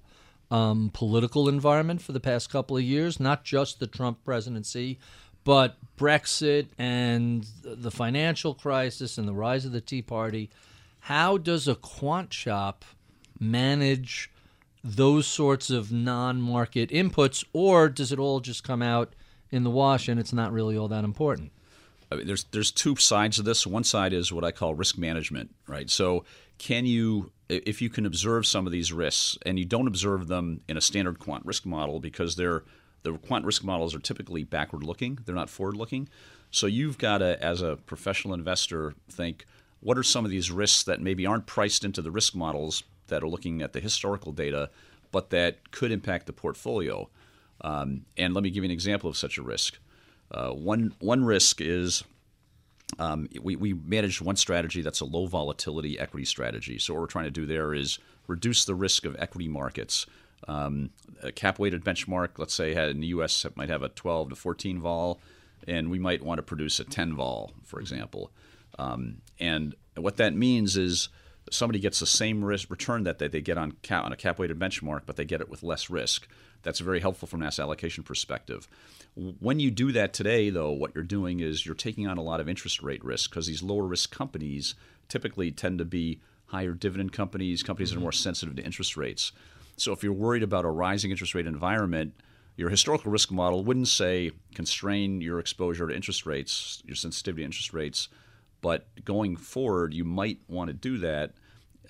um, 0.51 0.91
political 0.93 1.49
environment 1.49 2.01
for 2.01 2.13
the 2.13 2.21
past 2.21 2.51
couple 2.51 2.77
of 2.77 2.83
years, 2.83 3.21
not 3.21 3.45
just 3.45 3.81
the 3.81 3.87
Trump 3.87 4.25
presidency, 4.25 4.99
but 5.45 5.77
Brexit 5.97 6.69
and 6.79 7.47
the 7.63 7.91
financial 7.91 8.55
crisis 8.55 9.19
and 9.19 9.29
the 9.29 9.35
rise 9.35 9.65
of 9.65 9.73
the 9.73 9.81
Tea 9.81 10.03
Party. 10.03 10.51
How 11.01 11.39
does 11.39 11.69
a 11.69 11.75
quant 11.75 12.33
shop 12.33 12.85
manage 13.39 14.31
those 14.83 15.27
sorts 15.27 15.71
of 15.71 15.93
non 15.93 16.41
market 16.41 16.91
inputs, 16.91 17.45
or 17.53 17.89
does 17.89 18.13
it 18.13 18.19
all 18.19 18.41
just 18.41 18.65
come 18.65 18.83
out 18.83 19.15
in 19.51 19.65
the 19.65 19.71
wash 19.71 20.09
and 20.09 20.19
it's 20.21 20.33
not 20.33 20.53
really 20.53 20.77
all 20.77 20.89
that 20.89 21.05
important? 21.05 21.53
I 22.11 22.17
mean, 22.17 22.27
there's 22.27 22.45
there's 22.45 22.71
two 22.71 22.97
sides 22.97 23.39
of 23.39 23.45
this. 23.45 23.67
One 23.67 23.85
side 23.85 24.13
is 24.13 24.33
what 24.33 24.45
I 24.45 24.51
call 24.51 24.75
risk 24.75 24.97
management, 24.97 25.55
right? 25.67 25.91
So 25.91 26.25
can 26.59 26.87
you 26.87 27.31
if 27.49 27.81
you 27.81 27.89
can 27.89 28.05
observe 28.05 28.47
some 28.47 28.67
of 28.67 28.73
these 28.73 28.93
risks 28.93 29.39
and 29.47 29.59
you 29.59 29.65
don't 29.65 29.87
observe 29.87 30.29
them 30.29 30.61
in 30.69 30.77
a 30.77 30.81
standard 30.81 31.19
quant 31.19 31.45
risk 31.47 31.65
model 31.65 32.01
because 32.01 32.37
they're 32.37 32.63
the 33.05 33.13
quant 33.13 33.45
risk 33.45 33.65
models 33.65 33.95
are 33.95 34.01
typically 34.01 34.45
backward 34.45 34.83
looking 34.83 35.19
they're 35.25 35.35
not 35.35 35.49
forward 35.49 35.77
looking 35.77 36.09
so 36.51 36.67
you've 36.67 36.99
got 36.99 37.19
to 37.19 37.43
as 37.43 37.63
a 37.63 37.77
professional 37.87 38.35
investor 38.35 38.93
think 39.09 39.47
what 39.81 39.97
are 39.97 40.03
some 40.03 40.25
of 40.25 40.31
these 40.31 40.51
risks 40.51 40.83
that 40.83 41.01
maybe 41.01 41.25
aren't 41.25 41.47
priced 41.47 41.85
into 41.85 42.03
the 42.03 42.11
risk 42.11 42.35
models 42.35 42.83
that 43.07 43.23
are 43.23 43.29
looking 43.29 43.63
at 43.63 43.73
the 43.73 43.81
historical 43.81 44.33
data 44.33 44.69
but 45.11 45.31
that 45.31 45.71
could 45.71 45.93
impact 45.93 46.27
the 46.27 46.33
portfolio 46.33 47.09
um, 47.63 48.03
and 48.17 48.35
let 48.35 48.43
me 48.43 48.51
give 48.51 48.63
you 48.63 48.69
an 48.69 48.73
example 48.73 49.11
of 49.11 49.17
such 49.17 49.39
a 49.39 49.43
risk 49.43 49.79
uh, 50.31 50.51
one 50.51 50.95
one 50.99 51.25
risk 51.25 51.61
is 51.61 52.05
um, 52.99 53.29
we, 53.41 53.57
we 53.57 53.75
manage 53.75 54.21
one 54.21 54.37
strategy 54.37 54.83
that's 54.83 55.01
a 55.01 55.05
low 55.05 55.27
volatility 55.27 55.99
equity 55.99 56.25
strategy. 56.25 56.79
So 56.79 56.95
what 56.95 57.01
we're 57.01 57.07
trying 57.07 57.27
to 57.27 57.31
do 57.31 57.47
there 57.47 57.75
is 57.75 57.99
reduce 58.27 58.65
the 58.65 58.75
risk 58.75 59.05
of 59.05 59.17
equity 59.19 59.49
markets. 59.49 60.07
Um, 60.47 60.91
a 61.23 61.33
cap 61.33 61.59
weighted 61.59 61.85
benchmark, 61.85 62.39
let's 62.39 62.55
say, 62.55 62.75
had 62.75 62.91
in 62.91 63.01
the 63.01 63.09
U.S. 63.09 63.45
Might 63.57 63.69
have 63.69 63.83
a 63.83 63.89
12 63.89 64.31
to 64.31 64.37
14 64.37 64.81
vol, 64.81 65.21
and 65.67 65.91
we 65.91 65.99
might 65.99 66.23
want 66.23 66.39
to 66.39 66.43
produce 66.43 66.79
a 66.79 66.85
10 66.85 67.15
vol, 67.15 67.53
for 67.65 67.81
example. 67.81 68.31
Um, 68.79 69.23
and 69.41 69.75
what 69.97 70.17
that 70.19 70.35
means 70.35 70.77
is 70.77 71.09
somebody 71.51 71.81
gets 71.81 71.99
the 71.99 72.07
same 72.07 72.45
risk 72.45 72.71
return 72.71 73.03
that 73.03 73.19
they, 73.19 73.27
they 73.29 73.41
get 73.41 73.59
on 73.59 73.73
cap, 73.83 74.05
on 74.05 74.13
a 74.13 74.17
cap 74.17 74.39
weighted 74.39 74.59
benchmark, 74.59 75.03
but 75.07 75.17
they 75.17 75.25
get 75.25 75.41
it 75.41 75.49
with 75.49 75.63
less 75.63 75.91
risk. 75.91 76.29
That's 76.63 76.81
very 76.81 77.01
helpful 77.01 77.29
from 77.29 77.43
an 77.43 77.47
asset 77.47 77.65
allocation 77.65 78.05
perspective. 78.05 78.69
When 79.15 79.61
you 79.61 79.71
do 79.71 79.93
that 79.93 80.13
today, 80.13 80.51
though, 80.51 80.71
what 80.71 80.95
you're 80.95 81.05
doing 81.05 81.41
is 81.41 81.65
you're 81.65 81.75
taking 81.75 82.07
on 82.07 82.19
a 82.19 82.23
lot 82.23 82.41
of 82.41 82.49
interest 82.49 82.83
rate 82.83 83.05
risk 83.05 83.31
because 83.31 83.47
these 83.47 83.63
lower 83.63 83.85
risk 83.85 84.11
companies 84.11 84.75
typically 85.09 85.51
tend 85.51 85.79
to 85.79 85.85
be 85.85 86.21
higher 86.47 86.73
dividend 86.73 87.13
companies, 87.13 87.63
companies 87.63 87.91
that 87.91 87.99
are 87.99 88.03
more 88.03 88.13
sensitive 88.13 88.57
to 88.57 88.63
interest 88.63 88.97
rates. 88.97 89.33
So 89.77 89.93
if 89.93 90.03
you're 90.03 90.13
worried 90.13 90.43
about 90.43 90.65
a 90.65 90.71
rising 90.71 91.11
interest 91.11 91.35
rate 91.35 91.47
environment, 91.47 92.15
your 92.57 92.71
historical 92.71 93.13
risk 93.13 93.31
model 93.31 93.63
wouldn't 93.65 93.89
say 93.89 94.33
constrain 94.55 95.21
your 95.21 95.39
exposure 95.39 95.87
to 95.87 95.95
interest 95.95 96.27
rates, 96.27 96.83
your 96.85 96.97
sensitivity 96.97 97.43
to 97.43 97.47
interest 97.47 97.73
rates, 97.73 98.09
but 98.61 98.89
going 99.05 99.37
forward, 99.37 99.95
you 99.95 100.05
might 100.05 100.41
want 100.49 100.69
to 100.69 100.75
do 100.75 100.99
that 100.99 101.35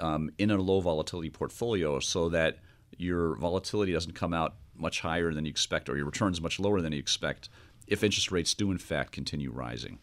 um, 0.00 0.30
in 0.38 0.50
a 0.50 0.56
low 0.56 0.80
volatility 0.80 1.30
portfolio 1.30 1.98
so 1.98 2.28
that 2.28 2.58
your 2.98 3.36
volatility 3.36 3.92
doesn't 3.92 4.14
come 4.14 4.34
out 4.34 4.54
much 4.76 5.00
higher 5.00 5.32
than 5.32 5.44
you 5.44 5.50
expect, 5.50 5.88
or 5.88 5.96
your 5.96 6.06
returns 6.06 6.40
much 6.40 6.60
lower 6.60 6.80
than 6.80 6.92
you 6.92 6.98
expect, 6.98 7.48
if 7.86 8.04
interest 8.04 8.30
rates 8.30 8.54
do 8.54 8.70
in 8.70 8.78
fact 8.78 9.12
continue 9.12 9.50
rising. 9.50 9.98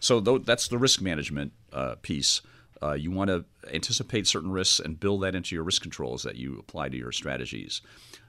So 0.00 0.20
that's 0.20 0.68
the 0.68 0.78
risk 0.78 1.00
management 1.00 1.52
uh, 1.72 1.96
piece. 2.02 2.40
Uh, 2.80 2.92
you 2.92 3.10
want 3.10 3.28
to 3.28 3.44
anticipate 3.72 4.26
certain 4.26 4.52
risks 4.52 4.78
and 4.78 5.00
build 5.00 5.22
that 5.22 5.34
into 5.34 5.54
your 5.54 5.64
risk 5.64 5.82
controls 5.82 6.22
that 6.22 6.36
you 6.36 6.58
apply 6.58 6.88
to 6.88 6.96
your 6.96 7.10
strategies. 7.12 7.82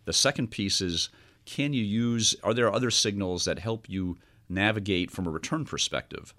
The 0.06 0.14
second 0.14 0.50
piece 0.50 0.82
is 0.82 1.10
can 1.46 1.74
you 1.74 1.84
use, 1.84 2.36
are 2.44 2.54
there 2.54 2.74
other 2.74 2.92
signals 2.92 3.46
that 3.46 3.60
help 3.60 3.90
you 3.90 4.18
navigate 4.50 5.12
from 5.12 5.28
a 5.28 5.32
return 5.32 5.66
perspective 5.66 6.34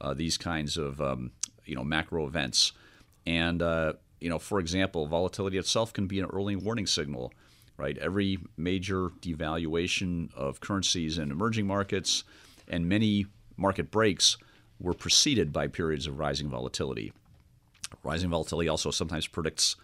uh, 0.00 0.14
these 0.14 0.38
kinds 0.38 0.76
of 0.76 1.00
um, 1.00 1.32
you 1.64 1.74
know 1.74 1.84
macro 1.84 2.26
events? 2.26 2.72
And 3.26 3.60
uh, 3.62 3.94
you 4.20 4.28
know, 4.28 4.38
for 4.38 4.58
example, 4.58 5.06
volatility 5.06 5.58
itself 5.58 5.92
can 5.92 6.06
be 6.06 6.20
an 6.20 6.26
early 6.26 6.56
warning 6.56 6.86
signal 6.86 7.32
right? 7.76 7.98
Every 7.98 8.38
major 8.56 9.10
devaluation 9.20 10.34
of 10.34 10.60
currencies 10.60 11.18
in 11.18 11.30
emerging 11.30 11.66
markets 11.66 12.24
and 12.68 12.88
many 12.88 13.26
market 13.56 13.90
breaks 13.90 14.36
were 14.80 14.94
preceded 14.94 15.52
by 15.52 15.68
periods 15.68 16.06
of 16.06 16.18
rising 16.18 16.48
volatility. 16.48 17.12
Rising 18.02 18.30
volatility 18.30 18.68
also 18.68 18.90
sometimes 18.90 19.26
predicts 19.26 19.76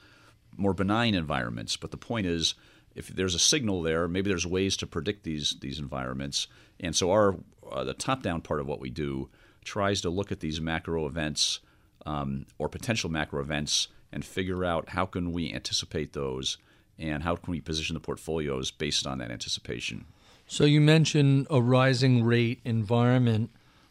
more 0.57 0.75
benign 0.75 1.15
environments, 1.15 1.77
but 1.77 1.91
the 1.91 1.97
point 1.97 2.27
is 2.27 2.55
if 2.95 3.09
there's 3.09 3.35
a 3.35 3.39
signal 3.39 3.83
there, 3.83 4.07
maybe 4.07 4.29
there's 4.29 4.47
ways 4.47 4.77
to 4.77 4.87
predict 4.87 5.25
these 5.25 5.57
these 5.61 5.79
environments. 5.79 6.47
And 6.81 6.95
so 6.95 7.11
our 7.11 7.37
uh, 7.71 7.85
the 7.85 7.95
top-down 7.95 8.43
part 8.43 8.61
of 8.61 8.67
what 8.67 8.81
we 8.81 8.91
do 8.91 9.31
tries 9.65 10.03
to 10.03 10.11
look 10.11 10.31
at 10.31 10.41
these 10.41 10.61
macro 10.61 11.07
events 11.07 11.61
um, 12.05 12.47
or 12.59 12.69
potential 12.69 13.09
macro 13.09 13.41
events 13.41 13.89
and 14.13 14.25
figure 14.25 14.65
out 14.65 14.91
how 14.91 15.07
can 15.07 15.33
we 15.33 15.53
anticipate 15.53 16.13
those 16.13 16.59
and 16.99 17.23
how 17.23 17.37
can 17.37 17.51
we 17.51 17.61
position 17.61 17.95
the 17.95 18.01
portfolios 18.01 18.71
based 18.71 19.07
on 19.07 19.19
that 19.19 19.31
anticipation? 19.31 20.05
So 20.47 20.65
you 20.65 20.81
mentioned 20.81 21.47
a 21.51 21.63
rising 21.63 22.23
rate 22.23 22.61
environment. 22.65 23.51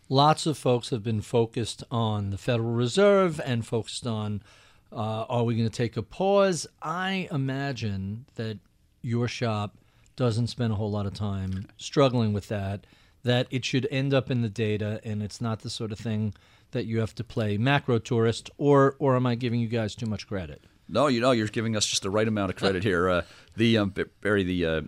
Lots 0.10 0.46
of 0.46 0.58
folks 0.58 0.90
have 0.90 1.04
been 1.04 1.22
focused 1.22 1.84
on 1.90 2.30
the 2.30 2.38
Federal 2.38 2.74
Reserve 2.74 3.42
and 3.44 3.66
focused 3.66 4.06
on 4.06 4.44
uh, 4.92 5.26
are 5.30 5.44
we 5.44 5.56
going 5.56 5.70
to 5.70 5.76
take 5.76 5.96
a 5.96 6.04
pause? 6.04 6.68
I 6.82 7.30
imagine 7.32 8.26
that 8.36 8.60
your 9.02 9.28
shop 9.28 9.78
doesn't 10.18 10.48
spend 10.48 10.74
a 10.74 10.76
whole 10.76 10.92
lot 10.92 11.06
of 11.06 11.14
time 11.14 11.68
struggling 11.78 12.34
with 12.34 12.50
that. 12.50 12.86
that 13.24 13.48
it 13.50 13.64
should 13.64 13.88
end 13.90 14.14
up 14.14 14.30
in 14.30 14.42
the 14.42 14.50
data 14.50 15.00
and 15.04 15.24
it's 15.24 15.40
not 15.42 15.60
the 15.62 15.70
sort 15.70 15.92
of 15.92 16.00
thing 16.00 16.34
that 16.72 16.86
you 16.86 17.00
have 17.00 17.16
to 17.16 17.24
play 17.24 17.58
macro 17.58 18.00
tourist, 18.00 18.50
or 18.58 18.96
or 19.00 19.16
am 19.16 19.26
I 19.26 19.36
giving 19.36 19.60
you 19.60 19.68
guys 19.68 19.96
too 19.96 20.06
much 20.06 20.28
credit? 20.28 20.64
No, 20.88 21.08
you 21.08 21.22
know, 21.22 21.32
you're 21.32 21.48
giving 21.48 21.76
us 21.76 21.86
just 21.86 22.04
the 22.04 22.10
right 22.10 22.28
amount 22.28 22.50
of 22.50 22.58
credit 22.58 22.84
here. 22.92 23.10
Uh, 23.10 23.22
the 23.56 23.78
um, 23.78 23.94
Barry, 24.22 24.44
the 24.44 24.66
uh, 24.66 24.82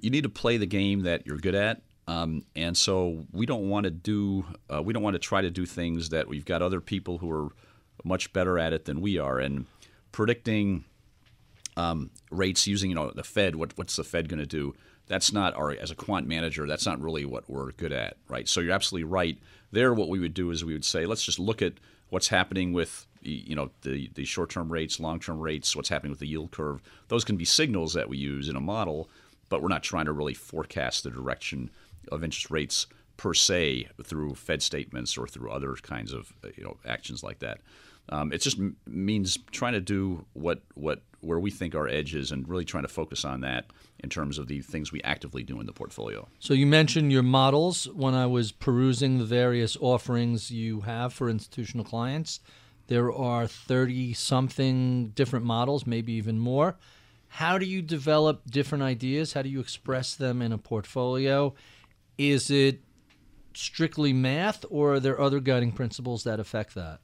you 0.00 0.10
need 0.10 0.24
to 0.24 0.28
play 0.28 0.56
the 0.56 0.66
game 0.66 1.02
that 1.02 1.26
you're 1.26 1.38
good 1.38 1.54
at, 1.54 1.82
um, 2.06 2.44
and 2.54 2.76
so 2.76 3.26
we 3.32 3.46
don't 3.46 3.68
want 3.68 3.84
to 3.84 3.90
do 3.90 4.44
uh, 4.72 4.82
we 4.82 4.92
don't 4.92 5.02
want 5.02 5.14
to 5.14 5.20
try 5.20 5.40
to 5.40 5.50
do 5.50 5.64
things 5.66 6.10
that 6.10 6.28
we've 6.28 6.44
got 6.44 6.62
other 6.62 6.80
people 6.80 7.18
who 7.18 7.30
are 7.30 7.48
much 8.04 8.32
better 8.32 8.58
at 8.58 8.72
it 8.72 8.84
than 8.84 9.00
we 9.00 9.18
are, 9.18 9.38
and 9.38 9.66
predicting 10.12 10.84
um, 11.76 12.10
rates 12.30 12.66
using 12.66 12.90
you 12.90 12.96
know 12.96 13.10
the 13.10 13.24
Fed. 13.24 13.56
What, 13.56 13.76
what's 13.76 13.96
the 13.96 14.04
Fed 14.04 14.28
going 14.28 14.40
to 14.40 14.46
do? 14.46 14.74
That's 15.10 15.32
not 15.32 15.56
our 15.56 15.72
as 15.72 15.90
a 15.90 15.96
quant 15.96 16.28
manager. 16.28 16.68
That's 16.68 16.86
not 16.86 17.02
really 17.02 17.24
what 17.24 17.50
we're 17.50 17.72
good 17.72 17.92
at, 17.92 18.16
right? 18.28 18.48
So 18.48 18.60
you're 18.60 18.72
absolutely 18.72 19.10
right. 19.10 19.36
There, 19.72 19.92
what 19.92 20.08
we 20.08 20.20
would 20.20 20.34
do 20.34 20.52
is 20.52 20.64
we 20.64 20.72
would 20.72 20.84
say, 20.84 21.04
let's 21.04 21.24
just 21.24 21.40
look 21.40 21.60
at 21.62 21.72
what's 22.10 22.28
happening 22.28 22.72
with 22.72 23.08
you 23.20 23.56
know 23.56 23.70
the 23.82 24.08
the 24.14 24.24
short-term 24.24 24.70
rates, 24.70 25.00
long-term 25.00 25.40
rates, 25.40 25.74
what's 25.74 25.88
happening 25.88 26.10
with 26.10 26.20
the 26.20 26.28
yield 26.28 26.52
curve. 26.52 26.80
Those 27.08 27.24
can 27.24 27.36
be 27.36 27.44
signals 27.44 27.92
that 27.94 28.08
we 28.08 28.18
use 28.18 28.48
in 28.48 28.54
a 28.54 28.60
model, 28.60 29.10
but 29.48 29.60
we're 29.60 29.68
not 29.68 29.82
trying 29.82 30.04
to 30.04 30.12
really 30.12 30.32
forecast 30.32 31.02
the 31.02 31.10
direction 31.10 31.70
of 32.12 32.22
interest 32.22 32.48
rates 32.48 32.86
per 33.16 33.34
se 33.34 33.88
through 34.04 34.36
Fed 34.36 34.62
statements 34.62 35.18
or 35.18 35.26
through 35.26 35.50
other 35.50 35.74
kinds 35.74 36.12
of 36.12 36.32
you 36.56 36.62
know 36.62 36.76
actions 36.86 37.24
like 37.24 37.40
that. 37.40 37.58
Um, 38.10 38.32
it 38.32 38.38
just 38.38 38.58
m- 38.58 38.76
means 38.86 39.38
trying 39.50 39.72
to 39.74 39.80
do 39.80 40.24
what 40.32 40.62
what 40.74 41.02
where 41.20 41.38
we 41.38 41.50
think 41.50 41.74
our 41.74 41.86
edge 41.86 42.14
is 42.14 42.32
and 42.32 42.48
really 42.48 42.64
trying 42.64 42.82
to 42.82 42.88
focus 42.88 43.24
on 43.24 43.42
that 43.42 43.66
in 44.02 44.08
terms 44.08 44.38
of 44.38 44.48
the 44.48 44.60
things 44.60 44.90
we 44.90 45.02
actively 45.02 45.42
do 45.42 45.60
in 45.60 45.66
the 45.66 45.72
portfolio. 45.72 46.26
So 46.38 46.54
you 46.54 46.66
mentioned 46.66 47.12
your 47.12 47.22
models 47.22 47.88
when 47.94 48.14
I 48.14 48.26
was 48.26 48.52
perusing 48.52 49.18
the 49.18 49.24
various 49.24 49.76
offerings 49.80 50.50
you 50.50 50.80
have 50.80 51.12
for 51.12 51.28
institutional 51.28 51.84
clients. 51.84 52.40
There 52.86 53.12
are 53.12 53.46
30 53.46 54.14
something 54.14 55.10
different 55.10 55.44
models, 55.44 55.86
maybe 55.86 56.12
even 56.14 56.38
more. 56.38 56.76
How 57.28 57.58
do 57.58 57.66
you 57.66 57.82
develop 57.82 58.50
different 58.50 58.82
ideas? 58.82 59.34
How 59.34 59.42
do 59.42 59.48
you 59.48 59.60
express 59.60 60.16
them 60.16 60.42
in 60.42 60.52
a 60.52 60.58
portfolio? 60.58 61.54
Is 62.18 62.50
it 62.50 62.80
strictly 63.54 64.12
math 64.12 64.64
or 64.70 64.94
are 64.94 65.00
there 65.00 65.20
other 65.20 65.38
guiding 65.38 65.72
principles 65.72 66.24
that 66.24 66.40
affect 66.40 66.74
that? 66.74 66.98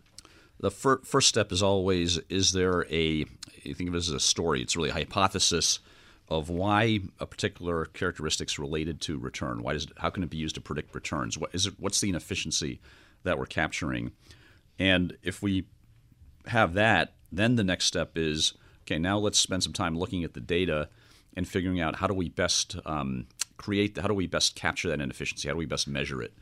The 0.58 0.70
fir- 0.70 1.02
first 1.02 1.28
step 1.28 1.52
is 1.52 1.62
always 1.62 2.18
is 2.28 2.52
there 2.52 2.86
a, 2.90 3.26
you 3.62 3.74
think 3.74 3.88
of 3.88 3.94
it 3.94 3.98
as 3.98 4.08
a 4.10 4.20
story, 4.20 4.62
it's 4.62 4.76
really 4.76 4.90
a 4.90 4.94
hypothesis 4.94 5.80
of 6.28 6.48
why 6.48 7.00
a 7.20 7.26
particular 7.26 7.84
characteristic 7.86 8.48
is 8.48 8.58
related 8.58 9.00
to 9.00 9.18
return. 9.18 9.62
Why 9.62 9.74
does 9.74 9.84
it, 9.84 9.92
how 9.98 10.10
can 10.10 10.22
it 10.22 10.30
be 10.30 10.36
used 10.36 10.56
to 10.56 10.60
predict 10.60 10.94
returns? 10.94 11.38
What 11.38 11.54
is 11.54 11.66
it? 11.66 11.74
What's 11.78 12.00
the 12.00 12.08
inefficiency 12.08 12.80
that 13.22 13.38
we're 13.38 13.46
capturing? 13.46 14.12
And 14.78 15.16
if 15.22 15.42
we 15.42 15.66
have 16.46 16.74
that, 16.74 17.14
then 17.30 17.56
the 17.56 17.64
next 17.64 17.84
step 17.84 18.16
is 18.16 18.54
okay. 18.82 18.98
Now 18.98 19.18
let's 19.18 19.38
spend 19.38 19.62
some 19.62 19.72
time 19.72 19.96
looking 19.96 20.24
at 20.24 20.34
the 20.34 20.40
data 20.40 20.88
and 21.34 21.46
figuring 21.46 21.80
out 21.80 21.96
how 21.96 22.06
do 22.06 22.14
we 22.14 22.28
best 22.28 22.76
um, 22.86 23.26
create, 23.56 23.98
how 23.98 24.08
do 24.08 24.14
we 24.14 24.26
best 24.26 24.56
capture 24.56 24.88
that 24.88 25.00
inefficiency? 25.00 25.48
How 25.48 25.54
do 25.54 25.58
we 25.58 25.66
best 25.66 25.86
measure 25.86 26.22
it? 26.22 26.32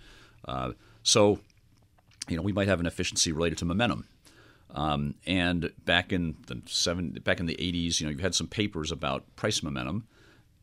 Uh, 0.46 0.72
so, 1.02 1.40
you 2.28 2.36
know, 2.36 2.42
we 2.42 2.52
might 2.52 2.68
have 2.68 2.80
an 2.80 2.86
efficiency 2.86 3.32
related 3.32 3.58
to 3.58 3.64
momentum. 3.64 4.06
Um, 4.74 5.14
and 5.26 5.70
back 5.84 6.12
in 6.12 6.36
the 6.46 6.60
seven, 6.66 7.10
back 7.24 7.38
in 7.38 7.46
the 7.46 7.54
80s, 7.56 8.00
you 8.00 8.06
know, 8.06 8.12
you 8.12 8.18
had 8.18 8.34
some 8.34 8.48
papers 8.48 8.90
about 8.90 9.24
price 9.36 9.62
momentum, 9.62 10.06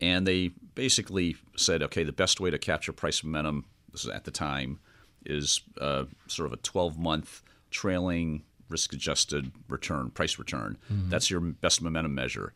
and 0.01 0.27
they 0.27 0.51
basically 0.75 1.37
said, 1.55 1.81
okay, 1.83 2.03
the 2.03 2.11
best 2.11 2.39
way 2.39 2.49
to 2.49 2.57
capture 2.57 2.91
price 2.91 3.23
momentum, 3.23 3.65
this 3.91 4.03
is 4.03 4.09
at 4.09 4.25
the 4.25 4.31
time, 4.31 4.79
is 5.25 5.61
uh, 5.79 6.05
sort 6.27 6.47
of 6.47 6.53
a 6.53 6.57
12-month 6.57 7.41
trailing 7.69 8.43
risk-adjusted 8.67 9.51
return, 9.69 10.09
price 10.09 10.39
return. 10.39 10.77
Mm-hmm. 10.91 11.09
That's 11.09 11.29
your 11.29 11.39
best 11.39 11.81
momentum 11.81 12.15
measure. 12.15 12.53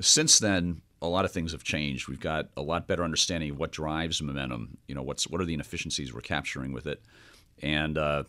Since 0.00 0.38
then, 0.38 0.82
a 1.02 1.08
lot 1.08 1.24
of 1.24 1.32
things 1.32 1.52
have 1.52 1.64
changed. 1.64 2.08
We've 2.08 2.20
got 2.20 2.48
a 2.56 2.62
lot 2.62 2.86
better 2.86 3.04
understanding 3.04 3.50
of 3.50 3.58
what 3.58 3.70
drives 3.72 4.20
momentum. 4.20 4.78
You 4.86 4.94
know, 4.94 5.02
what's 5.02 5.26
what 5.28 5.40
are 5.40 5.44
the 5.44 5.54
inefficiencies 5.54 6.12
we're 6.12 6.20
capturing 6.20 6.72
with 6.72 6.86
it, 6.86 7.02
and 7.62 7.96
uh, 7.96 8.24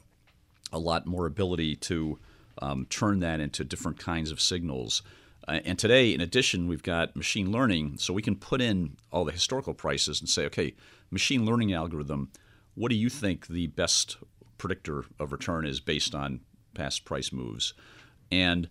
a 0.72 0.80
lot 0.80 1.05
more 1.05 1.26
ability 1.26 1.76
to 1.76 2.19
um, 2.61 2.86
turn 2.89 3.19
that 3.19 3.39
into 3.39 3.63
different 3.63 3.99
kinds 3.99 4.32
of 4.32 4.41
signals. 4.41 5.01
Uh, 5.47 5.59
and 5.65 5.80
today, 5.80 6.13
in 6.13 6.22
addition, 6.22 6.67
we've 6.67 6.84
got 6.84 7.15
machine 7.15 7.51
learning, 7.51 7.97
so 7.97 8.13
we 8.13 8.22
can 8.22 8.36
put 8.36 8.61
in 8.61 8.95
all 9.11 9.26
the 9.26 9.32
historical 9.32 9.74
prices 9.74 10.19
and 10.19 10.30
say, 10.30 10.45
okay, 10.45 10.74
machine 11.09 11.45
learning 11.45 11.74
algorithm, 11.74 12.30
what 12.76 12.89
do 12.89 12.95
you 12.95 13.09
think 13.09 13.47
the 13.47 13.67
best 13.67 14.17
predictor 14.57 15.05
of 15.19 15.32
return 15.32 15.65
is 15.65 15.80
based 15.80 16.13
on 16.13 16.41
past 16.74 17.05
price 17.05 17.32
moves? 17.32 17.74
And 18.32 18.69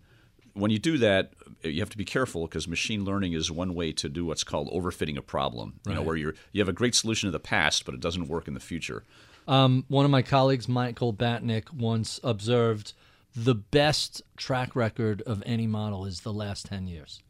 when 0.54 0.70
you 0.70 0.78
do 0.78 0.98
that, 0.98 1.32
you 1.62 1.80
have 1.80 1.90
to 1.90 1.98
be 1.98 2.04
careful 2.04 2.46
because 2.46 2.66
machine 2.66 3.04
learning 3.04 3.34
is 3.34 3.50
one 3.50 3.74
way 3.74 3.92
to 3.92 4.08
do 4.08 4.24
what's 4.24 4.44
called 4.44 4.68
overfitting 4.70 5.16
a 5.16 5.22
problem. 5.22 5.80
You 5.86 5.94
know, 5.94 6.02
where 6.02 6.16
you 6.16 6.32
you 6.52 6.60
have 6.60 6.68
a 6.68 6.72
great 6.72 6.94
solution 6.94 7.28
of 7.28 7.32
the 7.32 7.40
past, 7.40 7.84
but 7.84 7.94
it 7.94 8.00
doesn't 8.00 8.28
work 8.28 8.48
in 8.48 8.54
the 8.54 8.60
future. 8.60 9.04
Um, 9.50 9.84
one 9.88 10.04
of 10.04 10.12
my 10.12 10.22
colleagues, 10.22 10.68
Michael 10.68 11.12
Batnick, 11.12 11.72
once 11.72 12.20
observed 12.22 12.92
the 13.34 13.54
best 13.56 14.22
track 14.36 14.76
record 14.76 15.22
of 15.22 15.42
any 15.44 15.66
model 15.66 16.06
is 16.06 16.20
the 16.20 16.32
last 16.32 16.66
10 16.66 16.86
years. 16.86 17.20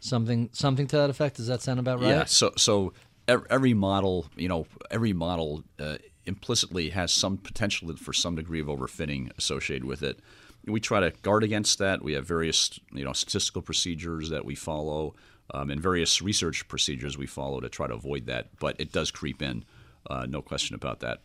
Something 0.00 0.48
something 0.52 0.86
to 0.86 0.96
that 0.96 1.10
effect. 1.10 1.36
Does 1.36 1.48
that 1.48 1.60
sound 1.60 1.78
about 1.78 2.00
right? 2.00 2.08
Yeah. 2.08 2.24
So 2.24 2.52
so 2.56 2.94
every 3.28 3.74
model, 3.74 4.26
you 4.34 4.48
know, 4.48 4.66
every 4.90 5.12
model 5.12 5.62
uh, 5.78 5.98
implicitly 6.24 6.88
has 6.90 7.12
some 7.12 7.36
potential 7.36 7.94
for 7.96 8.14
some 8.14 8.36
degree 8.36 8.60
of 8.60 8.68
overfitting 8.68 9.30
associated 9.36 9.84
with 9.84 10.02
it. 10.02 10.18
We 10.64 10.80
try 10.80 11.00
to 11.00 11.10
guard 11.20 11.44
against 11.44 11.78
that. 11.80 12.02
We 12.02 12.14
have 12.14 12.26
various, 12.26 12.80
you 12.90 13.04
know, 13.04 13.12
statistical 13.12 13.60
procedures 13.60 14.30
that 14.30 14.46
we 14.46 14.54
follow, 14.54 15.14
um, 15.52 15.68
and 15.68 15.78
various 15.78 16.22
research 16.22 16.66
procedures 16.68 17.18
we 17.18 17.26
follow 17.26 17.60
to 17.60 17.68
try 17.68 17.86
to 17.86 17.94
avoid 17.94 18.24
that. 18.26 18.48
But 18.58 18.80
it 18.80 18.92
does 18.92 19.10
creep 19.10 19.42
in, 19.42 19.66
uh, 20.08 20.24
no 20.26 20.40
question 20.40 20.74
about 20.74 21.00
that. 21.00 21.20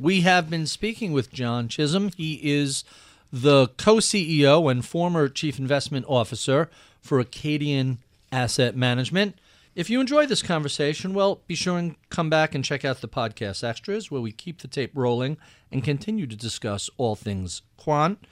We 0.00 0.20
have 0.20 0.48
been 0.48 0.66
speaking 0.66 1.12
with 1.12 1.32
John 1.32 1.66
Chisholm. 1.66 2.10
He 2.16 2.38
is 2.42 2.84
the 3.32 3.68
co 3.76 3.96
CEO 3.96 4.70
and 4.70 4.84
former 4.84 5.28
chief 5.28 5.58
investment 5.58 6.06
officer 6.08 6.70
for 7.00 7.18
Acadian 7.18 7.98
Asset 8.30 8.76
Management. 8.76 9.36
If 9.74 9.90
you 9.90 10.00
enjoy 10.00 10.26
this 10.26 10.42
conversation, 10.42 11.14
well, 11.14 11.40
be 11.48 11.56
sure 11.56 11.78
and 11.78 11.96
come 12.10 12.30
back 12.30 12.54
and 12.54 12.64
check 12.64 12.84
out 12.84 13.00
the 13.00 13.08
podcast 13.08 13.64
extras 13.64 14.10
where 14.10 14.20
we 14.20 14.30
keep 14.30 14.60
the 14.60 14.68
tape 14.68 14.92
rolling 14.94 15.36
and 15.72 15.82
continue 15.82 16.28
to 16.28 16.36
discuss 16.36 16.88
all 16.96 17.16
things 17.16 17.62
quant. 17.76 18.24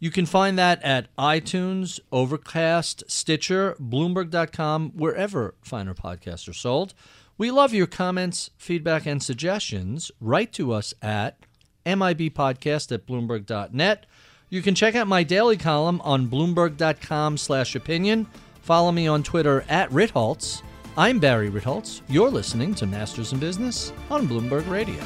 You 0.00 0.10
can 0.10 0.26
find 0.26 0.58
that 0.58 0.82
at 0.82 1.14
iTunes, 1.16 2.00
Overcast, 2.12 3.04
Stitcher, 3.06 3.76
Bloomberg.com, 3.80 4.90
wherever 4.90 5.54
finer 5.62 5.94
podcasts 5.94 6.48
are 6.48 6.52
sold. 6.52 6.92
We 7.36 7.50
love 7.50 7.74
your 7.74 7.86
comments, 7.86 8.50
feedback, 8.56 9.06
and 9.06 9.22
suggestions. 9.22 10.10
Write 10.20 10.52
to 10.54 10.72
us 10.72 10.94
at 11.02 11.38
mibpodcast 11.84 12.92
at 12.92 13.06
bloomberg.net 13.06 14.06
you 14.54 14.62
can 14.62 14.76
check 14.76 14.94
out 14.94 15.08
my 15.08 15.24
daily 15.24 15.56
column 15.56 16.00
on 16.02 16.28
Bloomberg.com 16.28 17.38
slash 17.38 17.74
opinion. 17.74 18.28
Follow 18.62 18.92
me 18.92 19.08
on 19.08 19.24
Twitter 19.24 19.64
at 19.68 19.90
Ritholtz. 19.90 20.62
I'm 20.96 21.18
Barry 21.18 21.50
Ritholtz. 21.50 22.02
You're 22.08 22.30
listening 22.30 22.72
to 22.76 22.86
Masters 22.86 23.32
in 23.32 23.40
Business 23.40 23.92
on 24.10 24.28
Bloomberg 24.28 24.70
Radio. 24.70 25.02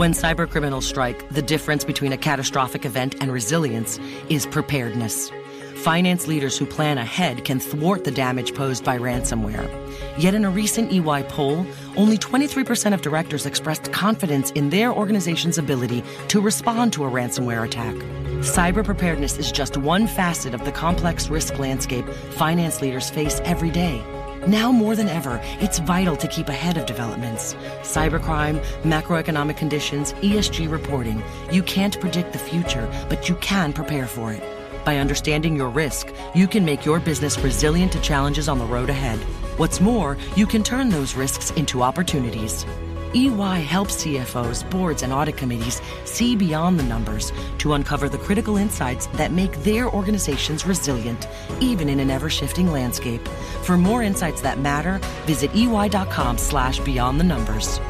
When 0.00 0.14
cybercriminals 0.14 0.84
strike, 0.84 1.28
the 1.28 1.42
difference 1.42 1.84
between 1.84 2.14
a 2.14 2.16
catastrophic 2.16 2.86
event 2.86 3.16
and 3.20 3.30
resilience 3.30 4.00
is 4.30 4.46
preparedness. 4.46 5.30
Finance 5.74 6.26
leaders 6.26 6.56
who 6.56 6.64
plan 6.64 6.96
ahead 6.96 7.44
can 7.44 7.60
thwart 7.60 8.04
the 8.04 8.10
damage 8.10 8.54
posed 8.54 8.82
by 8.82 8.96
ransomware. 8.96 9.68
Yet 10.16 10.32
in 10.32 10.46
a 10.46 10.50
recent 10.50 10.90
EY 10.90 11.24
poll, 11.24 11.66
only 11.98 12.16
23% 12.16 12.94
of 12.94 13.02
directors 13.02 13.44
expressed 13.44 13.92
confidence 13.92 14.52
in 14.52 14.70
their 14.70 14.90
organization's 14.90 15.58
ability 15.58 16.02
to 16.28 16.40
respond 16.40 16.94
to 16.94 17.04
a 17.04 17.10
ransomware 17.10 17.66
attack. 17.66 17.94
Cyber 18.40 18.82
preparedness 18.82 19.36
is 19.36 19.52
just 19.52 19.76
one 19.76 20.06
facet 20.06 20.54
of 20.54 20.64
the 20.64 20.72
complex 20.72 21.28
risk 21.28 21.58
landscape 21.58 22.08
finance 22.38 22.80
leaders 22.80 23.10
face 23.10 23.38
every 23.44 23.70
day. 23.70 24.02
Now 24.46 24.72
more 24.72 24.96
than 24.96 25.08
ever, 25.08 25.38
it's 25.60 25.80
vital 25.80 26.16
to 26.16 26.26
keep 26.26 26.48
ahead 26.48 26.78
of 26.78 26.86
developments. 26.86 27.54
Cybercrime, 27.82 28.58
macroeconomic 28.82 29.58
conditions, 29.58 30.14
ESG 30.14 30.70
reporting. 30.70 31.22
You 31.52 31.62
can't 31.62 32.00
predict 32.00 32.32
the 32.32 32.38
future, 32.38 32.90
but 33.10 33.28
you 33.28 33.34
can 33.36 33.74
prepare 33.74 34.06
for 34.06 34.32
it. 34.32 34.42
By 34.84 34.96
understanding 34.96 35.56
your 35.56 35.68
risk, 35.68 36.08
you 36.34 36.48
can 36.48 36.64
make 36.64 36.86
your 36.86 37.00
business 37.00 37.38
resilient 37.38 37.92
to 37.92 38.00
challenges 38.00 38.48
on 38.48 38.58
the 38.58 38.64
road 38.64 38.88
ahead. 38.88 39.18
What's 39.58 39.78
more, 39.78 40.16
you 40.36 40.46
can 40.46 40.62
turn 40.62 40.88
those 40.88 41.14
risks 41.14 41.50
into 41.50 41.82
opportunities. 41.82 42.64
EY 43.12 43.60
helps 43.62 44.04
CFOs, 44.04 44.70
boards, 44.70 45.02
and 45.02 45.12
audit 45.12 45.36
committees 45.36 45.82
see 46.04 46.36
beyond 46.36 46.78
the 46.78 46.84
numbers 46.84 47.32
to 47.58 47.72
uncover 47.72 48.08
the 48.08 48.18
critical 48.18 48.56
insights 48.56 49.06
that 49.14 49.32
make 49.32 49.52
their 49.64 49.90
organizations 49.90 50.64
resilient, 50.64 51.26
even 51.58 51.88
in 51.88 51.98
an 51.98 52.08
ever-shifting 52.08 52.70
landscape. 52.70 53.26
For 53.64 53.76
more 53.76 54.04
insights 54.04 54.40
that 54.42 54.60
matter, 54.60 55.00
visit 55.26 55.50
ey.com 55.56 56.38
slash 56.38 56.78
beyond 56.80 57.18
the 57.18 57.24
numbers. 57.24 57.80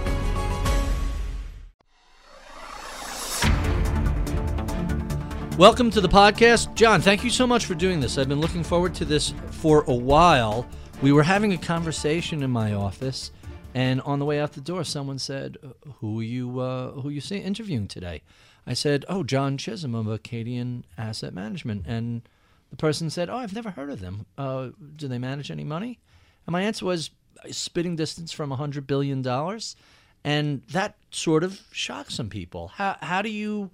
Welcome 5.59 5.91
to 5.91 6.01
the 6.01 6.09
podcast. 6.09 6.75
John, 6.75 7.03
thank 7.03 7.23
you 7.25 7.29
so 7.29 7.47
much 7.47 7.67
for 7.67 7.75
doing 7.75 8.01
this. 8.01 8.17
I've 8.17 8.31
been 8.31 8.41
looking 8.41 8.65
forward 8.65 8.95
to 8.95 9.05
this 9.05 9.35
for 9.51 9.85
a 9.87 9.95
while. 9.95 10.67
We 11.03 11.13
were 11.13 11.25
having 11.25 11.53
a 11.53 11.59
conversation 11.59 12.43
in 12.43 12.51
my 12.51 12.73
office 12.73 13.33
and 13.75 14.01
on 14.03 14.19
the 14.19 14.25
way 14.25 14.41
out 14.41 14.53
the 14.53 14.61
door, 14.61 14.85
someone 14.85 15.19
said, 15.19 15.57
"Who 16.01 16.21
you? 16.21 16.61
Uh, 16.61 16.93
who 16.93 17.09
you 17.09 17.21
see 17.21 17.39
interviewing 17.39 17.89
today?" 17.89 18.23
I 18.67 18.75
said, 18.75 19.05
"Oh, 19.09 19.23
John 19.23 19.57
Chisholm 19.57 19.95
of 19.95 20.09
Acadian 20.09 20.85
Asset 20.99 21.35
Management." 21.35 21.85
And 21.87 22.23
the 22.71 22.77
person 22.77 23.11
said, 23.11 23.29
"Oh, 23.29 23.37
I've 23.37 23.55
never 23.55 23.71
heard 23.71 23.91
of 23.91 24.01
them. 24.01 24.27
Uh, 24.37 24.71
do 24.97 25.09
they 25.09 25.19
manage 25.19 25.51
any 25.51 25.65
money?" 25.65 25.99
And 26.47 26.53
my 26.53 26.63
answer 26.63 26.85
was 26.85 27.11
spitting 27.51 27.97
distance 27.97 28.33
from 28.33 28.51
hundred 28.51 28.87
billion 28.87 29.23
dollars, 29.23 29.77
and 30.25 30.63
that 30.73 30.97
sort 31.11 31.45
of 31.45 31.61
shocked 31.73 32.13
some 32.13 32.29
people. 32.29 32.69
How 32.69 32.97
how 33.01 33.23
do 33.23 33.31
you 33.31 33.71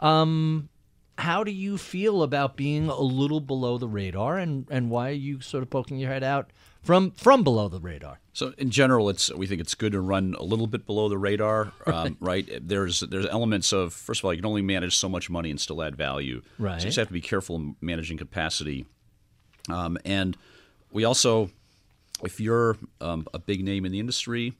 um, 0.00 0.68
how 1.18 1.44
do 1.44 1.50
you 1.50 1.78
feel 1.78 2.22
about 2.22 2.56
being 2.56 2.88
a 2.88 3.00
little 3.00 3.40
below 3.40 3.78
the 3.78 3.88
radar, 3.88 4.38
and, 4.38 4.66
and 4.70 4.90
why 4.90 5.08
are 5.08 5.12
you 5.12 5.40
sort 5.40 5.62
of 5.62 5.70
poking 5.70 5.98
your 5.98 6.10
head 6.10 6.22
out 6.22 6.50
from 6.86 7.10
from 7.12 7.42
below 7.42 7.68
the 7.68 7.80
radar? 7.80 8.20
So 8.32 8.54
in 8.58 8.70
general, 8.70 9.08
it's 9.08 9.32
we 9.32 9.46
think 9.46 9.60
it's 9.60 9.74
good 9.74 9.92
to 9.92 10.00
run 10.00 10.34
a 10.38 10.42
little 10.42 10.66
bit 10.66 10.86
below 10.86 11.08
the 11.08 11.18
radar, 11.18 11.72
um, 11.86 12.16
right. 12.20 12.46
right? 12.48 12.68
There's 12.68 13.00
there's 13.00 13.26
elements 13.26 13.72
of 13.72 13.92
first 13.92 14.20
of 14.20 14.24
all, 14.24 14.32
you 14.32 14.38
can 14.38 14.46
only 14.46 14.62
manage 14.62 14.96
so 14.96 15.08
much 15.08 15.28
money 15.28 15.50
and 15.50 15.60
still 15.60 15.82
add 15.82 15.96
value. 15.96 16.42
Right. 16.58 16.80
So 16.80 16.84
you 16.84 16.88
just 16.88 16.98
have 16.98 17.08
to 17.08 17.12
be 17.12 17.20
careful 17.20 17.56
in 17.56 17.76
managing 17.80 18.18
capacity, 18.18 18.86
um, 19.68 19.98
and 20.04 20.36
we 20.92 21.04
also, 21.04 21.50
if 22.22 22.40
you're 22.40 22.76
um, 23.00 23.26
a 23.34 23.38
big 23.38 23.64
name 23.64 23.84
in 23.84 23.92
the 23.92 24.00
industry, 24.00 24.54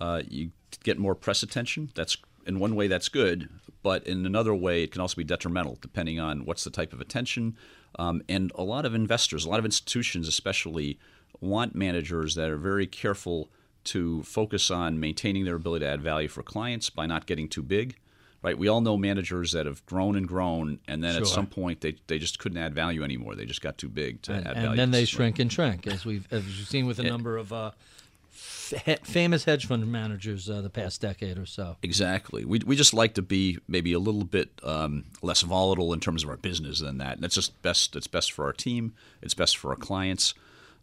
uh, 0.00 0.22
you 0.28 0.50
get 0.82 0.98
more 0.98 1.14
press 1.14 1.42
attention. 1.42 1.90
That's 1.94 2.16
in 2.46 2.58
one 2.58 2.74
way 2.74 2.88
that's 2.88 3.08
good, 3.08 3.48
but 3.82 4.06
in 4.06 4.26
another 4.26 4.54
way 4.54 4.82
it 4.82 4.90
can 4.90 5.00
also 5.00 5.16
be 5.16 5.24
detrimental 5.24 5.78
depending 5.80 6.18
on 6.18 6.44
what's 6.44 6.64
the 6.64 6.70
type 6.70 6.92
of 6.92 7.00
attention. 7.00 7.56
Um, 7.98 8.22
and 8.28 8.52
a 8.54 8.62
lot 8.62 8.84
of 8.84 8.94
investors, 8.94 9.44
a 9.44 9.50
lot 9.50 9.58
of 9.58 9.64
institutions, 9.64 10.28
especially 10.28 10.98
want 11.40 11.74
managers 11.74 12.34
that 12.34 12.50
are 12.50 12.56
very 12.56 12.86
careful 12.86 13.48
to 13.84 14.22
focus 14.22 14.70
on 14.70 15.00
maintaining 15.00 15.44
their 15.44 15.56
ability 15.56 15.84
to 15.84 15.90
add 15.90 16.02
value 16.02 16.28
for 16.28 16.42
clients 16.42 16.90
by 16.90 17.06
not 17.06 17.26
getting 17.26 17.48
too 17.48 17.62
big. 17.62 17.96
Right, 18.40 18.56
we 18.56 18.68
all 18.68 18.80
know 18.80 18.96
managers 18.96 19.50
that 19.50 19.66
have 19.66 19.84
grown 19.84 20.14
and 20.14 20.28
grown, 20.28 20.78
and 20.86 21.02
then 21.02 21.14
sure. 21.14 21.22
at 21.22 21.26
some 21.26 21.48
point 21.48 21.80
they, 21.80 21.96
they 22.06 22.20
just 22.20 22.38
couldn't 22.38 22.58
add 22.58 22.72
value 22.72 23.02
anymore. 23.02 23.34
They 23.34 23.46
just 23.46 23.60
got 23.60 23.78
too 23.78 23.88
big 23.88 24.22
to 24.22 24.32
and, 24.32 24.46
add 24.46 24.46
and 24.46 24.54
value. 24.54 24.70
And 24.70 24.78
then 24.78 24.90
they 24.92 25.04
shrink 25.06 25.40
and 25.40 25.52
shrink, 25.52 25.88
as 25.88 26.04
we've 26.04 26.24
as 26.30 26.44
we've 26.44 26.68
seen 26.68 26.86
with 26.86 27.00
a 27.00 27.02
number 27.02 27.36
of 27.36 27.52
uh, 27.52 27.72
famous 28.30 29.44
hedge 29.44 29.66
fund 29.66 29.90
managers 29.90 30.48
uh, 30.48 30.60
the 30.60 30.70
past 30.70 31.00
decade 31.00 31.36
or 31.36 31.46
so. 31.46 31.76
Exactly. 31.82 32.44
We, 32.44 32.60
we 32.60 32.76
just 32.76 32.94
like 32.94 33.14
to 33.14 33.22
be 33.22 33.58
maybe 33.66 33.92
a 33.92 33.98
little 33.98 34.24
bit 34.24 34.50
um, 34.62 35.06
less 35.20 35.40
volatile 35.42 35.92
in 35.92 35.98
terms 35.98 36.22
of 36.22 36.30
our 36.30 36.36
business 36.36 36.78
than 36.80 36.98
that. 36.98 37.14
And 37.14 37.24
that's 37.24 37.34
just 37.34 37.60
best. 37.62 37.96
It's 37.96 38.06
best 38.06 38.30
for 38.30 38.44
our 38.44 38.52
team. 38.52 38.94
It's 39.20 39.34
best 39.34 39.56
for 39.56 39.70
our 39.70 39.76
clients. 39.76 40.34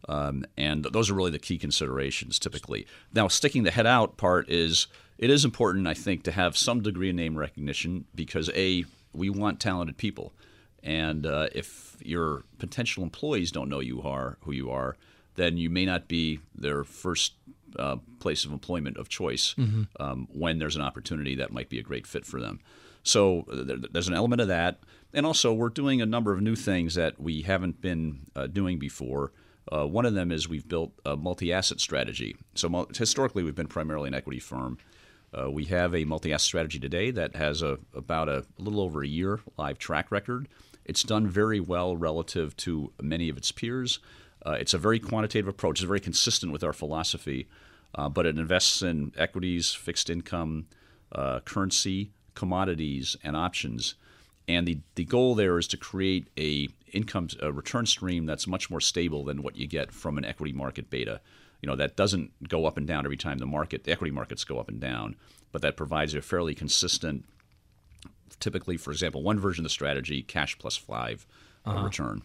Um, 0.08 0.44
and 0.56 0.84
those 0.84 1.10
are 1.10 1.14
really 1.14 1.30
the 1.30 1.38
key 1.38 1.58
considerations 1.58 2.38
typically. 2.38 2.86
Now, 3.12 3.28
sticking 3.28 3.64
the 3.64 3.70
head 3.70 3.86
out 3.86 4.16
part 4.16 4.48
is 4.48 4.86
it 5.18 5.30
is 5.30 5.44
important, 5.44 5.86
I 5.86 5.94
think, 5.94 6.22
to 6.24 6.32
have 6.32 6.56
some 6.56 6.82
degree 6.82 7.10
of 7.10 7.16
name 7.16 7.36
recognition 7.36 8.04
because 8.14 8.50
a 8.54 8.84
we 9.12 9.30
want 9.30 9.60
talented 9.60 9.96
people, 9.96 10.34
and 10.82 11.24
uh, 11.26 11.48
if 11.54 11.96
your 12.02 12.44
potential 12.58 13.02
employees 13.02 13.50
don't 13.50 13.70
know 13.70 13.80
you 13.80 14.02
are 14.02 14.36
who 14.42 14.52
you 14.52 14.70
are, 14.70 14.96
then 15.36 15.56
you 15.56 15.70
may 15.70 15.86
not 15.86 16.06
be 16.06 16.40
their 16.54 16.84
first 16.84 17.32
uh, 17.78 17.96
place 18.20 18.44
of 18.44 18.52
employment 18.52 18.96
of 18.96 19.08
choice 19.08 19.54
mm-hmm. 19.58 19.82
um, 20.00 20.28
when 20.32 20.58
there's 20.58 20.76
an 20.76 20.82
opportunity 20.82 21.34
that 21.36 21.52
might 21.52 21.68
be 21.68 21.78
a 21.78 21.82
great 21.82 22.06
fit 22.06 22.24
for 22.26 22.40
them. 22.40 22.60
So 23.02 23.44
uh, 23.50 23.62
there, 23.62 23.76
there's 23.76 24.08
an 24.08 24.14
element 24.14 24.40
of 24.42 24.48
that, 24.48 24.80
and 25.14 25.24
also 25.24 25.52
we're 25.52 25.68
doing 25.68 26.02
a 26.02 26.06
number 26.06 26.32
of 26.32 26.40
new 26.42 26.56
things 26.56 26.94
that 26.94 27.20
we 27.20 27.42
haven't 27.42 27.80
been 27.80 28.20
uh, 28.34 28.46
doing 28.46 28.78
before. 28.78 29.32
Uh, 29.72 29.86
one 29.86 30.06
of 30.06 30.14
them 30.14 30.30
is 30.30 30.48
we've 30.48 30.68
built 30.68 30.92
a 31.04 31.16
multi-asset 31.16 31.80
strategy. 31.80 32.36
So 32.54 32.86
historically, 32.94 33.42
we've 33.42 33.54
been 33.54 33.66
primarily 33.66 34.08
an 34.08 34.14
equity 34.14 34.38
firm. 34.38 34.78
Uh, 35.36 35.50
we 35.50 35.64
have 35.64 35.94
a 35.94 36.04
multi-asset 36.04 36.44
strategy 36.44 36.78
today 36.78 37.10
that 37.10 37.36
has 37.36 37.62
a 37.62 37.78
about 37.92 38.28
a, 38.28 38.44
a, 38.58 38.62
little 38.62 38.80
over 38.80 39.02
a 39.02 39.08
year 39.08 39.40
live 39.58 39.78
track 39.78 40.10
record. 40.10 40.48
It's 40.84 41.02
done 41.02 41.26
very 41.26 41.58
well 41.58 41.96
relative 41.96 42.56
to 42.58 42.92
many 43.02 43.28
of 43.28 43.36
its 43.36 43.50
peers. 43.50 43.98
Uh, 44.44 44.52
it's 44.52 44.72
a 44.72 44.78
very 44.78 45.00
quantitative 45.00 45.48
approach. 45.48 45.80
It's 45.80 45.88
very 45.88 46.00
consistent 46.00 46.52
with 46.52 46.62
our 46.62 46.72
philosophy, 46.72 47.48
uh, 47.96 48.08
but 48.08 48.24
it 48.24 48.38
invests 48.38 48.82
in 48.82 49.12
equities, 49.18 49.72
fixed 49.72 50.08
income, 50.08 50.66
uh, 51.10 51.40
currency, 51.40 52.10
commodities, 52.34 53.16
and 53.24 53.36
options. 53.36 53.94
And 54.46 54.66
the, 54.68 54.78
the 54.94 55.04
goal 55.04 55.34
there 55.34 55.58
is 55.58 55.66
to 55.68 55.76
create 55.76 56.28
a 56.38 56.68
income 56.92 57.28
a 57.40 57.52
return 57.52 57.86
stream 57.86 58.26
that's 58.26 58.46
much 58.46 58.70
more 58.70 58.80
stable 58.80 59.24
than 59.24 59.42
what 59.42 59.56
you 59.56 59.66
get 59.66 59.92
from 59.92 60.18
an 60.18 60.24
equity 60.24 60.52
market 60.52 60.90
beta. 60.90 61.20
You 61.62 61.68
know 61.68 61.76
that 61.76 61.96
doesn't 61.96 62.48
go 62.48 62.66
up 62.66 62.76
and 62.76 62.86
down 62.86 63.04
every 63.04 63.16
time 63.16 63.38
the 63.38 63.46
market 63.46 63.84
the 63.84 63.92
equity 63.92 64.10
markets 64.10 64.44
go 64.44 64.58
up 64.58 64.68
and 64.68 64.80
down, 64.80 65.16
but 65.52 65.62
that 65.62 65.76
provides 65.76 66.14
a 66.14 66.22
fairly 66.22 66.54
consistent. 66.54 67.24
Typically, 68.38 68.76
for 68.76 68.90
example, 68.90 69.22
one 69.22 69.38
version 69.38 69.62
of 69.62 69.66
the 69.66 69.70
strategy, 69.70 70.22
cash 70.22 70.58
plus 70.58 70.76
5 70.76 71.26
uh, 71.64 71.70
uh-huh. 71.70 71.84
return. 71.84 72.22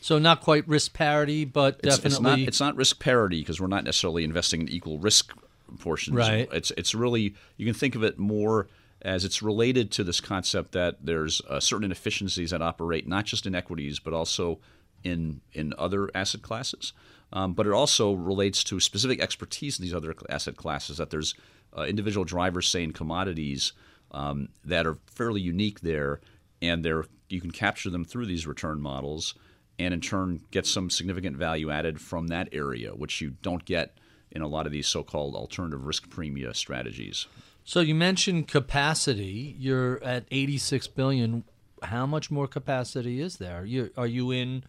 So 0.00 0.18
not 0.18 0.40
quite 0.40 0.66
risk 0.68 0.92
parity, 0.92 1.44
but 1.44 1.80
it's, 1.82 1.96
definitely 1.96 2.08
it's 2.08 2.20
not, 2.20 2.38
it's 2.40 2.60
not 2.60 2.76
risk 2.76 2.98
parity 3.00 3.40
because 3.40 3.60
we're 3.60 3.66
not 3.66 3.84
necessarily 3.84 4.24
investing 4.24 4.62
in 4.62 4.68
equal 4.68 4.98
risk 4.98 5.32
portions. 5.78 6.16
Right. 6.16 6.48
It's 6.52 6.72
it's 6.76 6.94
really 6.94 7.34
you 7.56 7.66
can 7.66 7.74
think 7.74 7.94
of 7.94 8.02
it 8.02 8.18
more 8.18 8.68
as 9.02 9.24
it's 9.24 9.42
related 9.42 9.90
to 9.90 10.04
this 10.04 10.20
concept 10.20 10.72
that 10.72 10.96
there's 11.04 11.42
uh, 11.48 11.60
certain 11.60 11.84
inefficiencies 11.84 12.50
that 12.50 12.62
operate 12.62 13.06
not 13.06 13.24
just 13.24 13.46
in 13.46 13.54
equities 13.54 13.98
but 13.98 14.12
also 14.14 14.58
in 15.04 15.40
in 15.52 15.74
other 15.78 16.10
asset 16.14 16.42
classes. 16.42 16.92
Um, 17.32 17.54
but 17.54 17.66
it 17.66 17.72
also 17.72 18.12
relates 18.12 18.62
to 18.64 18.78
specific 18.78 19.20
expertise 19.20 19.78
in 19.78 19.84
these 19.84 19.94
other 19.94 20.14
asset 20.28 20.56
classes. 20.56 20.98
That 20.98 21.10
there's 21.10 21.34
uh, 21.76 21.82
individual 21.82 22.24
drivers, 22.24 22.68
say 22.68 22.82
in 22.82 22.92
commodities, 22.92 23.72
um, 24.10 24.50
that 24.64 24.86
are 24.86 24.98
fairly 25.06 25.40
unique 25.40 25.80
there, 25.80 26.20
and 26.60 26.84
they're 26.84 27.06
you 27.28 27.40
can 27.40 27.50
capture 27.50 27.88
them 27.88 28.04
through 28.04 28.26
these 28.26 28.46
return 28.46 28.80
models, 28.80 29.34
and 29.78 29.94
in 29.94 30.00
turn 30.00 30.42
get 30.50 30.66
some 30.66 30.90
significant 30.90 31.36
value 31.36 31.70
added 31.70 32.00
from 32.00 32.28
that 32.28 32.48
area, 32.52 32.90
which 32.90 33.20
you 33.22 33.30
don't 33.42 33.64
get 33.64 33.96
in 34.30 34.42
a 34.42 34.48
lot 34.48 34.66
of 34.66 34.72
these 34.72 34.86
so-called 34.86 35.34
alternative 35.34 35.86
risk 35.86 36.08
premia 36.08 36.54
strategies. 36.54 37.26
So 37.64 37.80
you 37.80 37.94
mentioned 37.94 38.48
capacity. 38.48 39.56
You're 39.58 40.02
at 40.02 40.24
86 40.30 40.86
billion. 40.88 41.44
How 41.82 42.06
much 42.06 42.30
more 42.30 42.46
capacity 42.46 43.20
is 43.20 43.36
there? 43.36 43.64
You, 43.64 43.90
are 43.96 44.06
you 44.06 44.30
in 44.30 44.64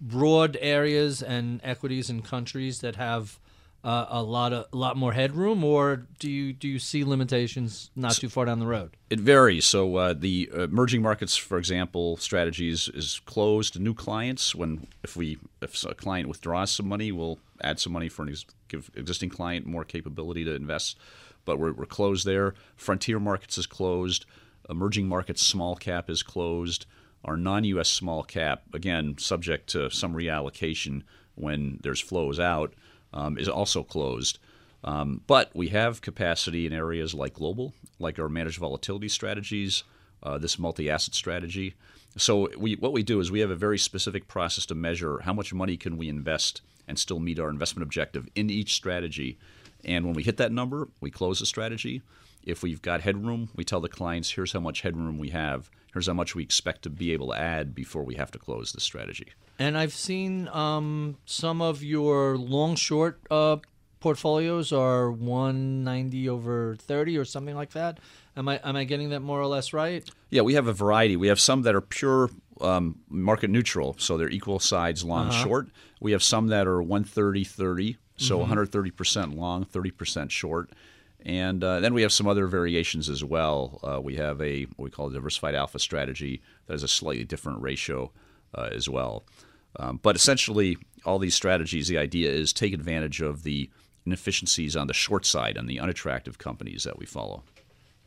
broad 0.00 0.56
areas 0.60 1.22
and 1.22 1.60
equities 1.64 2.10
and 2.10 2.24
countries 2.24 2.80
that 2.80 2.96
have 2.96 3.38
uh, 3.84 4.06
a 4.08 4.22
lot 4.22 4.52
of 4.52 4.66
a 4.72 4.76
lot 4.76 4.96
more 4.96 5.12
headroom, 5.12 5.62
or 5.62 6.04
do 6.18 6.28
you 6.28 6.52
do 6.52 6.66
you 6.66 6.80
see 6.80 7.04
limitations 7.04 7.90
not 7.94 8.12
too 8.12 8.28
far 8.28 8.44
down 8.44 8.58
the 8.58 8.66
road? 8.66 8.96
It 9.08 9.20
varies. 9.20 9.66
So 9.66 9.96
uh, 9.96 10.14
the 10.14 10.50
emerging 10.52 11.00
markets, 11.00 11.36
for 11.36 11.58
example, 11.58 12.16
strategies 12.16 12.88
is 12.88 13.20
closed 13.24 13.74
to 13.74 13.78
new 13.78 13.94
clients. 13.94 14.52
When 14.54 14.88
if 15.04 15.16
we 15.16 15.38
if 15.62 15.84
a 15.84 15.94
client 15.94 16.28
withdraws 16.28 16.72
some 16.72 16.88
money, 16.88 17.12
we'll 17.12 17.38
add 17.62 17.78
some 17.78 17.92
money 17.92 18.08
for 18.08 18.22
an 18.24 18.30
ex- 18.30 18.44
give 18.66 18.90
existing 18.96 19.30
client 19.30 19.64
more 19.64 19.84
capability 19.84 20.44
to 20.44 20.54
invest 20.54 20.98
but 21.48 21.58
we're, 21.58 21.72
we're 21.72 21.86
closed 21.86 22.26
there. 22.26 22.52
Frontier 22.76 23.18
markets 23.18 23.56
is 23.56 23.64
closed. 23.64 24.26
Emerging 24.68 25.08
markets 25.08 25.40
small 25.40 25.76
cap 25.76 26.10
is 26.10 26.22
closed. 26.22 26.84
Our 27.24 27.38
non-U.S. 27.38 27.88
small 27.88 28.22
cap, 28.22 28.64
again, 28.74 29.16
subject 29.16 29.70
to 29.70 29.88
some 29.88 30.12
reallocation 30.12 31.04
when 31.36 31.80
there's 31.82 32.00
flows 32.00 32.38
out, 32.38 32.74
um, 33.14 33.38
is 33.38 33.48
also 33.48 33.82
closed. 33.82 34.38
Um, 34.84 35.22
but 35.26 35.50
we 35.54 35.68
have 35.68 36.02
capacity 36.02 36.66
in 36.66 36.74
areas 36.74 37.14
like 37.14 37.32
global, 37.32 37.72
like 37.98 38.18
our 38.18 38.28
managed 38.28 38.58
volatility 38.58 39.08
strategies, 39.08 39.84
uh, 40.22 40.36
this 40.36 40.58
multi-asset 40.58 41.14
strategy. 41.14 41.76
So 42.18 42.50
we, 42.58 42.74
what 42.74 42.92
we 42.92 43.02
do 43.02 43.20
is 43.20 43.30
we 43.30 43.40
have 43.40 43.50
a 43.50 43.56
very 43.56 43.78
specific 43.78 44.28
process 44.28 44.66
to 44.66 44.74
measure 44.74 45.20
how 45.20 45.32
much 45.32 45.54
money 45.54 45.78
can 45.78 45.96
we 45.96 46.10
invest 46.10 46.60
and 46.86 46.98
still 46.98 47.20
meet 47.20 47.40
our 47.40 47.48
investment 47.48 47.84
objective 47.84 48.28
in 48.34 48.50
each 48.50 48.74
strategy. 48.74 49.38
And 49.84 50.04
when 50.04 50.14
we 50.14 50.22
hit 50.22 50.36
that 50.38 50.52
number, 50.52 50.88
we 51.00 51.10
close 51.10 51.40
the 51.40 51.46
strategy. 51.46 52.02
If 52.44 52.62
we've 52.62 52.82
got 52.82 53.02
headroom, 53.02 53.50
we 53.54 53.64
tell 53.64 53.80
the 53.80 53.88
clients, 53.88 54.30
here's 54.30 54.52
how 54.52 54.60
much 54.60 54.80
headroom 54.80 55.18
we 55.18 55.30
have. 55.30 55.70
Here's 55.92 56.06
how 56.06 56.14
much 56.14 56.34
we 56.34 56.42
expect 56.42 56.82
to 56.82 56.90
be 56.90 57.12
able 57.12 57.28
to 57.28 57.38
add 57.38 57.74
before 57.74 58.02
we 58.02 58.14
have 58.16 58.30
to 58.32 58.38
close 58.38 58.72
the 58.72 58.80
strategy. 58.80 59.32
And 59.58 59.76
I've 59.76 59.92
seen 59.92 60.48
um, 60.48 61.16
some 61.26 61.60
of 61.60 61.82
your 61.82 62.36
long 62.36 62.76
short 62.76 63.20
uh, 63.30 63.56
portfolios 64.00 64.72
are 64.72 65.10
190 65.10 66.28
over 66.28 66.76
30 66.76 67.18
or 67.18 67.24
something 67.24 67.56
like 67.56 67.70
that. 67.70 67.98
Am 68.36 68.48
I 68.48 68.60
am 68.62 68.76
I 68.76 68.84
getting 68.84 69.10
that 69.10 69.20
more 69.20 69.40
or 69.40 69.46
less 69.46 69.72
right? 69.72 70.08
Yeah, 70.30 70.42
we 70.42 70.54
have 70.54 70.68
a 70.68 70.72
variety. 70.72 71.16
We 71.16 71.28
have 71.28 71.40
some 71.40 71.62
that 71.62 71.74
are 71.74 71.80
pure 71.80 72.30
um, 72.60 73.00
market 73.08 73.50
neutral, 73.50 73.96
so 73.98 74.16
they're 74.16 74.28
equal 74.28 74.60
sides 74.60 75.04
long 75.04 75.28
uh-huh. 75.28 75.44
short. 75.44 75.68
We 76.00 76.12
have 76.12 76.22
some 76.22 76.48
that 76.48 76.66
are 76.66 76.80
130 76.80 77.44
30, 77.44 77.96
so 78.18 78.38
mm-hmm. 78.38 78.52
130% 78.52 79.36
long, 79.36 79.64
30% 79.64 80.30
short. 80.30 80.70
And 81.24 81.64
uh, 81.64 81.80
then 81.80 81.94
we 81.94 82.02
have 82.02 82.12
some 82.12 82.28
other 82.28 82.46
variations 82.46 83.08
as 83.08 83.24
well. 83.24 83.80
Uh, 83.82 84.00
we 84.00 84.16
have 84.16 84.40
a 84.40 84.64
what 84.76 84.84
we 84.84 84.90
call 84.90 85.08
a 85.08 85.12
diversified 85.12 85.54
alpha 85.54 85.78
strategy 85.78 86.42
that 86.66 86.74
has 86.74 86.82
a 86.82 86.88
slightly 86.88 87.24
different 87.24 87.60
ratio 87.60 88.12
uh, 88.54 88.68
as 88.72 88.88
well. 88.88 89.24
Um, 89.76 89.98
but 90.02 90.16
essentially, 90.16 90.78
all 91.04 91.18
these 91.18 91.34
strategies, 91.34 91.88
the 91.88 91.98
idea 91.98 92.30
is 92.30 92.52
take 92.52 92.72
advantage 92.72 93.20
of 93.20 93.42
the 93.42 93.70
inefficiencies 94.06 94.76
on 94.76 94.86
the 94.86 94.94
short 94.94 95.26
side 95.26 95.58
on 95.58 95.66
the 95.66 95.78
unattractive 95.78 96.38
companies 96.38 96.84
that 96.84 96.98
we 96.98 97.04
follow. 97.04 97.42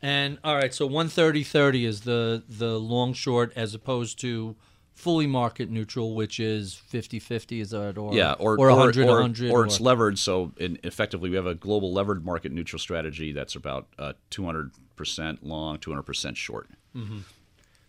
And 0.00 0.38
all 0.42 0.56
right, 0.56 0.74
so 0.74 0.88
130-30 0.88 1.86
is 1.86 2.00
the 2.00 2.42
the 2.48 2.78
long 2.80 3.12
short 3.12 3.52
as 3.54 3.74
opposed 3.74 4.18
to 4.20 4.56
fully 4.94 5.26
market 5.26 5.70
neutral, 5.70 6.14
which 6.14 6.38
is 6.38 6.80
50-50, 6.92 7.60
is 7.60 7.70
that 7.70 7.98
or 7.98 8.14
yeah, 8.14 8.34
or 8.34 8.58
or 8.58 8.68
100 8.68 9.06
or, 9.06 9.14
100 9.14 9.50
or, 9.50 9.60
or 9.62 9.64
it's 9.64 9.80
levered. 9.80 10.18
So 10.18 10.52
in, 10.58 10.78
effectively, 10.82 11.30
we 11.30 11.36
have 11.36 11.46
a 11.46 11.54
global 11.54 11.92
levered 11.92 12.24
market 12.24 12.52
neutral 12.52 12.78
strategy 12.78 13.32
that's 13.32 13.54
about 13.54 13.86
uh, 13.98 14.12
200 14.30 14.72
percent 14.96 15.44
long, 15.44 15.78
200 15.78 16.02
percent 16.02 16.36
short. 16.36 16.68
Mm-hmm. 16.96 17.20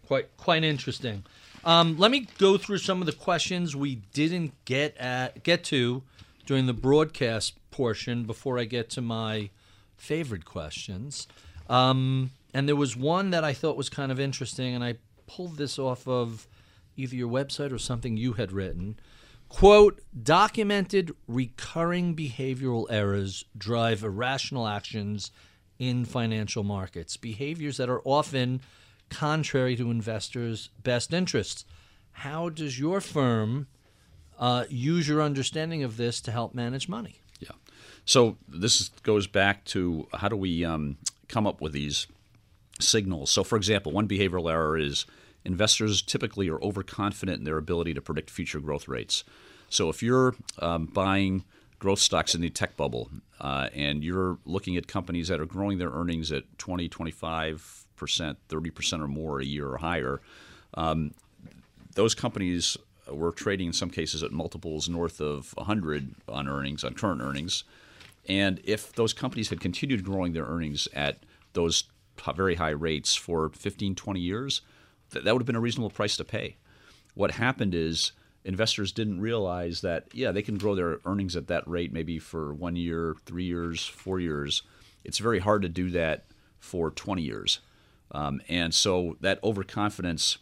Quite 0.08 0.36
quite 0.38 0.64
interesting. 0.64 1.24
Um, 1.66 1.98
let 1.98 2.12
me 2.12 2.28
go 2.38 2.58
through 2.58 2.80
some 2.80 3.00
of 3.00 3.06
the 3.06 3.14
questions 3.14 3.76
we 3.76 3.96
didn't 4.14 4.54
get 4.66 4.98
at 4.98 5.44
get 5.44 5.64
to 5.66 6.04
during 6.46 6.66
the 6.66 6.74
broadcast 6.74 7.54
portion 7.72 8.24
before 8.24 8.60
I 8.60 8.66
get 8.66 8.90
to 8.92 9.02
my 9.02 9.50
favorite 9.96 10.44
questions. 10.46 11.28
Um, 11.70 12.32
and 12.54 12.68
there 12.68 12.76
was 12.76 12.96
one 12.96 13.32
that 13.32 13.44
I 13.44 13.54
thought 13.54 13.78
was 13.78 13.90
kind 13.90 14.12
of 14.12 14.20
interesting, 14.20 14.76
and 14.76 14.84
I 14.84 14.96
pulled 15.28 15.58
this 15.58 15.80
off 15.80 16.08
of 16.08 16.48
either 16.96 17.16
your 17.16 17.30
website 17.30 17.72
or 17.72 17.80
something 17.80 18.18
you 18.18 18.34
had 18.34 18.52
written. 18.52 19.00
Quote, 19.50 20.02
documented 20.24 21.12
recurring 21.28 22.16
behavioral 22.16 22.88
errors 22.90 23.46
drive 23.58 24.04
irrational 24.04 24.68
actions 24.68 25.32
in 25.78 26.06
financial 26.06 26.64
markets, 26.64 27.18
behaviors 27.18 27.78
that 27.78 27.90
are 27.90 28.02
often 28.04 28.62
contrary 29.10 29.76
to 29.76 29.92
investors' 29.92 30.70
best 30.82 31.14
interests. 31.14 31.66
How 32.14 32.50
does 32.50 32.80
your 32.80 33.02
firm 33.02 33.68
uh, 34.40 34.66
use 34.70 35.08
your 35.08 35.22
understanding 35.22 35.84
of 35.84 35.98
this 35.98 36.20
to 36.22 36.32
help 36.32 36.56
manage 36.56 36.90
money? 36.90 37.22
Yeah. 37.40 37.52
So 38.06 38.38
this 38.48 38.90
goes 39.04 39.28
back 39.28 39.66
to 39.66 40.08
how 40.14 40.30
do 40.30 40.36
we 40.36 40.66
um, 40.66 40.98
come 41.28 41.46
up 41.46 41.62
with 41.62 41.74
these 41.74 42.08
signals. 42.80 43.30
So, 43.30 43.44
for 43.44 43.56
example, 43.56 43.92
one 43.92 44.08
behavioral 44.08 44.52
error 44.52 44.78
is 44.78 45.06
investors 45.46 46.02
typically 46.02 46.50
are 46.50 46.62
overconfident 46.62 47.40
in 47.40 47.44
their 47.44 47.58
ability 47.58 47.94
to 47.94 48.02
predict 48.02 48.30
future 48.30 48.60
growth 48.60 48.88
rates. 48.88 49.24
So, 49.70 49.90
if 49.90 50.04
you're 50.04 50.36
um, 50.60 50.86
buying 50.86 51.44
growth 51.80 52.00
stocks 52.00 52.34
in 52.34 52.42
the 52.42 52.50
tech 52.50 52.78
bubble 52.78 53.10
uh, 53.42 53.70
and 53.74 54.04
you're 54.04 54.38
looking 54.46 54.78
at 54.78 54.88
companies 54.88 55.28
that 55.28 55.42
are 55.42 55.46
growing 55.46 55.78
their 55.78 55.90
earnings 55.90 56.32
at 56.32 56.44
20, 56.58 56.88
25 56.88 57.86
percent, 57.96 58.38
30 58.50 58.70
percent 58.70 59.02
or 59.02 59.08
more 59.08 59.40
a 59.40 59.46
year 59.46 59.68
or 59.68 59.78
higher, 59.78 60.22
um, 60.76 61.14
those 61.96 62.16
companies 62.16 62.78
were 63.12 63.32
trading 63.32 63.68
in 63.68 63.74
some 63.74 63.90
cases 63.90 64.24
at 64.24 64.32
multiples 64.32 64.88
north 64.88 65.20
of 65.20 65.54
100 65.56 66.16
on 66.30 66.48
earnings, 66.48 66.84
on 66.84 66.94
current 66.94 67.22
earnings. 67.22 67.64
And 68.28 68.62
if 68.64 68.94
those 68.94 69.14
companies 69.14 69.50
had 69.50 69.60
continued 69.60 70.04
growing 70.04 70.34
their 70.34 70.46
earnings 70.46 70.88
at 70.94 71.18
those 71.54 71.84
very 72.36 72.56
high 72.56 72.70
rates 72.70 73.16
for 73.16 73.50
15, 73.50 73.96
20 73.96 74.20
years, 74.20 74.62
that, 75.14 75.26
would 75.26 75.42
have 75.42 75.48
been 75.48 75.56
a 75.56 75.62
reasonable 75.62 75.90
price 75.90 76.18
to 76.18 76.24
pay. 76.24 76.58
What 77.14 77.32
happened 77.32 77.74
is 77.74 78.12
investors 78.44 78.92
didn't 78.92 79.22
realize 79.22 79.82
that, 79.82 80.08
yeah, 80.14 80.32
they 80.32 80.42
can 80.42 80.58
grow 80.58 80.76
their 80.76 81.00
earnings 81.06 81.36
at 81.36 81.48
that 81.48 81.68
rate 81.68 81.94
maybe 81.94 82.20
for 82.20 82.54
one 82.54 82.76
year, 82.76 83.16
three 83.26 83.46
years, 83.46 83.86
four 83.86 84.20
years. 84.20 84.64
It's 85.04 85.20
very 85.20 85.40
hard 85.40 85.62
to 85.62 85.70
do 85.70 85.90
that 85.92 86.26
for 86.60 86.92
20 86.92 87.22
years. 87.22 87.60
Um, 88.12 88.42
and 88.48 88.74
so 88.74 89.18
that 89.22 89.44
overconfidence, 89.44 90.38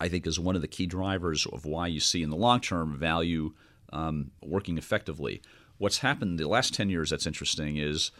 I 0.00 0.08
think, 0.08 0.26
is 0.26 0.38
one 0.38 0.56
of 0.56 0.62
the 0.62 0.68
key 0.68 0.86
drivers 0.86 1.46
of 1.46 1.64
why 1.64 1.86
you 1.86 2.00
see 2.00 2.22
in 2.22 2.30
the 2.30 2.36
long 2.36 2.60
term 2.60 2.96
value 2.98 3.52
um, 3.92 4.30
working 4.42 4.78
effectively 4.78 5.42
what's 5.82 5.98
happened 5.98 6.38
the 6.38 6.46
last 6.46 6.72
10 6.72 6.90
years 6.90 7.10
that's 7.10 7.26
interesting 7.26 7.76
is 7.76 8.12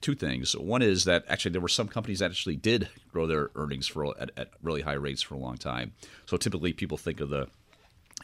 two 0.00 0.14
things. 0.14 0.56
One 0.56 0.82
is 0.82 1.04
that 1.04 1.24
actually 1.28 1.52
there 1.52 1.60
were 1.60 1.68
some 1.68 1.88
companies 1.88 2.20
that 2.20 2.30
actually 2.30 2.56
did 2.56 2.88
grow 3.12 3.26
their 3.26 3.50
earnings 3.54 3.86
for 3.86 4.14
at, 4.20 4.30
at, 4.36 4.50
really 4.62 4.82
high 4.82 4.94
rates 4.94 5.22
for 5.22 5.34
a 5.34 5.38
long 5.38 5.56
time. 5.56 5.92
So 6.26 6.36
typically 6.36 6.72
people 6.72 6.96
think 6.96 7.20
of 7.20 7.30
the 7.30 7.48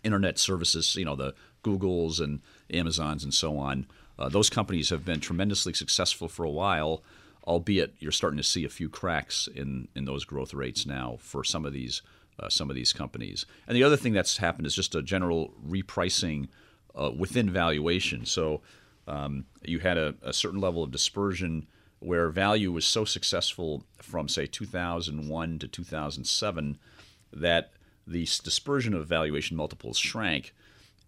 internet 0.02 0.38
services, 0.38 0.94
you 0.96 1.04
know, 1.04 1.16
the 1.16 1.34
Googles 1.64 2.20
and 2.20 2.40
Amazons 2.72 3.24
and 3.24 3.34
so 3.34 3.58
on. 3.58 3.86
Uh, 4.18 4.28
those 4.28 4.48
companies 4.48 4.90
have 4.90 5.04
been 5.04 5.20
tremendously 5.20 5.74
successful 5.74 6.28
for 6.28 6.44
a 6.44 6.50
while, 6.50 7.02
albeit 7.46 7.94
you're 7.98 8.12
starting 8.12 8.38
to 8.38 8.42
see 8.42 8.64
a 8.64 8.68
few 8.68 8.88
cracks 8.88 9.48
in 9.54 9.88
in 9.94 10.04
those 10.04 10.24
growth 10.24 10.54
rates 10.54 10.86
now 10.86 11.18
for 11.20 11.44
some 11.44 11.66
of 11.66 11.72
these 11.72 12.02
uh, 12.40 12.48
some 12.48 12.70
of 12.70 12.76
these 12.76 12.92
companies. 12.92 13.46
And 13.66 13.76
the 13.76 13.84
other 13.84 13.96
thing 13.96 14.12
that's 14.12 14.38
happened 14.38 14.66
is 14.66 14.74
just 14.74 14.94
a 14.94 15.02
general 15.02 15.52
repricing 15.66 16.48
uh, 16.94 17.10
within 17.16 17.50
valuation. 17.50 18.24
So 18.24 18.62
um, 19.07 19.46
you 19.62 19.78
had 19.78 19.96
a, 19.96 20.14
a, 20.22 20.32
certain 20.32 20.61
level 20.61 20.82
of 20.82 20.90
dispersion 20.90 21.66
where 22.00 22.28
value 22.28 22.72
was 22.72 22.84
so 22.84 23.04
successful 23.04 23.84
from, 24.02 24.28
say, 24.28 24.46
2001 24.46 25.59
to 25.61 25.68
2007 25.68 26.78
that 27.32 27.72
the 28.07 28.24
dispersion 28.42 28.94
of 28.94 29.07
valuation 29.07 29.57
multiples 29.57 29.96
shrank. 29.96 30.54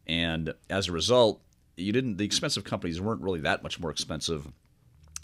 And 0.07 0.55
as 0.70 0.88
a 0.88 0.92
result, 0.92 1.40
you 1.78 1.92
didn't 1.92 2.16
the 2.16 2.24
expensive 2.24 2.64
companies 2.64 3.01
weren't 3.01 3.22
really 3.22 3.40
that 3.40 3.62
much 3.62 3.80
more 3.80 3.90
expensive 3.90 4.49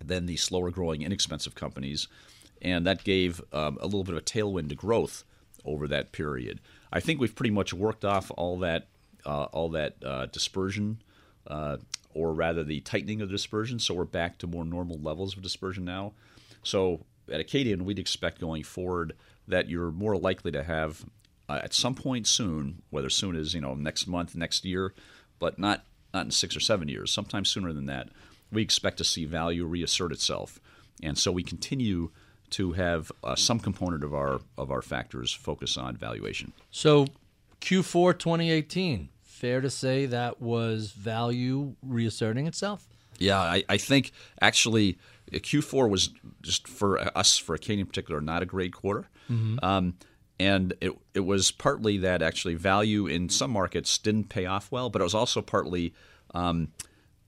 than 0.03 0.27
the 0.27 0.37
slower 0.37 0.71
growing 0.71 1.03
inexpensive 1.03 1.55
companies 1.55 2.09
and 2.63 2.87
that 2.87 3.05
gave 3.05 3.43
um, 3.53 3.79
a 3.81 3.85
little 3.85 4.05
bit 4.05 4.15
of 4.15 4.19
a 4.19 4.25
tailwind 4.25 4.69
to 4.69 4.75
growth 4.75 5.25
over 5.65 5.87
that 5.89 6.13
period 6.13 6.61
i 6.93 7.01
think 7.01 7.21
we've 7.21 7.35
pretty 7.35 7.51
much 7.51 7.75
worked 7.75 8.05
off 8.05 8.31
all 8.37 8.59
that 8.59 8.87
uh, 9.27 9.45
all 9.45 9.69
that 9.69 9.97
uh, 10.05 10.27
dispersion 10.27 11.03
uh, 11.47 11.77
or 12.15 12.33
rather 12.33 12.65
the 12.65 12.81
tightening 12.81 13.21
of 13.21 13.31
dispersion. 13.31 13.79
So 13.79 13.95
we're 13.95 14.05
back 14.05 14.39
to 14.39 14.47
more 14.47 14.65
normal 14.65 14.99
levels 14.99 15.37
of 15.37 15.43
dispersion 15.43 15.85
now. 15.85 16.13
So 16.63 17.05
at 17.31 17.41
Acadian, 17.41 17.85
we'd 17.85 17.99
expect 17.99 18.41
going 18.41 18.63
forward 18.63 19.15
that 19.47 19.69
you're 19.69 19.91
more 19.91 20.17
likely 20.17 20.51
to 20.53 20.63
have 20.63 21.05
uh, 21.49 21.61
at 21.63 21.75
some 21.75 21.95
point 21.95 22.27
soon, 22.27 22.83
whether 22.91 23.11
soon 23.11 23.37
is 23.37 23.55
you 23.55 23.61
know 23.61 23.75
next 23.75 24.07
month, 24.07 24.35
next 24.35 24.65
year, 24.65 24.95
but 25.39 25.59
not 25.59 25.85
not 26.13 26.27
in 26.27 26.31
six 26.31 26.57
or 26.57 26.61
seven 26.61 26.89
years, 26.89 27.13
sometime 27.13 27.45
sooner 27.45 27.73
than 27.73 27.87
that. 27.87 28.09
We 28.51 28.63
expect 28.63 28.99
to 28.99 29.05
see 29.05 29.25
value 29.25 29.67
reassert 29.67 30.13
itself, 30.13 30.61
and 31.03 31.19
so 31.19 31.33
we 31.33 31.43
continue 31.43 32.11
to 32.51 32.73
have 32.73 33.11
uh, 33.23 33.35
some 33.35 33.59
component 33.59 34.05
of 34.05 34.15
our 34.15 34.41
of 34.57 34.71
our 34.71 34.83
factors 34.83 35.33
focus 35.33 35.77
on 35.77 35.97
valuation. 35.97 36.53
So 36.71 37.07
Q4 37.61 38.19
2018 38.19 39.09
fair 39.45 39.61
to 39.61 39.69
say 39.69 40.07
that 40.07 40.41
was 40.41 40.93
value 40.93 41.75
reasserting 41.83 42.47
itself? 42.47 42.87
Yeah, 43.19 43.39
I, 43.39 43.63
I 43.69 43.77
think 43.77 44.13
actually 44.41 44.97
uh, 45.35 45.37
Q4 45.37 45.91
was 45.91 46.09
just 46.41 46.67
for 46.67 46.99
us, 47.17 47.37
for 47.37 47.55
Acadian 47.55 47.81
in 47.81 47.87
particular, 47.87 48.23
not 48.23 48.43
a 48.43 48.47
great 48.47 48.73
quarter. 48.73 49.11
Mm-hmm. 49.31 49.63
Um, 49.63 49.99
and 50.41 50.73
it, 50.81 50.93
it 51.13 51.21
was 51.21 51.51
partly 51.51 51.99
that 51.99 52.23
actually 52.23 52.55
value 52.55 53.07
in 53.07 53.29
some 53.29 53.51
markets 53.51 53.99
didn't 53.99 54.31
pay 54.31 54.47
off 54.47 54.73
well, 54.73 54.89
but 54.89 55.03
it 55.03 55.05
was 55.05 55.15
also 55.15 55.43
partly 55.43 55.93
um, 56.35 56.69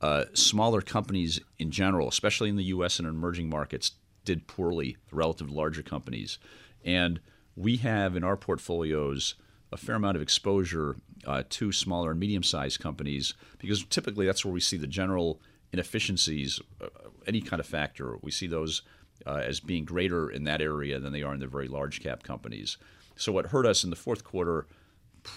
uh, 0.00 0.24
smaller 0.32 0.80
companies 0.80 1.38
in 1.58 1.70
general, 1.70 2.08
especially 2.08 2.48
in 2.48 2.56
the 2.56 2.64
U.S. 2.64 2.98
and 2.98 3.06
emerging 3.06 3.50
markets, 3.50 3.92
did 4.24 4.46
poorly 4.46 4.96
relative 5.12 5.48
to 5.48 5.52
larger 5.52 5.82
companies. 5.82 6.38
And 6.82 7.20
we 7.54 7.76
have 7.76 8.16
in 8.16 8.24
our 8.24 8.38
portfolios 8.38 9.34
a 9.72 9.76
fair 9.76 9.96
amount 9.96 10.16
of 10.16 10.22
exposure 10.22 10.96
uh, 11.26 11.42
to 11.50 11.72
smaller 11.72 12.12
and 12.12 12.20
medium-sized 12.20 12.80
companies 12.80 13.34
because 13.58 13.84
typically 13.84 14.26
that's 14.26 14.44
where 14.44 14.54
we 14.54 14.60
see 14.60 14.76
the 14.76 14.86
general 14.86 15.40
inefficiencies, 15.72 16.60
uh, 16.80 16.86
any 17.26 17.40
kind 17.40 17.60
of 17.60 17.66
factor. 17.66 18.16
We 18.22 18.30
see 18.30 18.46
those 18.46 18.82
uh, 19.26 19.42
as 19.44 19.60
being 19.60 19.84
greater 19.84 20.30
in 20.30 20.44
that 20.44 20.60
area 20.60 21.00
than 21.00 21.12
they 21.12 21.22
are 21.22 21.34
in 21.34 21.40
the 21.40 21.46
very 21.46 21.68
large 21.68 22.02
cap 22.02 22.22
companies. 22.22 22.76
So 23.16 23.32
what 23.32 23.46
hurt 23.46 23.66
us 23.66 23.82
in 23.82 23.90
the 23.90 23.96
fourth 23.96 24.24
quarter, 24.24 24.66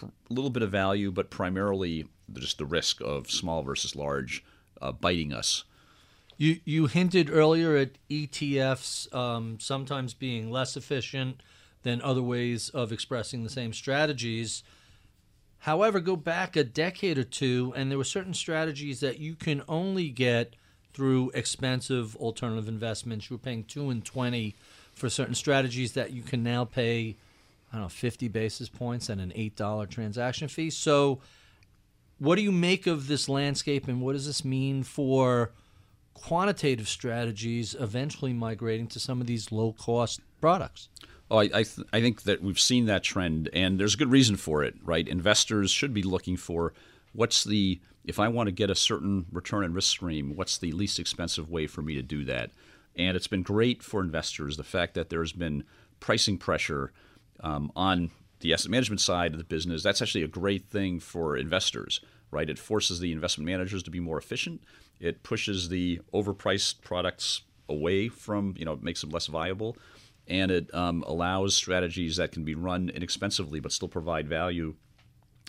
a 0.02 0.34
little 0.34 0.52
bit 0.52 0.64
of 0.64 0.72
value, 0.72 1.12
but 1.12 1.30
primarily 1.30 2.06
just 2.34 2.58
the 2.58 2.66
risk 2.66 3.02
of 3.02 3.32
small 3.32 3.64
versus 3.64 3.96
large 3.96 4.44
uh, 4.82 4.92
biting 4.92 5.34
us. 5.34 5.64
You 6.38 6.60
you 6.64 6.88
hinted 6.88 7.30
earlier 7.30 7.76
at 7.76 7.98
ETFs 8.10 9.14
um, 9.14 9.60
sometimes 9.60 10.14
being 10.14 10.50
less 10.50 10.78
efficient 10.78 11.42
than 11.84 12.02
other 12.02 12.22
ways 12.22 12.70
of 12.70 12.92
expressing 12.92 13.44
the 13.44 13.50
same 13.50 13.74
strategies. 13.74 14.64
However, 15.60 16.00
go 16.00 16.16
back 16.16 16.56
a 16.56 16.64
decade 16.64 17.18
or 17.18 17.24
two, 17.24 17.74
and 17.76 17.92
there 17.92 17.98
were 17.98 18.04
certain 18.04 18.34
strategies 18.34 19.02
that 19.02 19.20
you 19.20 19.36
can 19.36 19.62
only 19.68 20.10
get 20.10 20.56
through 20.94 21.32
expensive 21.34 22.16
alternative 22.16 22.68
investments. 22.68 23.30
You 23.30 23.36
were 23.36 23.42
paying 23.42 23.64
two 23.64 23.90
and 23.90 24.04
twenty 24.04 24.56
for 24.94 25.10
certain 25.10 25.36
strategies 25.36 25.94
that 25.94 26.12
you 26.12 26.22
can 26.22 26.44
now 26.44 26.66
pay, 26.66 27.16
I 27.72 27.76
don't 27.76 27.84
know, 27.84 27.90
fifty 27.90 28.28
basis 28.28 28.70
points 28.70 29.10
and 29.10 29.22
an 29.22 29.32
eight 29.36 29.56
dollar 29.56 29.86
transaction 29.86 30.48
fee. 30.48 30.70
So, 30.70 31.20
what 32.18 32.36
do 32.36 32.42
you 32.42 32.52
make 32.52 32.88
of 32.88 33.08
this 33.08 33.30
landscape, 33.30 33.88
and 33.88 34.02
what 34.02 34.14
does 34.14 34.26
this 34.26 34.44
mean 34.44 34.84
for 34.84 35.52
quantitative 36.14 36.88
strategies 36.88 37.76
eventually 37.80 38.34
migrating 38.34 38.88
to 38.88 39.00
some 39.00 39.22
of 39.22 39.28
these 39.28 39.52
low 39.52 39.74
cost 39.74 40.20
products? 40.42 40.90
Oh, 41.32 41.38
I 41.38 41.44
I, 41.44 41.64
th- 41.64 41.88
I, 41.94 42.02
think 42.02 42.24
that 42.24 42.42
we've 42.42 42.60
seen 42.60 42.86
that 42.88 43.04
trend, 43.04 43.50
and 43.54 43.80
there's 43.80 43.94
a 43.94 43.98
good 43.98 44.12
reason 44.12 44.36
for 44.36 44.64
it, 44.64 44.76
right? 44.84 45.08
Investors 45.08 45.72
should 45.72 45.94
be 45.94 46.02
looking 46.02 46.38
for 46.38 46.74
what's 47.14 47.44
the 47.44 47.80
if 48.06 48.20
I 48.20 48.28
want 48.28 48.48
to 48.48 48.52
get 48.52 48.70
a 48.70 48.76
certain 48.76 49.26
return 49.32 49.64
and 49.64 49.76
risk 49.76 49.90
stream, 49.90 50.36
what's 50.36 50.58
the 50.58 50.72
least 50.72 51.00
expensive 51.00 51.50
way 51.50 51.68
for 51.68 51.82
me 51.82 51.96
to 51.96 52.02
do 52.02 52.26
that? 52.26 52.52
And 52.96 53.16
it's 53.16 53.28
been 53.28 53.44
great 53.44 53.84
for 53.84 54.02
investors 54.02 54.58
the 54.58 54.64
fact 54.64 54.96
that 54.96 55.10
there's 55.10 55.32
been 55.32 55.64
pricing 56.00 56.38
pressure 56.38 56.92
um, 57.42 57.72
on 57.76 58.12
the 58.40 58.54
asset 58.54 58.72
management 58.72 59.02
side 59.02 59.34
of 59.34 59.38
the 59.38 59.44
business. 59.44 59.84
That's 59.84 60.02
actually 60.02 60.24
a 60.24 60.28
great 60.28 60.66
thing 60.70 61.00
for 61.00 61.38
investors, 61.38 62.02
right? 62.32 62.50
It 62.50 62.58
forces 62.58 63.00
the 63.00 63.12
investment 63.12 63.46
managers 63.46 63.84
to 63.84 63.92
be 63.92 64.00
more 64.00 64.18
efficient. 64.18 64.64
It 65.00 65.24
pushes 65.24 65.70
the 65.70 66.02
overpriced 66.14 66.82
products 66.82 67.42
away 67.68 68.08
from, 68.10 68.56
you 68.58 68.66
know, 68.66 68.78
makes 68.82 69.02
them 69.02 69.12
less 69.12 69.28
viable 69.28 69.78
and 70.30 70.52
it 70.52 70.74
um, 70.74 71.04
allows 71.08 71.56
strategies 71.56 72.18
that 72.18 72.32
can 72.32 72.44
be 72.44 72.56
run 72.56 72.90
inexpensively 72.90 73.60
but 73.60 73.72
still 73.72 73.88
provide 73.88 74.28
value 74.28 74.76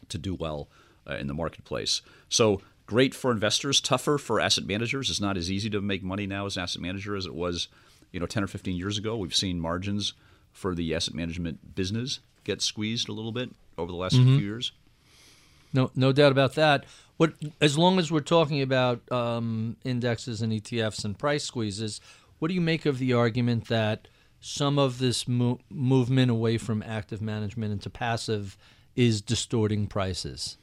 to 0.09 0.19
do 0.19 0.35
well 0.35 0.69
uh, 1.09 1.15
in 1.15 1.27
the 1.27 1.35
marketplace. 1.35 2.01
So 2.29 2.63
great 2.87 3.15
for 3.15 3.31
investors, 3.31 3.81
tougher 3.81 4.19
for 4.19 4.41
asset 4.41 4.67
managers. 4.67 5.11
It's 5.11 5.21
not 5.21 5.37
as 5.37 5.51
easy 5.51 5.69
to 5.71 5.81
make 5.81 6.03
money 6.03 6.27
now 6.27 6.47
as 6.47 6.57
an 6.57 6.63
asset 6.63 6.83
manager 6.83 7.15
as 7.15 7.27
it 7.27 7.35
was, 7.35 7.69
you 8.11 8.19
know, 8.19 8.27
10 8.27 8.43
or 8.43 8.47
15 8.47 8.77
years 8.77 8.97
ago. 8.97 9.17
We've 9.17 9.35
seen 9.35 9.61
margins 9.61 10.15
for 10.53 10.75
the 10.75 10.95
asset 10.95 11.15
management 11.15 11.75
business 11.75 12.21
get 12.45 12.63
squeezed 12.63 13.09
a 13.09 13.13
little 13.13 13.33
bit 13.33 13.51
over 13.77 13.93
the 13.93 13.99
last 13.99 14.17
mm-hmm. 14.17 14.39
few 14.39 14.47
years. 14.47 14.73
No, 15.73 15.91
no 15.95 16.11
doubt 16.11 16.33
about 16.33 16.55
that. 16.55 16.85
What, 17.17 17.35
as 17.61 17.79
long 17.79 17.99
as 17.99 18.11
we're 18.11 18.21
talking 18.21 18.63
about 18.63 19.01
um, 19.13 19.77
indexes 19.85 20.43
and 20.43 20.53
ETFs 20.53 21.05
and 21.05 21.17
price 21.17 21.45
squeezes, 21.45 22.01
what 22.39 22.49
do 22.49 22.55
you 22.55 22.61
make 22.63 22.87
of 22.87 22.99
the 22.99 23.13
argument 23.13 23.69
that– 23.69 24.09
some 24.41 24.79
of 24.79 24.99
this 24.99 25.29
mo- 25.29 25.61
movement 25.69 26.31
away 26.31 26.59
from 26.59 26.83
active 26.83 27.21
management 27.21 27.73
into 27.73 27.91
passive 27.91 28.57
is 28.97 29.21
distorting 29.21 29.87
prices? 29.87 30.57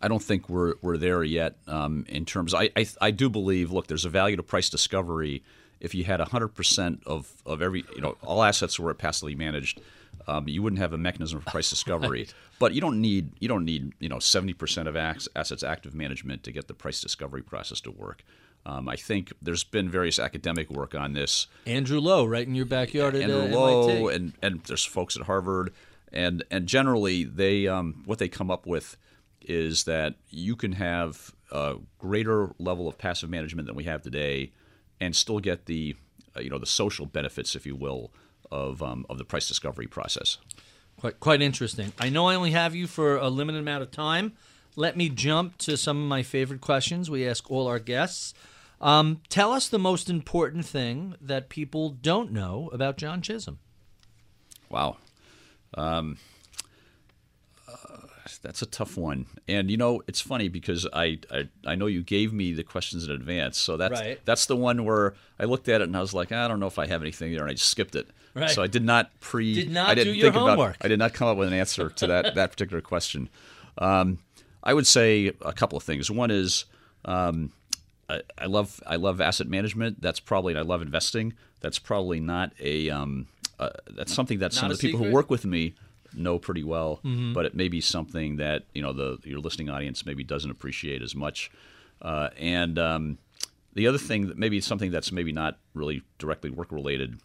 I 0.00 0.08
don't 0.08 0.22
think 0.22 0.48
we're 0.48 0.74
we're 0.82 0.98
there 0.98 1.24
yet. 1.24 1.56
Um, 1.66 2.04
in 2.08 2.26
terms, 2.26 2.52
I, 2.54 2.70
I, 2.76 2.86
I 3.00 3.10
do 3.10 3.30
believe. 3.30 3.72
Look, 3.72 3.86
there's 3.86 4.04
a 4.04 4.10
value 4.10 4.36
to 4.36 4.42
price 4.42 4.68
discovery. 4.68 5.42
If 5.80 5.94
you 5.94 6.04
had 6.04 6.20
100% 6.20 7.06
of 7.06 7.32
of 7.46 7.62
every 7.62 7.84
you 7.94 8.02
know 8.02 8.16
all 8.22 8.42
assets 8.42 8.78
were 8.78 8.92
passively 8.94 9.34
managed, 9.34 9.80
um, 10.28 10.48
you 10.48 10.62
wouldn't 10.62 10.80
have 10.80 10.92
a 10.92 10.98
mechanism 10.98 11.40
for 11.40 11.50
price 11.50 11.70
discovery. 11.70 12.20
right. 12.20 12.34
But 12.58 12.74
you 12.74 12.80
don't 12.80 13.00
need 13.00 13.32
you 13.40 13.48
don't 13.48 13.64
need 13.64 13.94
you 13.98 14.08
know 14.08 14.16
70% 14.16 14.86
of 14.86 14.96
assets 14.96 15.62
active 15.62 15.94
management 15.94 16.42
to 16.44 16.52
get 16.52 16.68
the 16.68 16.74
price 16.74 17.00
discovery 17.00 17.42
process 17.42 17.80
to 17.82 17.90
work. 17.90 18.22
Um, 18.66 18.88
I 18.88 18.96
think 18.96 19.32
there's 19.40 19.62
been 19.62 19.88
various 19.88 20.18
academic 20.18 20.70
work 20.70 20.92
on 20.92 21.12
this. 21.12 21.46
Andrew 21.66 22.00
Lo, 22.00 22.24
right 22.24 22.46
in 22.46 22.56
your 22.56 22.66
backyard 22.66 23.14
at 23.14 23.22
Andrew 23.22 23.42
uh, 23.42 23.56
Lo, 23.56 24.08
and 24.08 24.32
and 24.42 24.60
there's 24.64 24.84
folks 24.84 25.16
at 25.16 25.22
Harvard, 25.22 25.72
and 26.12 26.42
and 26.50 26.66
generally 26.66 27.22
they 27.22 27.68
um, 27.68 28.02
what 28.06 28.18
they 28.18 28.28
come 28.28 28.50
up 28.50 28.66
with 28.66 28.96
is 29.40 29.84
that 29.84 30.16
you 30.30 30.56
can 30.56 30.72
have 30.72 31.32
a 31.52 31.76
greater 31.98 32.50
level 32.58 32.88
of 32.88 32.98
passive 32.98 33.30
management 33.30 33.66
than 33.68 33.76
we 33.76 33.84
have 33.84 34.02
today, 34.02 34.50
and 35.00 35.14
still 35.14 35.38
get 35.38 35.66
the 35.66 35.94
uh, 36.36 36.40
you 36.40 36.50
know 36.50 36.58
the 36.58 36.66
social 36.66 37.06
benefits, 37.06 37.54
if 37.54 37.66
you 37.66 37.76
will, 37.76 38.10
of 38.50 38.82
um, 38.82 39.06
of 39.08 39.18
the 39.18 39.24
price 39.24 39.46
discovery 39.46 39.86
process. 39.86 40.38
Quite 40.98 41.20
quite 41.20 41.40
interesting. 41.40 41.92
I 42.00 42.08
know 42.08 42.26
I 42.26 42.34
only 42.34 42.50
have 42.50 42.74
you 42.74 42.88
for 42.88 43.16
a 43.16 43.28
limited 43.28 43.60
amount 43.60 43.84
of 43.84 43.92
time. 43.92 44.32
Let 44.74 44.96
me 44.96 45.08
jump 45.08 45.56
to 45.58 45.76
some 45.76 46.02
of 46.02 46.08
my 46.08 46.24
favorite 46.24 46.60
questions 46.60 47.08
we 47.08 47.28
ask 47.28 47.48
all 47.48 47.68
our 47.68 47.78
guests. 47.78 48.34
Um, 48.80 49.22
tell 49.28 49.52
us 49.52 49.68
the 49.68 49.78
most 49.78 50.10
important 50.10 50.66
thing 50.66 51.14
that 51.20 51.48
people 51.48 51.90
don't 51.90 52.32
know 52.32 52.68
about 52.72 52.98
John 52.98 53.22
Chisholm. 53.22 53.58
Wow. 54.68 54.96
Um, 55.74 56.18
uh, 57.68 58.06
that's 58.42 58.62
a 58.62 58.66
tough 58.66 58.96
one. 58.96 59.26
And 59.48 59.70
you 59.70 59.76
know, 59.76 60.02
it's 60.06 60.20
funny 60.20 60.48
because 60.48 60.86
I, 60.92 61.18
I, 61.30 61.48
I 61.64 61.74
know 61.74 61.86
you 61.86 62.02
gave 62.02 62.32
me 62.32 62.52
the 62.52 62.64
questions 62.64 63.04
in 63.04 63.10
advance, 63.10 63.58
so 63.58 63.76
that's 63.76 64.00
right. 64.00 64.20
that's 64.24 64.46
the 64.46 64.56
one 64.56 64.84
where 64.84 65.14
I 65.38 65.44
looked 65.44 65.68
at 65.68 65.80
it 65.80 65.84
and 65.84 65.96
I 65.96 66.00
was 66.00 66.14
like, 66.14 66.32
I 66.32 66.48
don't 66.48 66.60
know 66.60 66.66
if 66.66 66.78
I 66.78 66.86
have 66.86 67.02
anything 67.02 67.32
there, 67.32 67.42
and 67.42 67.50
I 67.50 67.54
just 67.54 67.70
skipped 67.70 67.94
it. 67.94 68.08
Right. 68.34 68.50
So 68.50 68.62
I 68.62 68.66
did 68.66 68.84
not 68.84 69.18
pre. 69.20 69.54
Did 69.54 69.70
not 69.70 69.88
I 69.88 69.94
didn't 69.94 70.14
do 70.14 70.18
your 70.18 70.32
think 70.32 70.36
homework. 70.36 70.76
About, 70.76 70.84
I 70.84 70.88
did 70.88 70.98
not 70.98 71.14
come 71.14 71.28
up 71.28 71.38
with 71.38 71.48
an 71.48 71.54
answer 71.54 71.88
to 71.88 72.06
that 72.08 72.34
that 72.34 72.50
particular 72.50 72.82
question. 72.82 73.28
Um, 73.78 74.18
I 74.62 74.74
would 74.74 74.86
say 74.86 75.32
a 75.40 75.52
couple 75.52 75.78
of 75.78 75.84
things. 75.84 76.10
One 76.10 76.30
is 76.30 76.64
um, 77.04 77.52
I, 78.08 78.22
I, 78.38 78.46
love 78.46 78.82
I 78.86 78.96
love 78.96 79.20
asset 79.20 79.48
management. 79.48 80.00
That's 80.00 80.20
probably 80.20 80.56
I 80.56 80.62
love 80.62 80.82
investing. 80.82 81.34
That's 81.60 81.78
probably 81.78 82.20
not 82.20 82.52
a 82.60 82.90
um, 82.90 83.26
uh, 83.58 83.70
that's 83.90 84.14
something 84.14 84.38
that 84.38 84.46
not 84.46 84.54
some 84.54 84.70
of 84.70 84.78
the 84.78 84.80
people 84.80 84.98
secret? 84.98 85.10
who 85.10 85.14
work 85.14 85.30
with 85.30 85.44
me 85.44 85.74
know 86.14 86.38
pretty 86.38 86.64
well. 86.64 87.00
Mm-hmm. 87.04 87.32
But 87.32 87.46
it 87.46 87.54
may 87.54 87.68
be 87.68 87.80
something 87.80 88.36
that 88.36 88.64
you 88.74 88.82
know 88.82 88.92
the 88.92 89.18
your 89.24 89.40
listening 89.40 89.70
audience 89.70 90.06
maybe 90.06 90.24
doesn't 90.24 90.50
appreciate 90.50 91.02
as 91.02 91.14
much. 91.14 91.50
Uh, 92.00 92.28
and 92.38 92.78
um, 92.78 93.18
the 93.74 93.86
other 93.86 93.98
thing 93.98 94.28
that 94.28 94.38
maybe 94.38 94.60
something 94.60 94.90
that's 94.90 95.12
maybe 95.12 95.32
not 95.32 95.58
really 95.74 96.02
directly 96.18 96.50
work 96.50 96.70
related 96.72 97.18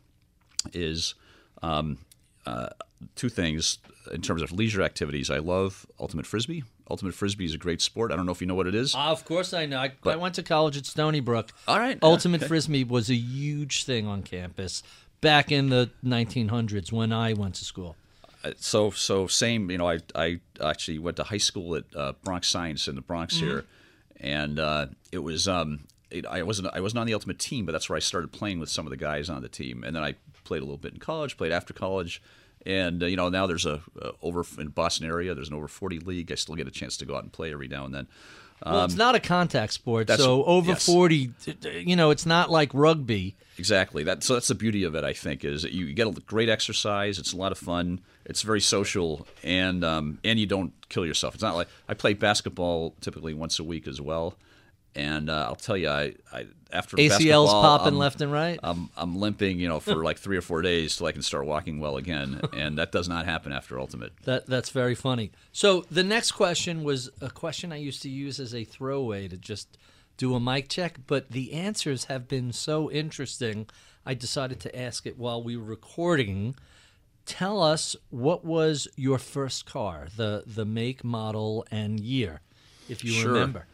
is 0.73 1.15
um, 1.61 1.97
uh, 2.45 2.69
two 3.15 3.29
things 3.29 3.79
in 4.11 4.21
terms 4.21 4.41
of 4.41 4.51
leisure 4.51 4.81
activities. 4.81 5.29
I 5.29 5.37
love 5.37 5.85
ultimate 5.99 6.25
frisbee. 6.25 6.63
Ultimate 6.89 7.13
frisbee 7.13 7.45
is 7.45 7.53
a 7.53 7.57
great 7.57 7.81
sport. 7.81 8.11
I 8.11 8.15
don't 8.15 8.25
know 8.25 8.31
if 8.31 8.41
you 8.41 8.47
know 8.47 8.55
what 8.55 8.67
it 8.67 8.75
is. 8.75 8.95
Uh, 8.95 8.99
of 8.99 9.23
course 9.25 9.53
I 9.53 9.65
know. 9.65 9.79
I, 9.79 9.93
but, 10.03 10.13
I 10.13 10.17
went 10.17 10.35
to 10.35 10.43
college 10.43 10.77
at 10.77 10.85
Stony 10.85 11.19
Brook. 11.19 11.51
All 11.67 11.79
right. 11.79 11.97
Ultimate 12.01 12.41
okay. 12.41 12.47
frisbee 12.47 12.83
was 12.83 13.09
a 13.09 13.15
huge 13.15 13.85
thing 13.85 14.07
on 14.07 14.23
campus 14.23 14.83
back 15.21 15.51
in 15.51 15.69
the 15.69 15.89
1900s 16.03 16.91
when 16.91 17.13
I 17.13 17.33
went 17.33 17.55
to 17.55 17.65
school. 17.65 17.95
Uh, 18.43 18.51
so 18.57 18.89
so 18.89 19.27
same. 19.27 19.69
You 19.69 19.77
know, 19.77 19.89
I 19.89 19.99
I 20.15 20.39
actually 20.63 20.99
went 20.99 21.17
to 21.17 21.23
high 21.23 21.37
school 21.37 21.75
at 21.75 21.83
uh, 21.95 22.13
Bronx 22.23 22.47
Science 22.47 22.87
in 22.87 22.95
the 22.95 23.01
Bronx 23.01 23.37
mm-hmm. 23.37 23.45
here, 23.45 23.65
and 24.19 24.59
uh, 24.59 24.87
it 25.11 25.19
was 25.19 25.47
um, 25.47 25.81
I 26.29 26.41
wasn't 26.41 26.69
I 26.73 26.81
wasn't 26.81 26.99
on 26.99 27.07
the 27.07 27.13
ultimate 27.13 27.39
team, 27.39 27.65
but 27.65 27.71
that's 27.71 27.87
where 27.87 27.97
I 27.97 27.99
started 27.99 28.31
playing 28.31 28.59
with 28.59 28.69
some 28.69 28.85
of 28.85 28.89
the 28.89 28.97
guys 28.97 29.29
on 29.29 29.41
the 29.41 29.49
team, 29.49 29.83
and 29.83 29.95
then 29.95 30.03
I 30.03 30.15
played 30.43 30.61
a 30.61 30.65
little 30.65 30.77
bit 30.77 30.93
in 30.93 30.99
college, 30.99 31.37
played 31.37 31.51
after 31.51 31.73
college, 31.73 32.21
and 32.65 33.01
uh, 33.03 33.05
you 33.05 33.15
know 33.15 33.29
now 33.29 33.47
there's 33.47 33.65
a 33.65 33.81
uh, 34.01 34.11
over 34.21 34.45
in 34.59 34.69
Boston 34.69 35.07
area 35.07 35.33
there's 35.33 35.49
an 35.49 35.55
over 35.55 35.67
40 35.67 35.99
league. 35.99 36.31
I 36.31 36.35
still 36.35 36.55
get 36.55 36.67
a 36.67 36.71
chance 36.71 36.97
to 36.97 37.05
go 37.05 37.15
out 37.15 37.23
and 37.23 37.31
play 37.31 37.51
every 37.51 37.67
now 37.67 37.85
and 37.85 37.93
then. 37.93 38.07
Um, 38.63 38.73
well, 38.73 38.85
it's 38.85 38.93
um, 38.93 38.97
not 38.99 39.15
a 39.15 39.19
contact 39.19 39.73
sport, 39.73 40.09
so 40.09 40.43
over 40.43 40.71
yes. 40.71 40.85
40, 40.85 41.31
you 41.63 41.95
know, 41.95 42.11
it's 42.11 42.27
not 42.27 42.51
like 42.51 42.71
rugby. 42.73 43.35
Exactly. 43.57 44.03
That 44.03 44.23
so 44.23 44.33
that's 44.33 44.47
the 44.49 44.55
beauty 44.55 44.83
of 44.83 44.95
it. 44.95 45.03
I 45.03 45.13
think 45.13 45.43
is 45.43 45.63
that 45.63 45.71
you 45.71 45.91
get 45.93 46.07
a 46.07 46.11
great 46.11 46.49
exercise. 46.49 47.17
It's 47.17 47.33
a 47.33 47.37
lot 47.37 47.51
of 47.51 47.57
fun. 47.57 48.01
It's 48.25 48.43
very 48.43 48.61
social, 48.61 49.27
and 49.43 49.83
um, 49.83 50.19
and 50.23 50.39
you 50.39 50.45
don't 50.45 50.73
kill 50.89 51.05
yourself. 51.05 51.33
It's 51.33 51.43
not 51.43 51.55
like 51.55 51.67
I 51.89 51.95
play 51.95 52.13
basketball 52.13 52.93
typically 53.01 53.33
once 53.33 53.57
a 53.59 53.63
week 53.63 53.87
as 53.87 53.99
well. 53.99 54.35
And 54.93 55.29
uh, 55.29 55.45
I'll 55.47 55.55
tell 55.55 55.77
you, 55.77 55.89
I, 55.89 56.13
I 56.33 56.47
after 56.73 56.97
ACLs 56.97 57.47
popping 57.47 57.93
I'm, 57.93 57.97
left 57.97 58.21
and 58.21 58.31
right. 58.31 58.59
I'm 58.61 58.89
I'm 58.97 59.17
limping, 59.17 59.59
you 59.59 59.67
know, 59.67 59.79
for 59.79 60.03
like 60.03 60.17
three 60.17 60.37
or 60.37 60.41
four 60.41 60.61
days 60.61 60.95
till 60.95 61.07
I 61.07 61.11
can 61.11 61.21
start 61.21 61.45
walking 61.45 61.79
well 61.79 61.97
again, 61.97 62.41
and 62.53 62.77
that 62.77 62.91
does 62.91 63.07
not 63.07 63.25
happen 63.25 63.51
after 63.51 63.79
Ultimate. 63.79 64.13
That 64.23 64.47
that's 64.47 64.69
very 64.69 64.95
funny. 64.95 65.31
So 65.51 65.85
the 65.89 66.03
next 66.03 66.33
question 66.33 66.83
was 66.83 67.09
a 67.21 67.29
question 67.29 67.71
I 67.71 67.77
used 67.77 68.01
to 68.03 68.09
use 68.09 68.39
as 68.39 68.53
a 68.53 68.63
throwaway 68.63 69.27
to 69.27 69.37
just 69.37 69.77
do 70.17 70.35
a 70.35 70.39
mic 70.39 70.69
check, 70.69 70.99
but 71.07 71.31
the 71.31 71.53
answers 71.53 72.05
have 72.05 72.27
been 72.27 72.51
so 72.51 72.91
interesting. 72.91 73.67
I 74.05 74.13
decided 74.13 74.59
to 74.61 74.79
ask 74.79 75.05
it 75.05 75.17
while 75.17 75.41
we 75.41 75.55
were 75.55 75.63
recording. 75.63 76.55
Tell 77.25 77.61
us 77.61 77.95
what 78.09 78.43
was 78.43 78.87
your 78.95 79.19
first 79.19 79.65
car, 79.65 80.07
the 80.15 80.43
the 80.45 80.65
make, 80.65 81.03
model, 81.03 81.65
and 81.71 81.99
year, 81.99 82.41
if 82.89 83.03
you 83.03 83.11
sure. 83.11 83.31
remember. 83.31 83.67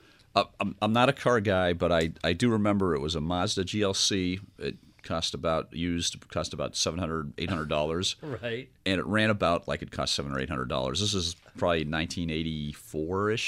I'm, 0.59 0.75
I'm 0.81 0.93
not 0.93 1.09
a 1.09 1.13
car 1.13 1.39
guy, 1.39 1.73
but 1.73 1.91
I, 1.91 2.11
I 2.23 2.33
do 2.33 2.49
remember 2.49 2.95
it 2.95 3.01
was 3.01 3.15
a 3.15 3.21
Mazda 3.21 3.63
GLC. 3.63 4.39
It 4.59 4.77
cost 5.03 5.33
about 5.33 5.73
used 5.73 6.29
cost 6.29 6.53
about 6.53 6.75
700 6.75 7.33
800 7.37 7.69
dollars. 7.69 8.15
Right. 8.27 8.69
And 8.85 8.99
it 8.99 9.05
ran 9.05 9.29
about 9.29 9.67
like 9.67 9.81
it 9.81 9.91
cost 9.91 10.13
seven 10.13 10.33
or 10.33 10.39
eight 10.39 10.49
hundred 10.49 10.67
dollars. 10.67 10.99
This 10.99 11.13
is 11.13 11.35
probably 11.57 11.85
1984ish 11.85 12.73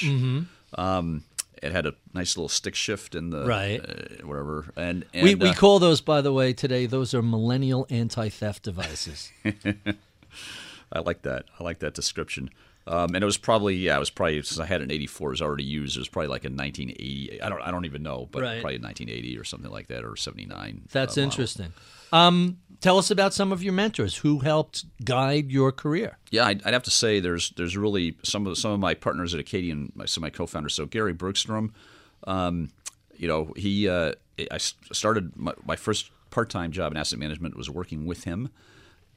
mm-hmm. 0.10 0.82
um, 0.82 1.24
it 1.62 1.72
had 1.74 1.86
a 1.86 1.94
nice 2.14 2.38
little 2.38 2.50
stick 2.50 2.74
shift 2.74 3.14
in 3.14 3.30
the 3.30 3.46
right. 3.46 3.80
uh, 3.80 4.26
whatever. 4.26 4.66
And, 4.76 5.06
and 5.14 5.24
we, 5.24 5.36
we 5.36 5.50
uh, 5.50 5.54
call 5.54 5.80
those 5.80 6.02
by 6.02 6.22
the 6.22 6.32
way 6.32 6.54
today 6.54 6.86
those 6.86 7.14
are 7.14 7.22
millennial 7.22 7.86
anti-theft 7.90 8.64
devices. 8.64 9.32
I 10.92 11.00
like 11.00 11.22
that. 11.24 11.46
I 11.60 11.64
like 11.64 11.80
that 11.80 11.94
description 11.94 12.50
Um, 12.88 13.14
and 13.14 13.22
it 13.22 13.26
was 13.26 13.38
probably 13.38 13.76
yeah, 13.76 13.96
it 13.98 14.00
was 14.00 14.10
probably 14.10 14.42
since 14.42 14.60
I 14.60 14.66
had 14.66 14.82
an 14.82 14.90
'84, 14.92 15.30
it 15.30 15.32
was 15.32 15.42
already 15.42 15.64
used. 15.64 15.96
It 15.96 16.00
was 16.00 16.08
probably 16.08 16.30
like 16.30 16.44
a 16.44 16.50
1980. 16.50 17.42
I 17.42 17.50
don't 17.50 17.62
I 17.62 17.72
don't 17.72 17.86
even 17.86 18.02
know, 18.04 18.28
but 18.32 18.42
Right. 18.42 18.62
probably 18.62 18.80
1980 18.80 19.38
or 19.38 19.44
something 19.44 19.70
like 19.72 19.88
that, 19.88 20.04
or 20.04 20.16
'79. 20.16 20.84
That's 20.92 21.18
interesting. 21.18 21.74
Um, 22.12 22.58
tell 22.82 22.98
us 22.98 23.12
about 23.12 23.36
some 23.36 23.52
of 23.52 23.62
your 23.62 23.74
mentors 23.74 24.16
who 24.18 24.40
helped 24.40 24.86
guide 25.06 25.52
your 25.52 25.72
career. 25.72 26.18
Yeah, 26.32 26.46
I'd, 26.46 26.64
I'd 26.66 26.74
have 26.74 26.82
to 26.84 26.92
say 26.92 27.20
there's 27.20 27.52
there's 27.52 27.78
really 27.78 28.18
some 28.24 28.48
of 28.48 28.58
some 28.58 28.72
of 28.72 28.80
my 28.80 28.96
partners 28.96 29.36
at 29.36 29.40
Acadian, 29.40 29.92
my, 29.94 30.06
some 30.06 30.24
of 30.24 30.26
my 30.26 30.36
co-founders. 30.36 30.74
So 30.74 30.88
Gary 30.88 31.14
Bergstrom, 31.14 31.72
um, 32.26 32.70
you 33.16 33.28
know, 33.28 33.54
he 33.56 33.88
uh, 33.88 34.14
I 34.50 34.58
started 34.58 35.36
my, 35.38 35.54
my 35.64 35.76
first 35.76 36.10
part-time 36.32 36.72
job 36.72 36.92
in 36.92 36.98
asset 36.98 37.20
management 37.20 37.56
was 37.56 37.70
working 37.70 38.08
with 38.08 38.24
him, 38.24 38.50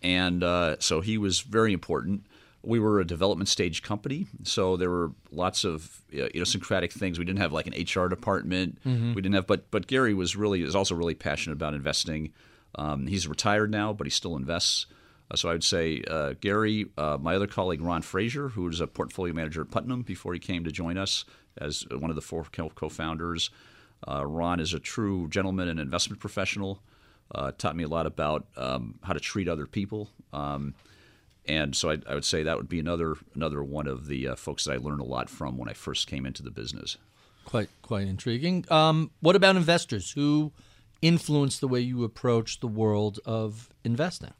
and 0.02 0.42
uh, 0.44 0.76
so 0.80 1.00
he 1.00 1.16
was 1.16 1.40
very 1.40 1.72
important. 1.72 2.26
We 2.64 2.78
were 2.78 3.00
a 3.00 3.04
development 3.06 3.48
stage 3.48 3.82
company, 3.82 4.26
so 4.44 4.76
there 4.76 4.90
were 4.90 5.12
lots 5.30 5.64
of 5.64 6.02
uh, 6.14 6.24
idiosyncratic 6.26 6.92
things. 6.92 7.18
We 7.18 7.24
didn't 7.24 7.40
have 7.40 7.52
like 7.52 7.66
an 7.66 7.74
HR 7.74 8.08
department. 8.08 8.78
We 8.84 9.22
didn't 9.22 9.34
have, 9.34 9.46
but 9.46 9.70
but 9.70 9.86
Gary 9.88 10.14
was 10.14 10.36
really 10.36 10.62
is 10.62 10.76
also 10.76 10.94
really 10.94 11.14
passionate 11.14 11.54
about 11.54 11.74
investing. 11.74 12.32
Um, 12.76 13.06
he's 13.06 13.26
retired 13.26 13.70
now, 13.70 13.92
but 13.92 14.06
he 14.06 14.10
still 14.10 14.36
invests. 14.36 14.86
Uh, 15.30 15.36
so 15.36 15.48
I 15.48 15.52
would 15.52 15.64
say 15.64 16.02
uh, 16.08 16.34
Gary, 16.40 16.86
uh, 16.96 17.18
my 17.20 17.34
other 17.34 17.46
colleague 17.46 17.80
Ron 17.82 18.02
Frashure, 18.02 18.52
who 18.52 18.62
was 18.62 18.80
a 18.80 18.86
portfolio 18.86 19.34
manager 19.34 19.60
at 19.62 19.70
Putnam 19.70 20.02
before 20.02 20.32
he 20.32 20.38
came 20.38 20.62
to 20.64 20.70
join 20.70 20.96
us 20.96 21.24
as 21.58 21.84
one 21.90 22.10
of 22.10 22.16
the 22.16 22.22
four 22.22 22.44
co- 22.44 22.70
co-founders. 22.74 23.50
Uh, 24.08 24.24
Ron 24.26 24.58
is 24.60 24.72
a 24.72 24.80
true 24.80 25.28
gentleman 25.28 25.68
and 25.68 25.78
investment 25.80 26.20
professional. 26.20 26.82
Uh, 27.34 27.50
taught 27.52 27.76
me 27.76 27.84
a 27.84 27.88
lot 27.88 28.06
about 28.06 28.46
um, 28.56 28.98
how 29.02 29.12
to 29.12 29.20
treat 29.20 29.48
other 29.48 29.66
people, 29.66 30.10
um, 30.32 30.74
and 31.46 31.74
so 31.74 31.90
I, 31.90 31.98
I 32.08 32.14
would 32.14 32.24
say 32.24 32.42
that 32.42 32.56
would 32.56 32.68
be 32.68 32.80
another 32.80 33.16
another 33.34 33.62
one 33.62 33.86
of 33.86 34.06
the 34.06 34.28
uh, 34.28 34.36
folks 34.36 34.64
that 34.64 34.72
I 34.72 34.76
learned 34.76 35.00
a 35.00 35.04
lot 35.04 35.28
from 35.28 35.58
when 35.58 35.68
I 35.68 35.72
first 35.72 36.06
came 36.06 36.26
into 36.26 36.42
the 36.42 36.50
business. 36.50 36.96
Quite 37.44 37.68
quite 37.82 38.06
intriguing. 38.06 38.64
Um, 38.70 39.10
what 39.20 39.36
about 39.36 39.56
investors 39.56 40.12
who 40.12 40.52
influence 41.00 41.58
the 41.58 41.68
way 41.68 41.80
you 41.80 42.04
approach 42.04 42.60
the 42.60 42.68
world 42.68 43.18
of 43.26 43.68
investing? 43.84 44.32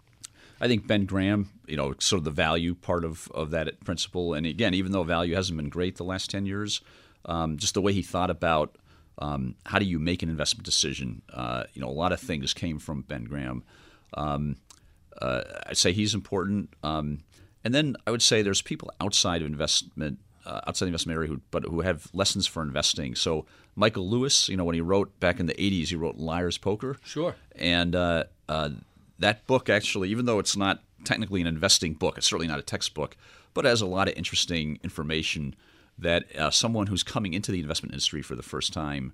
I 0.60 0.68
think 0.68 0.86
Ben 0.86 1.06
Graham, 1.06 1.50
you 1.66 1.76
know, 1.76 1.94
sort 1.98 2.18
of 2.18 2.24
the 2.24 2.30
value 2.30 2.76
part 2.76 3.04
of, 3.04 3.28
of 3.34 3.50
that 3.50 3.80
principle. 3.84 4.32
And 4.32 4.46
again, 4.46 4.74
even 4.74 4.92
though 4.92 5.02
value 5.02 5.34
hasn't 5.34 5.56
been 5.56 5.68
great 5.68 5.96
the 5.96 6.04
last 6.04 6.30
10 6.30 6.46
years, 6.46 6.80
um, 7.24 7.56
just 7.56 7.74
the 7.74 7.80
way 7.82 7.92
he 7.92 8.02
thought 8.02 8.30
about 8.30 8.76
um, 9.18 9.56
how 9.66 9.80
do 9.80 9.84
you 9.84 9.98
make 9.98 10.22
an 10.22 10.28
investment 10.28 10.64
decision, 10.64 11.22
uh, 11.32 11.64
you 11.74 11.82
know, 11.82 11.88
a 11.88 11.90
lot 11.90 12.12
of 12.12 12.20
things 12.20 12.54
came 12.54 12.78
from 12.78 13.02
Ben 13.02 13.24
Graham. 13.24 13.64
Um, 14.14 14.56
uh, 15.20 15.42
I'd 15.66 15.76
say 15.76 15.92
he's 15.92 16.14
important. 16.14 16.72
Um, 16.82 17.20
and 17.64 17.74
then 17.74 17.96
I 18.06 18.10
would 18.10 18.22
say 18.22 18.42
there's 18.42 18.62
people 18.62 18.90
outside 19.00 19.42
of 19.42 19.46
investment, 19.46 20.18
uh, 20.44 20.60
outside 20.66 20.86
the 20.86 20.88
investment 20.88 21.16
area, 21.16 21.28
who, 21.28 21.40
but 21.50 21.64
who 21.64 21.80
have 21.82 22.08
lessons 22.12 22.46
for 22.46 22.62
investing. 22.62 23.14
So 23.14 23.46
Michael 23.76 24.08
Lewis, 24.08 24.48
you 24.48 24.56
know, 24.56 24.64
when 24.64 24.74
he 24.74 24.80
wrote 24.80 25.18
back 25.20 25.40
in 25.40 25.46
the 25.46 25.54
80s, 25.54 25.88
he 25.88 25.96
wrote 25.96 26.16
Liar's 26.16 26.58
Poker. 26.58 26.96
Sure. 27.04 27.34
And 27.56 27.94
uh, 27.94 28.24
uh, 28.48 28.70
that 29.18 29.46
book 29.46 29.68
actually, 29.68 30.10
even 30.10 30.26
though 30.26 30.38
it's 30.38 30.56
not 30.56 30.82
technically 31.04 31.40
an 31.40 31.46
investing 31.46 31.94
book, 31.94 32.18
it's 32.18 32.26
certainly 32.26 32.48
not 32.48 32.58
a 32.58 32.62
textbook, 32.62 33.16
but 33.54 33.64
it 33.64 33.68
has 33.68 33.80
a 33.80 33.86
lot 33.86 34.08
of 34.08 34.14
interesting 34.14 34.78
information 34.82 35.54
that 35.98 36.24
uh, 36.36 36.50
someone 36.50 36.86
who's 36.86 37.02
coming 37.02 37.34
into 37.34 37.52
the 37.52 37.60
investment 37.60 37.92
industry 37.92 38.22
for 38.22 38.34
the 38.34 38.42
first 38.42 38.72
time, 38.72 39.12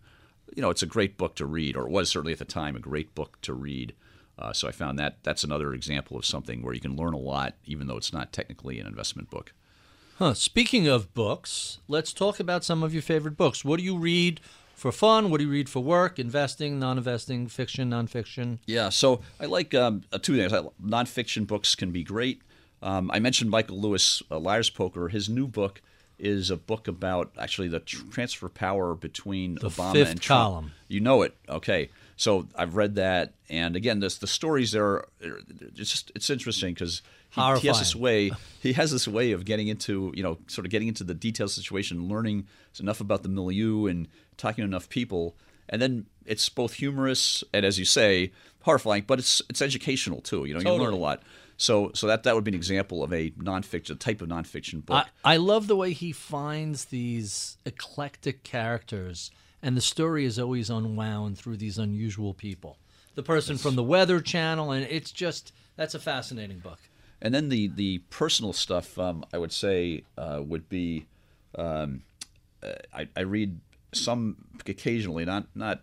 you 0.55 0.63
know, 0.63 0.71
it's 0.71 0.83
a 0.83 0.87
great 0.87 1.19
book 1.19 1.35
to 1.37 1.47
read, 1.47 1.77
or 1.77 1.87
it 1.87 1.91
was 1.91 2.09
certainly 2.09 2.33
at 2.33 2.39
the 2.39 2.45
time 2.45 2.77
a 2.77 2.81
great 2.81 3.15
book 3.15 3.39
to 3.43 3.53
read. 3.53 3.95
Uh, 4.39 4.53
so 4.53 4.68
I 4.68 4.70
found 4.72 4.99
that 4.99 5.16
that's 5.24 5.43
another 5.43 5.74
example 5.74 6.16
of 6.16 6.24
something 6.24 6.62
where 6.62 6.72
you 6.74 6.80
can 6.80 6.97
learn 6.97 7.12
a 7.12 7.18
lot, 7.18 7.55
even 7.66 7.86
though 7.89 7.97
it's 7.97 8.12
not 8.12 8.32
technically 8.32 8.78
an 8.78 8.86
investment 8.86 9.30
book. 9.30 9.53
Huh. 10.18 10.34
Speaking 10.34 10.86
of 10.89 11.12
books, 11.14 11.78
let's 11.89 12.12
talk 12.12 12.39
about 12.41 12.64
some 12.64 12.82
of 12.82 12.93
your 12.93 13.03
favorite 13.03 13.36
books. 13.36 13.64
What 13.64 13.78
do 13.78 13.84
you 13.84 13.97
read 13.97 14.41
for 14.74 14.93
fun? 14.93 15.30
What 15.30 15.39
do 15.39 15.45
you 15.45 15.51
read 15.51 15.68
for 15.68 15.80
work? 15.82 16.18
Investing, 16.18 16.78
non-investing, 16.78 17.49
fiction, 17.49 17.91
nonfiction. 17.91 18.59
Yeah, 18.66 18.89
so 18.91 19.20
I 19.41 19.47
like 19.47 19.74
um, 19.74 20.03
uh, 20.12 20.18
two 20.18 20.36
things. 20.36 20.53
I, 20.53 20.61
nonfiction 20.84 21.47
books 21.47 21.74
can 21.74 21.91
be 21.91 22.05
great. 22.05 22.43
Um, 22.80 23.11
I 23.12 23.18
mentioned 23.18 23.51
Michael 23.51 23.80
Lewis, 23.80 24.22
uh, 24.30 24.39
Liar's 24.39 24.70
Poker. 24.70 25.09
His 25.09 25.28
new 25.28 25.49
book 25.49 25.82
is 26.18 26.51
a 26.51 26.57
book 26.57 26.89
about 26.89 27.32
actually 27.39 27.68
the 27.68 27.80
tr- 27.80 28.03
transfer 28.11 28.49
power 28.49 28.95
between 28.95 29.55
The 29.57 29.68
Obama 29.68 29.93
fifth 29.93 30.11
and 30.11 30.20
Trump. 30.20 30.43
column. 30.43 30.72
You 30.89 31.01
know 31.01 31.22
it, 31.22 31.36
okay? 31.49 31.91
So 32.19 32.49
I've 32.57 32.75
read 32.75 32.97
that, 32.97 33.35
and 33.49 33.77
again, 33.77 34.01
this, 34.01 34.19
the 34.19 34.27
stories 34.27 34.73
there. 34.73 34.85
Are, 34.85 35.09
it's 35.21 35.91
just 35.91 36.11
it's 36.16 36.29
interesting 36.29 36.75
because 36.75 37.01
he, 37.31 37.41
he 37.61 37.69
has 37.69 37.79
this 37.79 37.95
way. 37.95 38.33
He 38.61 38.73
has 38.73 38.91
this 38.91 39.07
way 39.07 39.31
of 39.31 39.45
getting 39.45 39.69
into 39.69 40.12
you 40.16 40.25
know 40.25 40.39
sort 40.49 40.66
of 40.66 40.71
getting 40.73 40.89
into 40.89 41.05
the 41.05 41.14
detailed 41.14 41.53
situation, 41.53 42.09
learning 42.09 42.49
enough 42.81 43.01
about 43.01 43.23
the 43.23 43.29
milieu, 43.29 43.87
and 43.87 44.09
talking 44.37 44.62
to 44.62 44.66
enough 44.66 44.89
people, 44.89 45.37
and 45.69 45.81
then 45.81 46.07
it's 46.27 46.49
both 46.49 46.75
humorous 46.75 47.45
and, 47.55 47.64
as 47.64 47.79
you 47.79 47.85
say, 47.85 48.33
horrifying, 48.62 49.05
but 49.07 49.21
it's 49.21 49.41
it's 49.49 49.62
educational 49.62 50.21
too. 50.21 50.45
You 50.45 50.55
know, 50.55 50.61
you 50.61 50.83
learn 50.83 50.95
a 50.95 50.97
lot. 50.97 51.23
So 51.57 51.93
so 51.95 52.09
that 52.09 52.25
that 52.25 52.35
would 52.35 52.43
be 52.43 52.51
an 52.51 52.57
example 52.57 53.05
of 53.05 53.12
a 53.12 53.31
nonfiction, 53.31 53.91
a 53.91 53.95
type 53.95 54.23
of 54.23 54.29
nonfiction 54.29 54.85
book. 54.85 55.07
I, 55.25 55.35
I 55.35 55.37
love 55.37 55.69
the 55.69 55.77
way 55.77 55.93
he 55.93 56.11
finds 56.11 56.87
these 56.87 57.59
eclectic 57.64 58.43
characters, 58.43 59.31
and 59.63 59.77
the 59.77 59.81
story 59.81 60.25
is 60.25 60.39
always 60.39 60.71
unwound 60.71 61.39
through 61.39 61.57
these 61.57 61.79
unusual 61.79 62.35
people. 62.35 62.79
The 63.15 63.23
person 63.23 63.59
from 63.59 63.75
the 63.75 63.83
Weather 63.83 64.21
Channel, 64.21 64.71
and 64.71 64.87
it's 64.89 65.11
just 65.11 65.53
that's 65.77 65.95
a 65.95 65.99
fascinating 65.99 66.59
book. 66.59 66.79
And 67.21 67.35
then 67.35 67.49
the 67.49 67.69
the 67.69 67.99
personal 68.11 68.53
stuff, 68.53 68.99
um, 68.99 69.25
I 69.33 69.39
would 69.39 69.53
say, 69.53 70.05
uh, 70.17 70.41
would 70.45 70.69
be, 70.69 71.07
um, 71.57 72.03
uh, 72.63 72.73
I, 72.95 73.09
I 73.17 73.21
read 73.21 73.59
some 73.93 74.37
occasionally, 74.67 75.25
not 75.25 75.47
not 75.55 75.83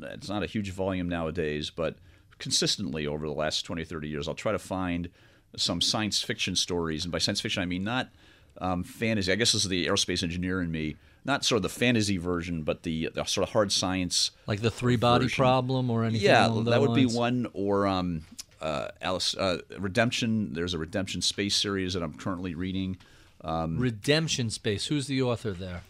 it's 0.00 0.28
not 0.28 0.42
a 0.42 0.46
huge 0.46 0.72
volume 0.72 1.08
nowadays, 1.08 1.70
but 1.70 1.96
consistently 2.38 3.06
over 3.06 3.26
the 3.26 3.32
last 3.32 3.62
20, 3.62 3.84
30 3.84 4.08
years, 4.08 4.28
I'll 4.28 4.34
try 4.34 4.52
to 4.52 4.58
find 4.58 5.08
some 5.56 5.80
science 5.80 6.20
fiction 6.20 6.56
stories, 6.56 7.04
and 7.04 7.12
by 7.12 7.18
science 7.18 7.40
fiction 7.40 7.62
I 7.62 7.66
mean 7.66 7.84
not 7.84 8.10
um, 8.58 8.84
fantasy. 8.84 9.32
I 9.32 9.36
guess 9.36 9.52
this 9.52 9.64
is 9.64 9.70
the 9.70 9.86
aerospace 9.86 10.22
engineer 10.22 10.60
in 10.60 10.70
me, 10.70 10.96
not 11.24 11.44
sort 11.44 11.56
of 11.56 11.62
the 11.62 11.68
fantasy 11.68 12.16
version, 12.18 12.62
but 12.62 12.82
the, 12.82 13.10
the 13.14 13.24
sort 13.24 13.46
of 13.46 13.52
hard 13.52 13.72
science 13.72 14.30
Like 14.46 14.60
the 14.60 14.70
three 14.70 14.96
body 14.96 15.24
version. 15.24 15.36
problem 15.42 15.90
or 15.90 16.04
anything. 16.04 16.26
yeah, 16.26 16.48
that 16.66 16.80
would 16.80 16.94
be 16.94 17.06
one. 17.06 17.46
Or 17.54 17.86
um, 17.86 18.24
uh, 18.60 18.88
Alice 19.00 19.34
uh, 19.36 19.58
Redemption. 19.78 20.52
There's 20.54 20.74
a 20.74 20.78
Redemption 20.78 21.22
space 21.22 21.56
series 21.56 21.94
that 21.94 22.02
I'm 22.02 22.14
currently 22.14 22.54
reading. 22.54 22.98
Redemption 23.42 24.50
Space. 24.50 24.86
Who's 24.86 25.06
the 25.06 25.22
author 25.22 25.52
there? 25.52 25.82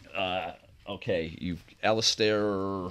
Okay, 0.87 1.35
you 1.41 1.57
Alastair. 1.82 2.89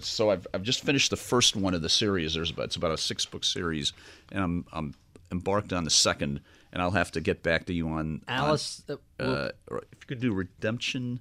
So 0.00 0.30
I've 0.30 0.46
I've 0.52 0.62
just 0.62 0.82
finished 0.82 1.10
the 1.10 1.16
first 1.16 1.54
one 1.54 1.72
of 1.74 1.80
the 1.82 1.88
series. 1.88 2.34
There's 2.34 2.50
about 2.50 2.64
it's 2.64 2.76
about 2.76 2.90
a 2.90 2.98
six 2.98 3.24
book 3.24 3.44
series, 3.44 3.92
and 4.32 4.42
I'm 4.42 4.66
I'm 4.72 4.94
embarked 5.30 5.72
on 5.72 5.84
the 5.84 5.90
second, 5.90 6.40
and 6.72 6.82
I'll 6.82 6.90
have 6.90 7.12
to 7.12 7.20
get 7.20 7.42
back 7.44 7.66
to 7.66 7.72
you 7.72 7.88
on 7.88 8.22
Alice. 8.26 8.82
uh, 8.88 8.94
on, 9.20 9.26
uh, 9.26 9.48
if 9.70 9.98
you 10.00 10.06
could 10.08 10.20
do 10.20 10.32
Redemption. 10.32 11.20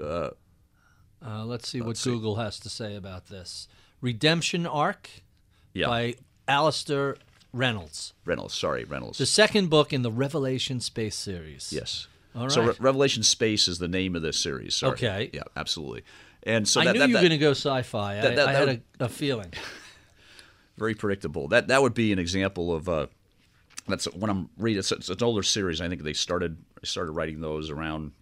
Uh, 0.00 0.30
Uh, 1.24 1.44
let's 1.44 1.68
see 1.68 1.80
what 1.80 2.00
Google 2.02 2.36
has 2.36 2.58
to 2.60 2.68
say 2.68 2.96
about 2.96 3.26
this. 3.26 3.68
Redemption 4.00 4.66
Ark 4.66 5.08
yeah, 5.72 5.86
by 5.86 6.14
Alastair 6.48 7.16
Reynolds. 7.52 8.12
Reynolds. 8.24 8.54
Sorry, 8.54 8.84
Reynolds. 8.84 9.18
The 9.18 9.26
second 9.26 9.70
book 9.70 9.92
in 9.92 10.02
the 10.02 10.10
Revelation 10.10 10.80
Space 10.80 11.14
series. 11.14 11.72
Yes. 11.72 12.08
All 12.34 12.42
right. 12.42 12.50
So 12.50 12.62
Re- 12.62 12.74
Revelation 12.80 13.22
Space 13.22 13.68
is 13.68 13.78
the 13.78 13.88
name 13.88 14.16
of 14.16 14.22
this 14.22 14.38
series. 14.38 14.74
Sorry. 14.74 14.92
Okay. 14.94 15.30
Yeah, 15.32 15.42
absolutely. 15.54 16.02
And 16.42 16.66
so 16.66 16.80
I 16.80 16.84
that, 16.86 16.94
knew 16.94 16.98
that, 17.00 17.08
you 17.08 17.14
were 17.14 17.20
going 17.20 17.30
to 17.30 17.38
go 17.38 17.50
sci-fi. 17.52 18.14
that- 18.16 18.38
I, 18.38 18.50
I 18.50 18.52
had 18.52 18.68
would- 18.68 18.82
a, 18.98 19.04
a 19.04 19.08
feeling. 19.08 19.52
very 20.76 20.94
predictable. 20.94 21.48
That 21.48 21.68
that 21.68 21.82
would 21.82 21.94
be 21.94 22.12
an 22.12 22.18
example 22.18 22.74
of 22.74 22.88
uh, 22.88 23.06
that's 23.86 24.06
when 24.06 24.30
I'm 24.30 24.48
reading. 24.56 24.78
It's, 24.80 24.90
it's 24.92 25.08
an 25.08 25.22
older 25.22 25.42
series. 25.42 25.80
I 25.80 25.88
think 25.88 26.02
they 26.02 26.14
started 26.14 26.56
I 26.82 26.86
started 26.86 27.12
writing 27.12 27.40
those 27.40 27.70
around 27.70 28.12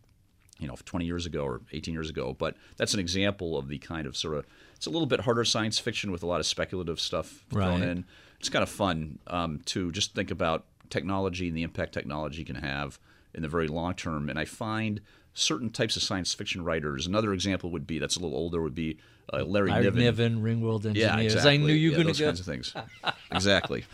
you 0.60 0.68
know 0.68 0.76
20 0.84 1.04
years 1.04 1.26
ago 1.26 1.44
or 1.44 1.60
18 1.72 1.92
years 1.94 2.10
ago. 2.10 2.34
But 2.38 2.56
that's 2.76 2.94
an 2.94 3.00
example 3.00 3.56
of 3.58 3.68
the 3.68 3.78
kind 3.78 4.06
of 4.06 4.16
sort 4.16 4.36
of 4.36 4.46
it's 4.76 4.86
a 4.86 4.90
little 4.90 5.06
bit 5.06 5.20
harder 5.20 5.44
science 5.44 5.78
fiction 5.78 6.10
with 6.10 6.22
a 6.22 6.26
lot 6.26 6.40
of 6.40 6.46
speculative 6.46 7.00
stuff 7.00 7.44
thrown 7.50 7.80
Right. 7.80 7.88
in. 7.88 8.04
It's 8.38 8.48
kind 8.48 8.62
of 8.62 8.68
fun 8.70 9.18
um, 9.26 9.60
to 9.66 9.92
just 9.92 10.14
think 10.14 10.30
about 10.30 10.64
technology 10.88 11.48
and 11.48 11.56
the 11.56 11.62
impact 11.62 11.92
technology 11.92 12.44
can 12.44 12.56
have 12.56 12.98
in 13.34 13.42
the 13.42 13.48
very 13.48 13.68
long 13.68 13.94
term. 13.94 14.30
And 14.30 14.38
I 14.38 14.44
find 14.46 15.00
certain 15.34 15.70
types 15.70 15.96
of 15.96 16.02
science 16.02 16.32
fiction 16.34 16.64
writers. 16.64 17.06
Another 17.06 17.32
example 17.32 17.70
would 17.70 17.86
be 17.86 17.98
that's 17.98 18.16
a 18.16 18.20
little 18.20 18.36
older 18.36 18.62
would 18.62 18.74
be 18.74 18.98
uh, 19.32 19.44
Larry, 19.44 19.70
Larry 19.70 19.84
Niven. 19.84 20.00
Niven, 20.00 20.42
Ringworld 20.42 20.86
Engineers. 20.86 20.96
Yeah, 20.96 21.18
exactly. 21.18 21.52
I 21.52 21.56
knew 21.58 21.72
you 21.72 21.90
yeah, 21.90 21.98
were 21.98 22.02
going 22.04 22.14
to 22.14 22.20
go. 22.20 22.26
Those 22.26 22.38
kinds 22.38 22.40
of 22.40 22.46
things. 22.46 22.74
exactly. 23.30 23.84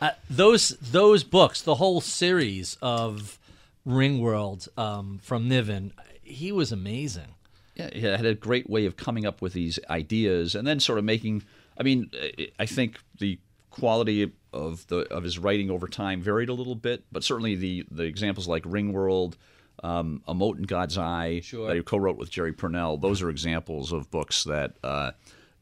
Uh, 0.00 0.10
those 0.28 0.70
those 0.80 1.22
books, 1.24 1.62
the 1.62 1.76
whole 1.76 2.00
series 2.00 2.76
of 2.82 3.38
Ringworld 3.86 4.68
um, 4.78 5.20
from 5.22 5.48
Niven, 5.48 5.92
he 6.22 6.52
was 6.52 6.72
amazing. 6.72 7.34
Yeah, 7.74 7.90
he 7.92 8.00
had 8.02 8.26
a 8.26 8.34
great 8.34 8.68
way 8.68 8.86
of 8.86 8.96
coming 8.96 9.24
up 9.24 9.40
with 9.40 9.54
these 9.54 9.78
ideas 9.88 10.54
and 10.54 10.66
then 10.66 10.80
sort 10.80 10.98
of 10.98 11.04
making. 11.04 11.42
I 11.78 11.82
mean, 11.82 12.10
I- 12.58 12.66
think 12.66 12.98
the 13.18 13.38
quality 13.70 14.30
of 14.52 14.86
the 14.88 15.10
of 15.10 15.22
his 15.24 15.38
writing 15.38 15.70
over 15.70 15.88
time 15.88 16.20
varied 16.20 16.50
a 16.50 16.54
little 16.54 16.74
bit, 16.74 17.04
but 17.10 17.24
certainly 17.24 17.54
the 17.54 17.84
the 17.90 18.02
examples 18.04 18.46
like 18.46 18.64
Ringworld, 18.64 19.34
um, 19.82 20.22
A 20.28 20.34
Mote 20.34 20.58
in 20.58 20.64
God's 20.64 20.98
Eye 20.98 21.40
sure. 21.42 21.66
that 21.66 21.76
he 21.76 21.82
co-wrote 21.82 22.18
with 22.18 22.30
Jerry 22.30 22.52
Pournelle, 22.52 23.00
those 23.00 23.22
are 23.22 23.30
examples 23.30 23.90
of 23.92 24.10
books 24.10 24.44
that 24.44 24.76
uh, 24.84 25.12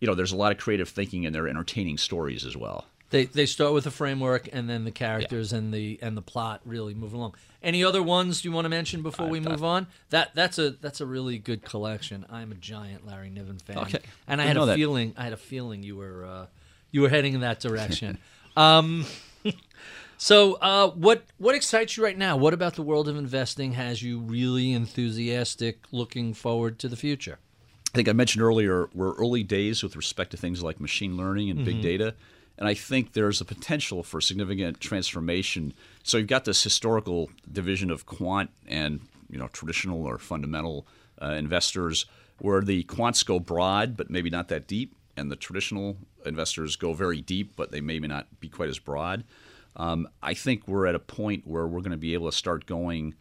you 0.00 0.08
know 0.08 0.14
there's 0.16 0.32
a 0.32 0.36
lot 0.36 0.50
of 0.50 0.58
creative 0.58 0.88
thinking 0.88 1.24
and 1.26 1.34
they're 1.34 1.48
entertaining 1.48 1.96
stories 1.98 2.44
as 2.44 2.56
well. 2.56 2.86
They 3.10 3.24
they 3.24 3.46
start 3.46 3.72
with 3.72 3.86
a 3.86 3.90
framework 3.90 4.48
and 4.52 4.70
then 4.70 4.84
the 4.84 4.92
characters 4.92 5.50
yeah. 5.50 5.58
and 5.58 5.74
the 5.74 5.98
and 6.00 6.16
the 6.16 6.22
plot 6.22 6.60
really 6.64 6.94
move 6.94 7.12
along. 7.12 7.34
Any 7.62 7.84
other 7.84 8.02
ones 8.02 8.44
you 8.44 8.52
want 8.52 8.64
to 8.64 8.68
mention 8.68 9.02
before 9.02 9.26
we 9.26 9.40
move 9.40 9.64
on? 9.64 9.88
That 10.10 10.30
that's 10.34 10.58
a 10.58 10.70
that's 10.70 11.00
a 11.00 11.06
really 11.06 11.36
good 11.38 11.62
collection. 11.62 12.24
I'm 12.30 12.52
a 12.52 12.54
giant 12.54 13.06
Larry 13.06 13.28
Niven 13.28 13.58
fan, 13.58 13.78
okay. 13.78 13.98
and 14.28 14.40
I 14.40 14.46
had 14.46 14.56
a 14.56 14.64
that. 14.66 14.76
feeling 14.76 15.12
I 15.16 15.24
had 15.24 15.32
a 15.32 15.36
feeling 15.36 15.82
you 15.82 15.96
were 15.96 16.24
uh, 16.24 16.46
you 16.92 17.02
were 17.02 17.08
heading 17.08 17.34
in 17.34 17.40
that 17.40 17.58
direction. 17.58 18.18
um, 18.56 19.04
so 20.16 20.54
uh, 20.54 20.90
what 20.90 21.24
what 21.38 21.56
excites 21.56 21.96
you 21.96 22.04
right 22.04 22.16
now? 22.16 22.36
What 22.36 22.54
about 22.54 22.76
the 22.76 22.82
world 22.82 23.08
of 23.08 23.16
investing 23.16 23.72
has 23.72 24.02
you 24.02 24.20
really 24.20 24.72
enthusiastic, 24.72 25.80
looking 25.90 26.32
forward 26.32 26.78
to 26.78 26.88
the 26.88 26.96
future? 26.96 27.40
I 27.92 27.96
think 27.96 28.08
I 28.08 28.12
mentioned 28.12 28.44
earlier 28.44 28.88
we're 28.94 29.14
early 29.14 29.42
days 29.42 29.82
with 29.82 29.96
respect 29.96 30.30
to 30.30 30.36
things 30.36 30.62
like 30.62 30.78
machine 30.78 31.16
learning 31.16 31.50
and 31.50 31.58
mm-hmm. 31.58 31.66
big 31.66 31.82
data 31.82 32.14
and 32.60 32.68
I 32.68 32.74
think 32.74 33.14
there's 33.14 33.40
a 33.40 33.44
potential 33.44 34.02
for 34.02 34.20
significant 34.20 34.80
transformation. 34.80 35.72
So 36.02 36.18
you've 36.18 36.26
got 36.26 36.44
this 36.44 36.62
historical 36.62 37.30
division 37.50 37.90
of 37.90 38.04
quant 38.04 38.50
and 38.68 39.00
you 39.30 39.38
know 39.38 39.48
traditional 39.48 40.04
or 40.04 40.18
fundamental 40.18 40.86
uh, 41.20 41.32
investors, 41.32 42.06
where 42.38 42.60
the 42.60 42.84
quants 42.84 43.24
go 43.24 43.40
broad 43.40 43.96
but 43.96 44.10
maybe 44.10 44.30
not 44.30 44.48
that 44.48 44.68
deep, 44.68 44.94
and 45.16 45.32
the 45.32 45.36
traditional 45.36 45.96
investors 46.24 46.76
go 46.76 46.92
very 46.92 47.22
deep 47.22 47.56
but 47.56 47.72
they 47.72 47.80
maybe 47.80 48.06
not 48.06 48.26
be 48.38 48.48
quite 48.48 48.68
as 48.68 48.78
broad. 48.78 49.24
Um, 49.76 50.08
I 50.22 50.34
think 50.34 50.68
we're 50.68 50.86
at 50.86 50.94
a 50.94 51.00
point 51.00 51.46
where 51.46 51.66
we're 51.66 51.80
going 51.80 51.92
to 51.92 51.96
be 51.96 52.14
able 52.14 52.30
to 52.30 52.36
start 52.36 52.66
going 52.66 53.14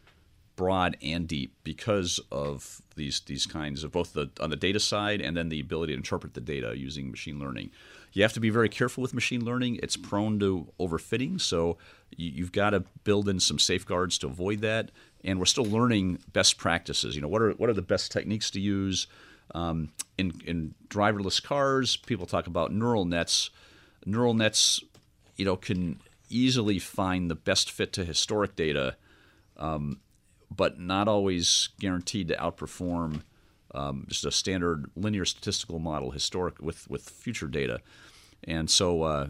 broad 0.55 0.97
and 1.01 1.25
deep 1.25 1.53
because 1.63 2.19
of 2.33 2.81
these 2.97 3.21
these 3.21 3.45
kinds 3.45 3.85
of 3.85 3.93
both 3.93 4.11
the 4.11 4.29
on 4.41 4.49
the 4.49 4.57
data 4.57 4.79
side 4.79 5.21
and 5.21 5.37
then 5.37 5.47
the 5.47 5.61
ability 5.61 5.93
to 5.93 5.97
interpret 5.97 6.33
the 6.33 6.41
data 6.41 6.77
using 6.77 7.09
machine 7.09 7.39
learning. 7.39 7.71
You 8.14 8.24
have 8.24 8.34
to 8.34 8.39
be 8.39 8.49
very 8.49 8.70
careful 8.70 9.01
with 9.01 9.14
machine 9.14 9.45
learning. 9.45 9.80
It's 9.84 9.95
prone 9.95 10.39
to 10.39 10.68
overfitting, 10.80 11.39
so 11.39 11.78
you, 12.16 12.43
have 12.43 12.51
got 12.51 12.72
to 12.72 12.82
build 13.03 13.30
in 13.30 13.39
some 13.39 13.60
safeguards 13.60 14.18
to 14.20 14.28
avoid 14.28 14.62
that. 14.62 14.91
And 15.24 15.38
we're 15.38 15.45
still 15.45 15.66
learning 15.66 16.20
best 16.34 16.57
practices. 16.57 17.16
You 17.16 17.22
know, 17.22 17.28
what 17.28 17.41
are 17.41 17.51
what 17.51 17.70
are 17.70 17.74
the 17.74 17.82
best 17.82 18.12
techniques 18.12 18.49
to 18.51 18.60
use 18.60 19.07
um, 19.53 19.89
in 20.18 20.41
in 20.45 20.74
driverless 20.88 21.43
cars? 21.43 21.97
People 21.97 22.26
talk 22.26 22.47
about 22.47 22.72
neural 22.72 23.05
nets. 23.05 23.49
Neural 24.05 24.34
nets, 24.34 24.82
you 25.36 25.45
know, 25.45 25.57
can 25.57 25.99
easily 26.30 26.80
find 26.80 27.30
the 27.30 27.36
best 27.36 27.70
fit 27.70 27.91
to 27.93 28.05
historic 28.05 28.55
data, 28.55 28.95
um, 29.57 29.99
but 30.55 30.80
not 30.80 31.07
always 31.07 31.70
guaranteed 31.80 32.30
to 32.30 32.36
outperform 32.36 33.24
um, 33.74 34.05
just 34.07 34.26
a 34.26 34.32
standard 34.32 34.89
linear 34.95 35.26
statistical 35.26 35.80
model 35.80 36.11
historic 36.11 36.59
with 36.61 36.89
with 36.89 37.09
future 37.09 37.47
data. 37.47 37.82
And 38.45 38.70
so 38.70 39.03
uh, 39.03 39.28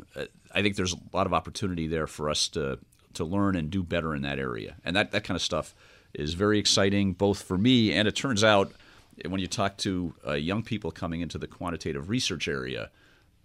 I 0.53 0.61
think 0.61 0.75
there's 0.75 0.93
a 0.93 0.99
lot 1.13 1.25
of 1.25 1.33
opportunity 1.33 1.87
there 1.87 2.07
for 2.07 2.29
us 2.29 2.47
to 2.49 2.79
to 3.13 3.25
learn 3.25 3.55
and 3.55 3.69
do 3.69 3.83
better 3.83 4.13
in 4.15 4.21
that 4.21 4.37
area. 4.39 4.75
And 4.85 4.95
that, 4.95 5.11
that 5.11 5.23
kind 5.23 5.35
of 5.35 5.41
stuff 5.41 5.73
is 6.13 6.35
very 6.35 6.59
exciting, 6.59 7.13
both 7.13 7.41
for 7.41 7.57
me 7.57 7.91
and 7.91 8.07
it 8.07 8.15
turns 8.15 8.43
out 8.43 8.71
when 9.27 9.41
you 9.41 9.47
talk 9.47 9.77
to 9.77 10.13
uh, 10.25 10.33
young 10.33 10.63
people 10.63 10.91
coming 10.91 11.21
into 11.21 11.37
the 11.37 11.47
quantitative 11.47 12.09
research 12.09 12.47
area, 12.47 12.89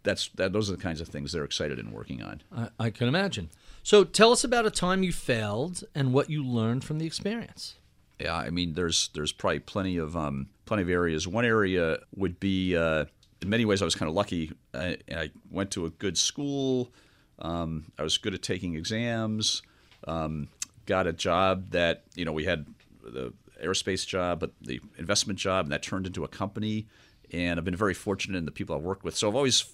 that's 0.03 0.29
that, 0.35 0.53
those 0.53 0.71
are 0.71 0.77
the 0.77 0.83
kinds 0.83 1.01
of 1.01 1.09
things 1.09 1.33
they're 1.33 1.45
excited 1.45 1.79
in 1.79 1.91
working 1.91 2.23
on. 2.23 2.43
I, 2.55 2.69
I 2.79 2.91
can 2.91 3.09
imagine. 3.09 3.51
So 3.83 4.05
tell 4.05 4.33
us 4.33 4.45
about 4.45 4.67
a 4.67 4.71
time 4.71 5.03
you 5.03 5.13
failed 5.13 5.85
and 5.95 6.13
what 6.13 6.31
you 6.31 6.45
learned 6.45 6.85
from 6.85 6.99
the 6.99 7.07
experience. 7.07 7.75
Yeah, 8.19 8.37
I 8.37 8.51
mean, 8.51 8.75
there's 8.75 9.09
there's 9.15 9.33
probably 9.33 9.61
plenty 9.61 9.97
of 9.97 10.17
um, 10.17 10.49
plenty 10.65 10.83
of 10.83 10.91
areas. 10.91 11.27
One 11.27 11.45
area 11.45 11.99
would 12.15 12.41
be, 12.41 12.77
uh, 12.77 13.05
in 13.43 13.49
many 13.49 13.65
ways, 13.65 13.83
I 13.83 13.85
was 13.85 13.95
kind 13.95 14.09
of 14.09 14.15
lucky. 14.15 14.53
I, 14.73 14.99
I 15.11 15.31
went 15.51 15.71
to 15.73 15.87
a 15.87 15.91
good 15.91 16.17
school. 16.17 16.93
Um, 17.39 17.93
I 17.99 18.03
was 18.03 18.19
good 18.19 18.35
at 18.35 18.43
taking 18.43 18.75
exams. 18.75 19.63
Um, 20.07 20.49
got 20.87 21.07
a 21.07 21.13
job 21.13 21.71
that 21.71 22.05
you 22.15 22.25
know 22.25 22.33
we 22.33 22.45
had 22.45 22.67
the 23.03 23.33
aerospace 23.63 24.07
job, 24.07 24.41
but 24.41 24.53
the 24.61 24.81
investment 24.99 25.39
job, 25.39 25.67
and 25.67 25.73
that 25.73 25.83
turned 25.83 26.07
into 26.07 26.25
a 26.25 26.29
company. 26.29 26.87
And 27.33 27.59
I've 27.59 27.65
been 27.65 27.77
very 27.77 27.95
fortunate 27.95 28.39
in 28.39 28.45
the 28.45 28.51
people 28.51 28.77
I've 28.77 28.83
worked 28.83 29.05
with. 29.05 29.17
So 29.17 29.29
I've 29.29 29.35
always 29.35 29.65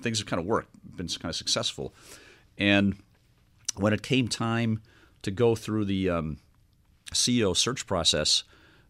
things 0.00 0.18
have 0.18 0.26
kind 0.26 0.40
of 0.40 0.46
worked, 0.46 0.70
been 0.96 1.08
kind 1.08 1.30
of 1.30 1.36
successful. 1.36 1.94
And 2.58 2.96
when 3.76 3.92
it 3.92 4.02
came 4.02 4.28
time 4.28 4.82
to 5.22 5.30
go 5.30 5.54
through 5.54 5.84
the 5.84 6.10
um, 6.10 6.38
CEO 7.12 7.56
search 7.56 7.86
process, 7.86 8.42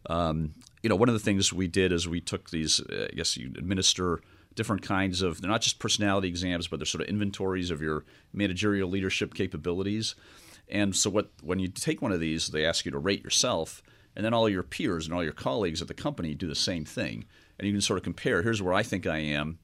um, 0.09 0.55
you 0.83 0.89
know, 0.89 0.95
one 0.95 1.09
of 1.09 1.13
the 1.13 1.19
things 1.19 1.53
we 1.53 1.67
did 1.67 1.91
is 1.91 2.07
we 2.07 2.21
took 2.21 2.49
these, 2.49 2.79
uh, 2.79 3.07
I 3.11 3.15
guess 3.15 3.37
you 3.37 3.47
administer 3.57 4.21
different 4.55 4.81
kinds 4.81 5.21
of, 5.21 5.41
they're 5.41 5.49
not 5.49 5.61
just 5.61 5.79
personality 5.79 6.27
exams, 6.27 6.67
but 6.67 6.79
they're 6.79 6.85
sort 6.85 7.03
of 7.03 7.07
inventories 7.07 7.71
of 7.71 7.81
your 7.81 8.03
managerial 8.33 8.89
leadership 8.89 9.33
capabilities. 9.33 10.15
And 10.67 10.95
so 10.95 11.09
what 11.09 11.31
when 11.41 11.59
you 11.59 11.67
take 11.67 12.01
one 12.01 12.11
of 12.11 12.19
these, 12.19 12.47
they 12.47 12.65
ask 12.65 12.85
you 12.85 12.91
to 12.91 12.97
rate 12.97 13.23
yourself, 13.23 13.81
and 14.15 14.25
then 14.25 14.33
all 14.33 14.49
your 14.49 14.63
peers 14.63 15.05
and 15.05 15.13
all 15.13 15.23
your 15.23 15.33
colleagues 15.33 15.81
at 15.81 15.87
the 15.87 15.93
company 15.93 16.33
do 16.33 16.47
the 16.47 16.55
same 16.55 16.85
thing. 16.85 17.25
And 17.57 17.67
you 17.67 17.73
can 17.73 17.81
sort 17.81 17.97
of 17.97 18.03
compare, 18.03 18.41
here's 18.41 18.61
where 18.61 18.73
I 18.73 18.83
think 18.83 19.05
I 19.05 19.19
am, 19.19 19.59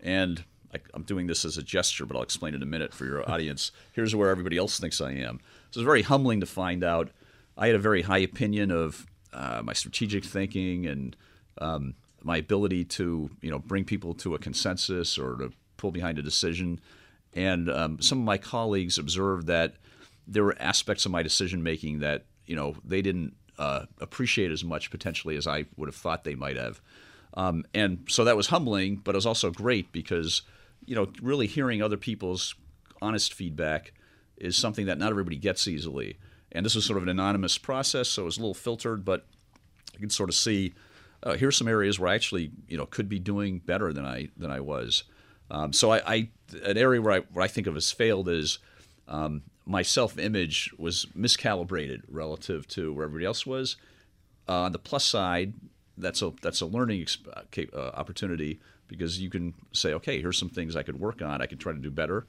and 0.00 0.44
I, 0.74 0.78
am 0.94 1.02
doing 1.02 1.26
this 1.26 1.44
as 1.44 1.58
a 1.58 1.62
gesture, 1.62 2.06
but 2.06 2.16
I'll 2.16 2.22
explain 2.22 2.54
in 2.54 2.62
a 2.62 2.66
minute 2.66 2.94
for 2.94 3.04
your 3.04 3.28
audience. 3.30 3.72
Here's 3.92 4.14
where 4.14 4.30
everybody 4.30 4.56
else 4.56 4.80
thinks 4.80 5.00
I 5.00 5.12
am. 5.12 5.40
So 5.70 5.80
it's 5.80 5.84
very 5.84 6.02
humbling 6.02 6.40
to 6.40 6.46
find 6.46 6.82
out– 6.82 7.10
I 7.56 7.66
had 7.66 7.76
a 7.76 7.80
very 7.80 8.02
high 8.02 8.18
opinion 8.18 8.70
of 8.70 9.06
uh, 9.32 9.62
my 9.64 9.72
strategic 9.72 10.24
thinking 10.24 10.86
and 10.86 11.16
um, 11.58 11.94
my 12.22 12.36
ability 12.36 12.84
to 12.84 13.30
you 13.40 13.50
know 13.50 13.58
bring 13.58 13.84
people 13.84 14.14
to 14.14 14.34
a 14.34 14.38
consensus 14.38 15.18
or 15.18 15.36
to 15.36 15.52
pull 15.76 15.90
behind 15.90 16.18
a 16.18 16.22
decision. 16.22 16.80
And 17.34 17.70
um, 17.70 18.00
some 18.00 18.18
of 18.18 18.24
my 18.24 18.38
colleagues 18.38 18.98
observed 18.98 19.46
that 19.46 19.74
there 20.26 20.44
were 20.44 20.56
aspects 20.60 21.06
of 21.06 21.12
my 21.12 21.22
decision 21.22 21.62
making 21.62 22.00
that 22.00 22.24
you 22.46 22.56
know 22.56 22.76
they 22.84 23.02
didn't 23.02 23.34
uh, 23.58 23.86
appreciate 24.00 24.50
as 24.50 24.64
much 24.64 24.90
potentially 24.90 25.36
as 25.36 25.46
I 25.46 25.66
would 25.76 25.88
have 25.88 25.96
thought 25.96 26.24
they 26.24 26.34
might 26.34 26.56
have. 26.56 26.80
Um, 27.34 27.64
and 27.72 28.04
so 28.08 28.24
that 28.24 28.36
was 28.36 28.48
humbling, 28.48 28.96
but 28.96 29.14
it 29.14 29.18
was 29.18 29.26
also 29.26 29.50
great 29.50 29.92
because 29.92 30.42
you 30.84 30.94
know 30.94 31.08
really 31.20 31.46
hearing 31.46 31.82
other 31.82 31.96
people's 31.96 32.54
honest 33.00 33.34
feedback 33.34 33.92
is 34.36 34.56
something 34.56 34.86
that 34.86 34.98
not 34.98 35.10
everybody 35.10 35.36
gets 35.36 35.66
easily. 35.68 36.18
And 36.52 36.64
this 36.66 36.74
was 36.74 36.84
sort 36.84 36.98
of 36.98 37.02
an 37.02 37.08
anonymous 37.08 37.58
process, 37.58 38.08
so 38.08 38.22
it 38.22 38.24
was 38.26 38.36
a 38.36 38.40
little 38.40 38.54
filtered, 38.54 39.04
but 39.04 39.26
you 39.94 40.00
can 40.00 40.10
sort 40.10 40.28
of 40.28 40.34
see 40.34 40.74
uh, 41.22 41.34
here's 41.34 41.56
some 41.56 41.68
areas 41.68 41.98
where 41.98 42.10
I 42.10 42.14
actually 42.14 42.50
you 42.68 42.76
know 42.76 42.86
could 42.86 43.08
be 43.08 43.18
doing 43.18 43.58
better 43.58 43.92
than 43.92 44.04
I 44.04 44.28
than 44.36 44.50
I 44.50 44.60
was. 44.60 45.04
Um, 45.50 45.72
so 45.72 45.92
I, 45.92 46.00
I, 46.06 46.28
an 46.64 46.78
area 46.78 47.00
where 47.00 47.12
I 47.12 47.18
where 47.32 47.44
I 47.44 47.48
think 47.48 47.66
of 47.66 47.76
as 47.76 47.92
failed 47.92 48.28
is 48.28 48.58
um, 49.08 49.42
my 49.66 49.82
self 49.82 50.18
image 50.18 50.72
was 50.78 51.06
miscalibrated 51.16 52.02
relative 52.08 52.66
to 52.68 52.92
where 52.92 53.04
everybody 53.04 53.26
else 53.26 53.46
was. 53.46 53.76
Uh, 54.48 54.62
on 54.62 54.72
the 54.72 54.78
plus 54.78 55.04
side, 55.04 55.54
that's 55.96 56.22
a 56.22 56.32
that's 56.42 56.60
a 56.60 56.66
learning 56.66 57.00
exp- 57.00 57.74
uh, 57.74 57.90
opportunity 57.94 58.60
because 58.88 59.20
you 59.20 59.30
can 59.30 59.54
say, 59.72 59.94
okay, 59.94 60.20
here's 60.20 60.38
some 60.38 60.48
things 60.48 60.74
I 60.74 60.82
could 60.82 60.98
work 60.98 61.22
on. 61.22 61.40
I 61.40 61.46
could 61.46 61.60
try 61.60 61.72
to 61.72 61.78
do 61.78 61.90
better, 61.90 62.26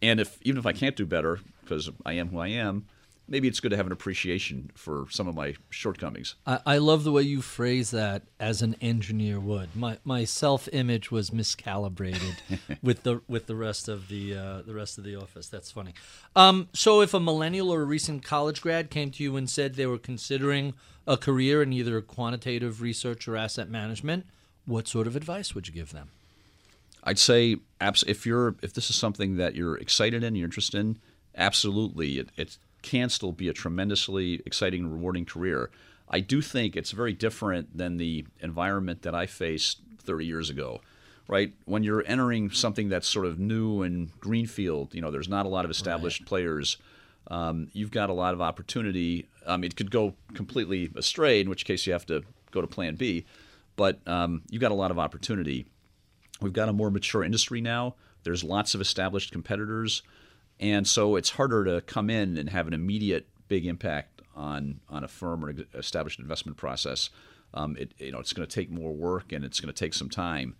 and 0.00 0.20
if 0.20 0.38
even 0.42 0.58
if 0.58 0.66
I 0.66 0.72
can't 0.72 0.96
do 0.96 1.06
better 1.06 1.40
because 1.62 1.90
I 2.04 2.12
am 2.14 2.28
who 2.28 2.38
I 2.38 2.48
am, 2.48 2.86
maybe 3.28 3.48
it's 3.48 3.60
good 3.60 3.70
to 3.70 3.76
have 3.76 3.86
an 3.86 3.92
appreciation 3.92 4.70
for 4.74 5.06
some 5.10 5.26
of 5.28 5.34
my 5.34 5.54
shortcomings. 5.70 6.36
I, 6.46 6.60
I 6.66 6.78
love 6.78 7.04
the 7.04 7.12
way 7.12 7.22
you 7.22 7.42
phrase 7.42 7.90
that 7.90 8.22
as 8.38 8.62
an 8.62 8.76
engineer 8.80 9.40
would. 9.40 9.74
My 9.74 9.98
my 10.04 10.24
self 10.24 10.68
image 10.72 11.10
was 11.10 11.30
miscalibrated 11.30 12.36
with 12.82 13.02
the 13.02 13.22
with 13.28 13.46
the 13.46 13.56
rest 13.56 13.88
of 13.88 14.08
the 14.08 14.36
uh, 14.36 14.62
the 14.62 14.74
rest 14.74 14.98
of 14.98 15.04
the 15.04 15.16
office. 15.16 15.48
That's 15.48 15.70
funny. 15.70 15.94
Um, 16.34 16.68
so 16.72 17.00
if 17.00 17.14
a 17.14 17.20
millennial 17.20 17.70
or 17.70 17.82
a 17.82 17.86
recent 17.86 18.22
college 18.22 18.60
grad 18.60 18.90
came 18.90 19.10
to 19.12 19.22
you 19.22 19.36
and 19.36 19.48
said 19.48 19.74
they 19.74 19.86
were 19.86 19.98
considering 19.98 20.74
a 21.06 21.16
career 21.16 21.62
in 21.62 21.72
either 21.72 22.00
quantitative 22.00 22.82
research 22.82 23.28
or 23.28 23.36
asset 23.36 23.68
management, 23.68 24.26
what 24.64 24.88
sort 24.88 25.06
of 25.06 25.16
advice 25.16 25.54
would 25.54 25.68
you 25.68 25.74
give 25.74 25.92
them? 25.92 26.10
I'd 27.04 27.18
say 27.20 27.56
if 27.80 28.26
you're 28.26 28.56
if 28.62 28.74
this 28.74 28.90
is 28.90 28.96
something 28.96 29.36
that 29.36 29.54
you're 29.54 29.76
excited 29.76 30.24
in, 30.24 30.34
you're 30.34 30.46
interested 30.46 30.80
in, 30.80 30.98
absolutely. 31.36 32.18
It, 32.18 32.30
it's 32.36 32.58
can 32.86 33.08
still 33.08 33.32
be 33.32 33.48
a 33.48 33.52
tremendously 33.52 34.40
exciting 34.46 34.84
and 34.84 34.92
rewarding 34.92 35.24
career. 35.24 35.70
I 36.08 36.20
do 36.20 36.40
think 36.40 36.76
it's 36.76 36.92
very 36.92 37.12
different 37.12 37.76
than 37.76 37.96
the 37.96 38.24
environment 38.40 39.02
that 39.02 39.14
I 39.14 39.26
faced 39.26 39.80
30 40.04 40.24
years 40.24 40.50
ago, 40.50 40.80
right? 41.26 41.52
When 41.64 41.82
you're 41.82 42.04
entering 42.06 42.50
something 42.50 42.88
that's 42.88 43.08
sort 43.08 43.26
of 43.26 43.40
new 43.40 43.82
and 43.82 44.18
greenfield, 44.20 44.94
you 44.94 45.00
know, 45.00 45.10
there's 45.10 45.28
not 45.28 45.46
a 45.46 45.48
lot 45.48 45.64
of 45.64 45.70
established 45.70 46.20
right. 46.20 46.28
players. 46.28 46.76
Um, 47.26 47.70
you've 47.72 47.90
got 47.90 48.08
a 48.08 48.12
lot 48.12 48.34
of 48.34 48.40
opportunity. 48.40 49.26
Um, 49.46 49.64
it 49.64 49.74
could 49.74 49.90
go 49.90 50.14
completely 50.34 50.92
astray, 50.94 51.40
in 51.40 51.50
which 51.50 51.64
case 51.64 51.88
you 51.88 51.92
have 51.92 52.06
to 52.06 52.22
go 52.52 52.60
to 52.60 52.68
Plan 52.68 52.94
B, 52.94 53.26
but 53.74 53.98
um, 54.06 54.42
you've 54.48 54.60
got 54.60 54.70
a 54.70 54.76
lot 54.76 54.92
of 54.92 54.98
opportunity. 55.00 55.66
We've 56.40 56.52
got 56.52 56.68
a 56.68 56.72
more 56.72 56.92
mature 56.92 57.24
industry 57.24 57.60
now. 57.60 57.96
There's 58.22 58.44
lots 58.44 58.76
of 58.76 58.80
established 58.80 59.32
competitors, 59.32 60.02
and 60.60 60.86
so 60.86 61.16
it's 61.16 61.30
harder 61.30 61.64
to 61.64 61.80
come 61.82 62.10
in 62.10 62.36
and 62.36 62.50
have 62.50 62.66
an 62.66 62.74
immediate 62.74 63.28
big 63.48 63.66
impact 63.66 64.22
on 64.34 64.80
on 64.88 65.04
a 65.04 65.08
firm 65.08 65.44
or 65.44 65.54
established 65.74 66.18
investment 66.18 66.56
process. 66.56 67.10
Um, 67.54 67.76
it, 67.78 67.92
you 67.98 68.12
know, 68.12 68.18
it's 68.18 68.32
going 68.32 68.46
to 68.46 68.54
take 68.54 68.70
more 68.70 68.92
work 68.92 69.32
and 69.32 69.44
it's 69.44 69.60
going 69.60 69.72
to 69.72 69.78
take 69.78 69.94
some 69.94 70.10
time. 70.10 70.56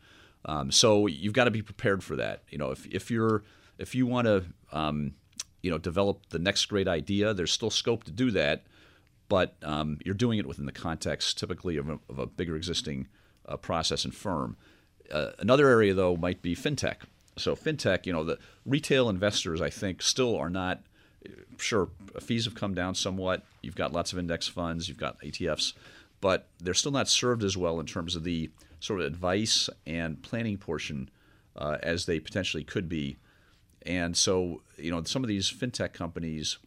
Um, 0.47 0.71
so 0.71 1.07
you've 1.07 1.33
got 1.33 1.45
to 1.45 1.51
be 1.51 1.63
prepared 1.63 2.03
for 2.03 2.17
that. 2.17 2.43
You 2.49 2.59
know, 2.59 2.71
if, 2.71 2.87
if 2.87 3.11
you're 3.11 3.43
if 3.79 3.95
you 3.95 4.07
want 4.07 4.27
to 4.27 4.45
um, 4.73 5.15
you 5.63 5.71
know 5.71 5.79
develop 5.79 6.29
the 6.31 6.39
next 6.39 6.67
great 6.67 6.89
idea, 6.89 7.35
there's 7.35 7.53
still 7.53 7.71
scope 7.71 8.05
to 8.05 8.13
do 8.13 8.31
that, 8.33 8.65
but 9.29 9.57
um, 9.63 9.99
you're 10.05 10.15
doing 10.15 10.39
it 10.39 10.47
within 10.47 10.67
the 10.67 10.73
context 10.73 11.39
typically 11.39 11.77
of 11.77 11.89
a, 11.89 11.99
of 12.09 12.19
a 12.19 12.27
bigger 12.27 12.57
existing 12.57 13.09
uh, 13.49 13.57
process 13.57 14.05
and 14.05 14.15
firm. 14.15 14.57
Uh, 15.11 15.31
another 15.39 15.69
area 15.69 15.95
though 15.95 16.17
might 16.17 16.43
be 16.43 16.55
fintech. 16.55 16.97
So 17.37 17.55
fintech, 17.55 18.07
you 18.07 18.13
know, 18.13 18.25
the 18.25 18.39
retail 18.65 19.09
investors 19.09 19.61
I 19.61 19.71
think 19.71 20.03
still 20.03 20.37
are 20.37 20.51
not 20.51 20.83
sure 21.59 21.89
fees 22.21 22.45
have 22.45 22.55
come 22.55 22.75
down 22.75 22.95
somewhat. 22.95 23.43
You've 23.63 23.77
got 23.77 23.93
lots 23.93 24.13
of 24.13 24.19
index 24.19 24.49
funds, 24.49 24.89
you've 24.89 24.99
got 24.99 25.21
ETFs, 25.21 25.73
but 26.21 26.49
they're 26.61 26.75
still 26.75 26.93
not 26.93 27.09
served 27.09 27.43
as 27.45 27.57
well 27.57 27.81
in 27.81 27.87
terms 27.87 28.17
of 28.17 28.25
the 28.25 28.51
sort 28.81 29.01
of 29.01 29.07
advice 29.07 29.69
and 29.87 30.23
planning 30.23 30.59
portion 30.59 31.11
uh, 31.57 31.79
as 31.83 32.07
they 32.07 32.21
potentially 32.21 32.65
could 32.65 32.89
be. 32.89 33.17
And 33.85 34.17
so, 34.17 34.63
you 34.77 34.91
know, 34.91 35.03
some 35.05 35.23
of 35.25 35.29
these 35.29 35.51
fintech 35.51 35.93
companies, 35.93 36.59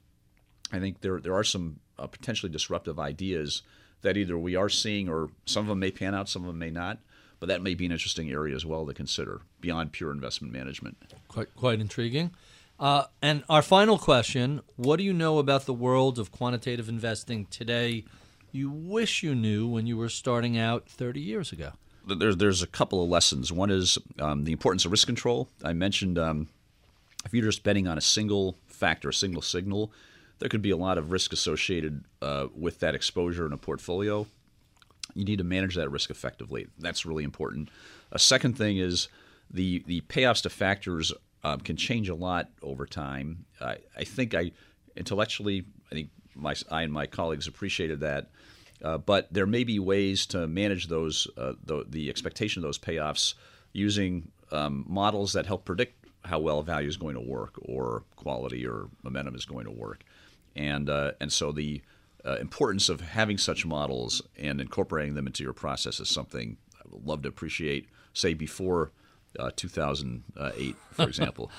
I 0.71 0.79
think 0.79 1.01
there 1.01 1.19
there 1.19 1.35
are 1.35 1.43
some 1.43 1.79
uh, 1.97 2.07
potentially 2.07 2.51
disruptive 2.51 2.99
ideas 2.99 3.61
that 4.01 4.17
either 4.17 4.37
we 4.37 4.55
are 4.55 4.69
seeing 4.69 5.09
or 5.09 5.29
some 5.45 5.65
of 5.65 5.67
them 5.67 5.79
may 5.79 5.91
pan 5.91 6.15
out, 6.15 6.29
some 6.29 6.43
of 6.43 6.47
them 6.47 6.59
may 6.59 6.71
not. 6.71 6.99
But 7.39 7.47
that 7.47 7.61
may 7.61 7.73
be 7.73 7.85
an 7.85 7.91
interesting 7.91 8.29
area 8.29 8.55
as 8.55 8.65
well 8.65 8.85
to 8.85 8.93
consider 8.93 9.41
beyond 9.61 9.93
pure 9.93 10.11
investment 10.11 10.53
management. 10.53 10.97
Quite 11.27 11.55
quite 11.55 11.79
intriguing. 11.79 12.31
Uh, 12.79 13.03
and 13.21 13.43
our 13.49 13.61
final 13.61 13.97
question 13.97 14.61
What 14.75 14.97
do 14.97 15.03
you 15.03 15.13
know 15.13 15.37
about 15.37 15.65
the 15.65 15.73
world 15.73 16.19
of 16.19 16.31
quantitative 16.31 16.89
investing 16.89 17.45
today 17.45 18.05
you 18.51 18.69
wish 18.69 19.23
you 19.23 19.35
knew 19.35 19.67
when 19.67 19.85
you 19.85 19.97
were 19.97 20.09
starting 20.09 20.57
out 20.57 20.87
30 20.87 21.19
years 21.19 21.51
ago? 21.51 21.73
There's, 22.05 22.37
there's 22.37 22.63
a 22.63 22.67
couple 22.67 23.03
of 23.03 23.09
lessons. 23.09 23.51
One 23.51 23.69
is 23.69 23.97
um, 24.19 24.45
the 24.45 24.51
importance 24.51 24.85
of 24.85 24.91
risk 24.91 25.05
control. 25.05 25.49
I 25.63 25.73
mentioned 25.73 26.17
um, 26.17 26.47
if 27.25 27.33
you're 27.33 27.45
just 27.45 27.63
betting 27.63 27.87
on 27.87 27.97
a 27.97 28.01
single 28.01 28.57
factor, 28.67 29.09
a 29.09 29.13
single 29.13 29.41
signal, 29.41 29.91
there 30.39 30.49
could 30.49 30.61
be 30.61 30.71
a 30.71 30.77
lot 30.77 30.97
of 30.97 31.11
risk 31.11 31.33
associated 31.33 32.03
uh, 32.21 32.47
with 32.55 32.79
that 32.79 32.95
exposure 32.95 33.45
in 33.45 33.53
a 33.53 33.57
portfolio. 33.57 34.25
You 35.13 35.25
need 35.25 35.37
to 35.37 35.43
manage 35.43 35.75
that 35.75 35.89
risk 35.89 36.09
effectively. 36.09 36.67
That's 36.77 37.05
really 37.05 37.23
important. 37.23 37.69
A 38.11 38.19
second 38.19 38.57
thing 38.57 38.77
is 38.77 39.07
the 39.49 39.83
the 39.85 40.01
payoffs 40.01 40.43
to 40.43 40.49
factors 40.49 41.13
um, 41.43 41.59
can 41.59 41.77
change 41.77 42.09
a 42.09 42.15
lot 42.15 42.49
over 42.61 42.85
time. 42.85 43.45
I, 43.61 43.77
I 43.97 44.03
think 44.03 44.35
I 44.35 44.51
intellectually, 44.95 45.65
I 45.91 45.95
think 45.95 46.09
my 46.35 46.55
I 46.71 46.83
and 46.83 46.93
my 46.93 47.05
colleagues 47.05 47.47
appreciated 47.47 47.99
that. 48.01 48.29
Uh, 48.81 48.97
but 48.97 49.31
there 49.31 49.45
may 49.45 49.65
be 49.65 49.77
ways 49.77 50.25
to 50.27 50.47
manage 50.47 50.87
those 50.87 51.27
uh, 51.37 51.53
the, 51.65 51.85
the, 51.89 52.09
expectation 52.09 52.61
of 52.61 52.67
those 52.67 52.79
payoffs 52.79 53.33
using 53.73 54.31
um, 54.53 54.85
models 54.87 55.33
that 55.33 55.45
help 55.45 55.65
predict 55.65 56.07
how 56.23 56.39
well 56.39 56.61
value 56.61 56.87
is 56.87 56.95
going 56.95 57.15
to 57.15 57.21
work 57.21 57.55
or 57.61 58.03
quality 58.15 58.65
or 58.65 58.87
momentum 59.03 59.35
is 59.35 59.43
going 59.43 59.65
to 59.65 59.71
work, 59.71 60.03
and 60.55 60.89
uh, 60.89 61.11
and 61.19 61.31
so 61.31 61.51
the 61.51 61.81
uh, 62.25 62.35
importance 62.37 62.89
of 62.89 63.01
having 63.01 63.37
such 63.37 63.65
models 63.65 64.21
and 64.37 64.59
incorporating 64.59 65.15
them 65.15 65.27
into 65.27 65.43
your 65.43 65.53
process 65.53 65.99
is 65.99 66.09
something 66.09 66.57
I 66.75 66.81
would 66.89 67.05
love 67.05 67.21
to 67.23 67.29
appreciate. 67.29 67.87
Say 68.13 68.33
before 68.33 68.91
uh, 69.37 69.51
2008, 69.55 70.75
for 70.91 71.03
example. 71.07 71.51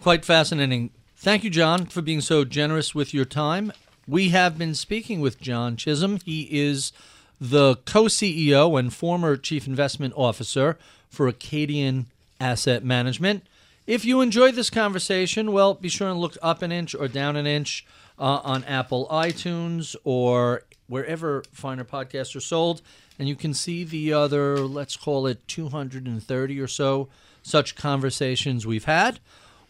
Quite 0.00 0.24
fascinating. 0.24 0.90
Thank 1.16 1.44
you, 1.44 1.50
John, 1.50 1.86
for 1.86 2.00
being 2.00 2.20
so 2.20 2.44
generous 2.44 2.94
with 2.94 3.12
your 3.12 3.26
time. 3.26 3.72
We 4.08 4.30
have 4.30 4.56
been 4.56 4.74
speaking 4.74 5.20
with 5.20 5.40
John 5.40 5.76
Chisholm. 5.76 6.18
He 6.24 6.48
is 6.50 6.92
the 7.40 7.76
co 7.84 8.04
CEO 8.04 8.78
and 8.78 8.92
former 8.92 9.36
chief 9.36 9.66
investment 9.66 10.14
officer 10.16 10.78
for 11.08 11.28
Acadian 11.28 12.06
Asset 12.40 12.84
Management. 12.84 13.44
If 13.86 14.04
you 14.04 14.20
enjoyed 14.20 14.54
this 14.54 14.70
conversation, 14.70 15.52
well, 15.52 15.74
be 15.74 15.88
sure 15.88 16.08
and 16.08 16.20
look 16.20 16.36
up 16.42 16.62
an 16.62 16.72
inch 16.72 16.94
or 16.94 17.08
down 17.08 17.36
an 17.36 17.46
inch 17.46 17.84
uh, 18.20 18.40
on 18.44 18.62
Apple 18.64 19.08
iTunes 19.10 19.96
or 20.04 20.62
wherever 20.86 21.42
finer 21.52 21.84
podcasts 21.84 22.36
are 22.36 22.40
sold 22.40 22.82
and 23.18 23.28
you 23.28 23.36
can 23.36 23.52
see 23.52 23.84
the 23.84 24.12
other, 24.12 24.58
let's 24.58 24.96
call 24.96 25.26
it 25.26 25.46
230 25.46 26.60
or 26.60 26.66
so 26.66 27.08
such 27.42 27.74
conversations 27.76 28.66
we've 28.66 28.84
had. 28.84 29.20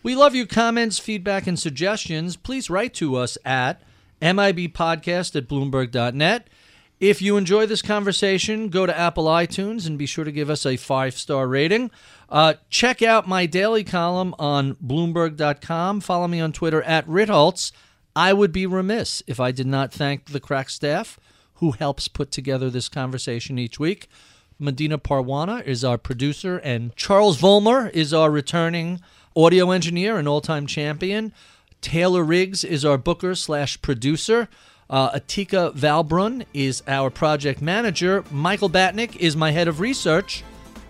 We 0.03 0.15
love 0.15 0.35
your 0.35 0.47
comments, 0.47 0.99
feedback, 0.99 1.47
and 1.47 1.59
suggestions. 1.59 2.37
Please 2.37 2.71
write 2.71 2.95
to 2.95 3.17
us 3.17 3.37
at 3.45 3.83
MIBpodcast 4.23 5.37
at 5.37 5.49
Bloomberg.net. 5.49 6.49
If 7.01 7.23
you 7.23 7.37
enjoy 7.37 7.67
this 7.67 7.83
conversation, 7.83 8.69
go 8.69 8.87
to 8.87 8.97
Apple 8.97 9.25
iTunes 9.25 9.87
and 9.87 9.99
be 9.99 10.07
sure 10.07 10.25
to 10.25 10.33
give 10.33 10.51
us 10.51 10.65
a 10.67 10.77
five 10.77 11.15
star 11.15 11.49
rating. 11.49 11.91
Uh, 12.29 12.55
check 12.69 13.03
out 13.03 13.27
my 13.27 13.47
daily 13.47 13.85
column 13.85 14.35
on 14.39 14.75
Bloomberg.com. 14.77 16.01
Follow 16.01 16.29
me 16.29 16.41
on 16.41 16.53
Twitter 16.53 16.83
at 16.83 17.07
Ritholtz. 17.07 17.73
I 18.15 18.33
would 18.33 18.53
be 18.53 18.67
remiss 18.67 19.23
if 19.27 19.39
I 19.39 19.53
did 19.53 19.67
not 19.67 19.93
thank 19.93 20.27
the 20.27 20.41
crack 20.41 20.71
staff 20.71 21.19
who 21.55 21.73
helps 21.73 22.09
put 22.09 22.31
together 22.31 22.71
this 22.71 22.89
conversation 22.89 23.59
each 23.59 23.79
week. 23.79 24.09
Medina 24.59 24.99
Parwana 24.99 25.63
is 25.65 25.85
our 25.85 25.97
producer, 25.97 26.59
and 26.59 26.95
Charles 26.97 27.41
Vollmer 27.41 27.91
is 27.93 28.13
our 28.13 28.31
returning 28.31 29.01
audio 29.37 29.71
engineer 29.71 30.19
and 30.19 30.29
all 30.29 30.41
time 30.41 30.67
champion. 30.67 31.33
Taylor 31.81 32.25
Riggs 32.25 32.65
is 32.65 32.85
our 32.85 32.99
booker 32.99 33.35
slash 33.35 33.81
producer. 33.81 34.49
Uh, 34.91 35.13
Atika 35.13 35.75
Valbrun 35.75 36.45
is 36.53 36.83
our 36.87 37.11
project 37.11 37.63
manager. 37.63 38.25
Michael 38.31 38.69
Batnick 38.69 39.17
is 39.17 39.37
my 39.37 39.51
head 39.51 39.69
of 39.69 39.81
research. 39.81 40.43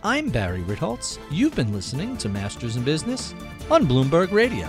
I'm 0.03 0.31
Barry 0.31 0.63
Ritholtz. 0.63 1.19
You've 1.31 1.55
been 1.55 1.73
listening 1.73 2.17
to 2.19 2.29
Masters 2.29 2.77
in 2.77 2.83
Business 2.83 3.35
on 3.71 3.87
Bloomberg 3.87 4.33
Radio. 4.33 4.69